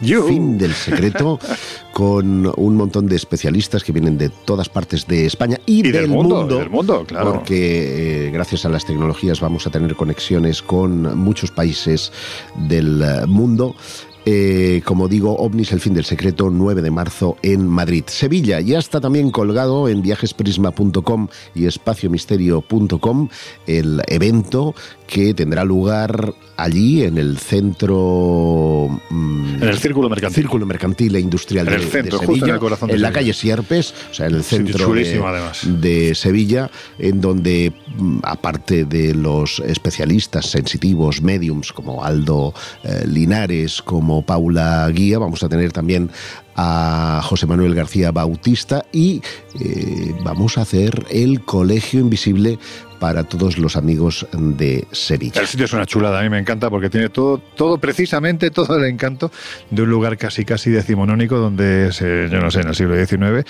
[0.00, 1.38] Fin del secreto,
[1.92, 6.08] con un montón de especialistas que vienen de todas partes de España y, Y del
[6.08, 7.34] mundo, y del mundo, claro.
[7.34, 12.12] Porque eh, gracias a las tecnologías vamos a tener conexiones con muchos países
[12.56, 13.76] del eh, mundo.
[14.26, 18.04] Eh, como digo, OVNIS, el fin del secreto, 9 de marzo en Madrid.
[18.06, 23.28] Sevilla ya está también colgado en viajesprisma.com y espaciomisterio.com
[23.66, 24.74] el evento
[25.06, 29.00] que tendrá lugar allí en el centro...
[29.10, 30.42] mm, En el Círculo Mercantil.
[30.42, 32.94] Círculo Mercantil e Industrial En de, el centro, de justo en Sevilla, el corazón de
[32.94, 33.20] en la Sevilla.
[33.20, 39.60] calle Sierpes, o sea, en el centro de Sevilla, en donde, mm, aparte de los
[39.60, 46.10] especialistas sensitivos, mediums, como Aldo eh, Linares, como Paula Guía, vamos a tener también
[46.56, 49.22] a José Manuel García Bautista y
[49.60, 52.58] eh, vamos a hacer el Colegio Invisible
[53.00, 55.40] para todos los amigos de Sevilla.
[55.40, 58.76] El sitio es una chulada, a mí me encanta porque tiene todo, todo precisamente todo
[58.76, 59.32] el encanto
[59.70, 63.22] de un lugar casi casi decimonónico donde, se, yo no sé, en el siglo XIX,
[63.22, 63.44] eh,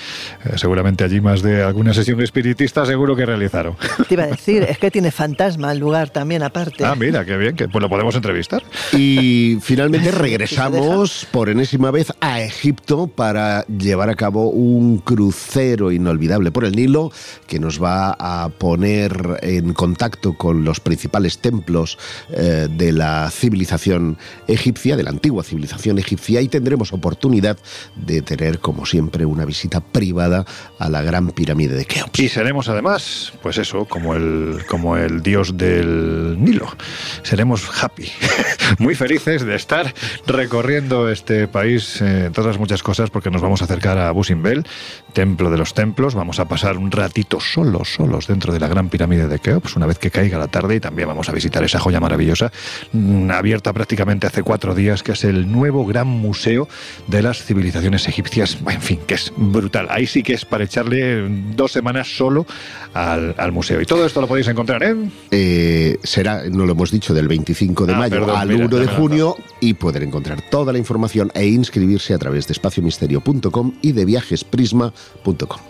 [0.56, 3.77] seguramente allí más de alguna sesión espiritista seguro que realizaron.
[4.09, 6.85] Te iba a decir, es que tiene fantasma el lugar también aparte.
[6.85, 8.62] Ah, mira, qué bien, que pues lo podemos entrevistar.
[8.93, 16.52] Y finalmente regresamos por enésima vez a Egipto para llevar a cabo un crucero inolvidable
[16.52, 17.10] por el Nilo
[17.48, 21.99] que nos va a poner en contacto con los principales templos
[22.31, 27.59] eh, de la civilización egipcia, de la antigua civilización egipcia, y tendremos oportunidad
[27.97, 30.45] de tener, como siempre, una visita privada
[30.79, 32.19] a la gran pirámide de Keops.
[32.19, 36.69] Y seremos además, pues eso, como el, como el dios del Nilo.
[37.23, 38.11] Seremos happy,
[38.79, 39.95] muy felices de estar
[40.27, 44.67] recorriendo este país, eh, todas muchas cosas, porque nos vamos a acercar a Busimbel,
[45.12, 46.15] templo de los templos.
[46.15, 49.86] Vamos a pasar un ratito solos, solos dentro de la gran pirámide de Keops, una
[49.86, 52.51] vez que caiga la tarde, y también vamos a visitar esa joya maravillosa,
[52.93, 56.69] mm, abierta prácticamente hace cuatro días, que es el nuevo gran museo
[57.07, 58.59] de las civilizaciones egipcias.
[58.69, 59.86] En fin, que es brutal.
[59.90, 62.47] Ahí sí que es para echarle dos semanas solo
[62.94, 63.81] al, al museo.
[63.81, 65.12] Y todo esto lo podéis encontrar en...
[65.31, 68.77] Eh, será, no lo hemos dicho, del 25 de Ah, mayo perdón, al mira, 1
[68.77, 73.93] de junio y poder encontrar toda la información e inscribirse a través de espaciomisterio.com y
[73.93, 75.69] de viajesprisma.com.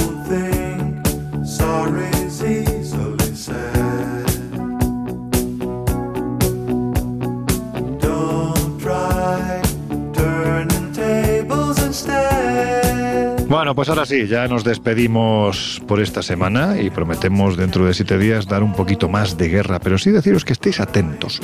[13.75, 18.45] Pues ahora sí, ya nos despedimos por esta semana y prometemos dentro de siete días
[18.47, 21.39] dar un poquito más de guerra, pero sí deciros que estéis atentos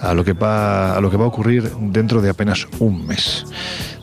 [0.00, 3.44] a lo que va, a lo que va a ocurrir dentro de apenas un mes.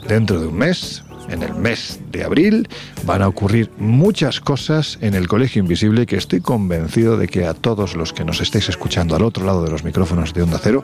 [0.07, 2.68] Dentro de un mes, en el mes de abril,
[3.06, 7.53] van a ocurrir muchas cosas en el Colegio Invisible que estoy convencido de que a
[7.53, 10.84] todos los que nos estéis escuchando al otro lado de los micrófonos de Onda Cero,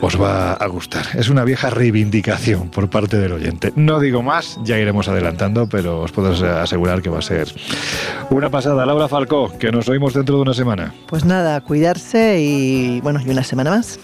[0.00, 1.06] os va a gustar.
[1.14, 3.72] Es una vieja reivindicación por parte del oyente.
[3.76, 6.30] No digo más, ya iremos adelantando, pero os puedo
[6.60, 7.48] asegurar que va a ser
[8.30, 8.86] una pasada.
[8.86, 10.94] Laura Falcó, que nos oímos dentro de una semana.
[11.06, 13.98] Pues nada, a cuidarse y bueno, y una semana más.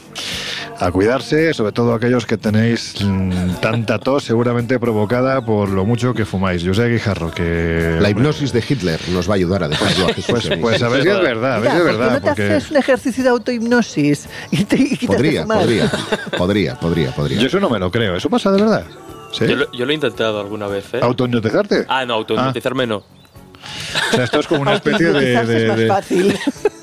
[0.80, 6.14] A cuidarse, sobre todo aquellos que tenéis mm, tanta tos, seguramente provocada por lo mucho
[6.14, 6.66] que fumáis.
[6.66, 7.98] José Guijarro, que...
[8.00, 11.08] La hipnosis de Hitler nos va a ayudar a dejarlo Pues, pues a ver si
[11.08, 12.12] es verdad, a ver Mira, si es ¿por qué verdad.
[12.14, 15.58] no te Porque haces un ejercicio de autohipnosis y te y quitas de Podría, fumar?
[16.36, 17.38] Podría, podría, podría, podría.
[17.40, 18.16] yo eso no me lo creo.
[18.16, 18.84] ¿Eso pasa de verdad?
[19.32, 19.46] ¿Sí?
[19.46, 21.00] Yo, lo, yo lo he intentado alguna vez, ¿eh?
[21.02, 21.86] ¿Autohipnotizarte?
[21.88, 23.02] Ah, no, autohipnotizarme no.
[24.12, 25.44] O sea, esto es como una especie de...
[25.44, 26.36] De- de- fácil.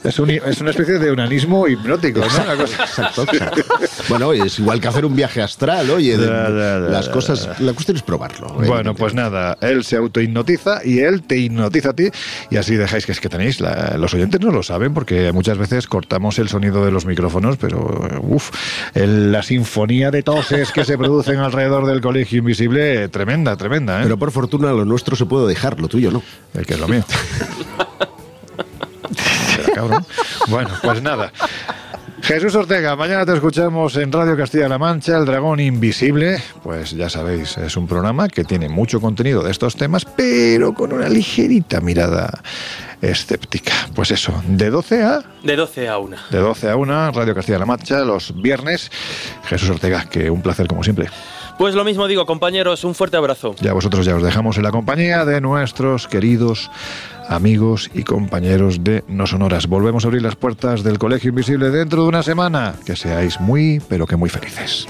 [0.04, 2.44] es, un- es una especie de unanismo hipnótico, ¿no?
[2.44, 3.64] Una cosa- Exacto, exacto.
[4.10, 6.18] Bueno, es igual que hacer un viaje astral, oye.
[6.18, 8.48] de- Ya, ya, ya, las cosas, la cuestión es probarlo.
[8.48, 9.00] Bueno, evidentemente.
[9.00, 12.10] pues nada, él se autohipnotiza y él te hipnotiza a ti
[12.50, 15.58] y así dejáis que es que tenéis, la- los oyentes no lo saben porque muchas
[15.58, 18.52] veces cortamos el sonido de los micrófonos, pero uff,
[18.96, 24.04] la sinfonía de toses que se producen alrededor del colegio invisible, tremenda, tremenda, ¿eh?
[24.04, 26.24] Pero por fortuna lo nuestro se puede dejar, lo tuyo no.
[26.54, 27.04] El que es lo mío.
[29.76, 30.06] Cabrón.
[30.48, 31.32] Bueno, pues nada.
[32.22, 36.42] Jesús Ortega, mañana te escuchamos en Radio Castilla-La Mancha, El Dragón Invisible.
[36.64, 40.94] Pues ya sabéis, es un programa que tiene mucho contenido de estos temas, pero con
[40.94, 42.42] una ligerita mirada
[43.02, 43.74] escéptica.
[43.94, 46.18] Pues eso, de 12 a De 12 a 1.
[46.30, 48.92] de 12 a 1, Radio Castilla-La Mancha, los viernes.
[49.46, 51.10] Jesús Ortega, que un placer como siempre.
[51.62, 53.54] Pues lo mismo digo, compañeros, un fuerte abrazo.
[53.62, 56.72] Ya vosotros ya os dejamos en la compañía de nuestros queridos
[57.30, 59.68] amigos y compañeros de No Sonoras.
[59.68, 62.74] Volvemos a abrir las puertas del Colegio Invisible dentro de una semana.
[62.84, 64.88] Que seáis muy, pero que muy felices.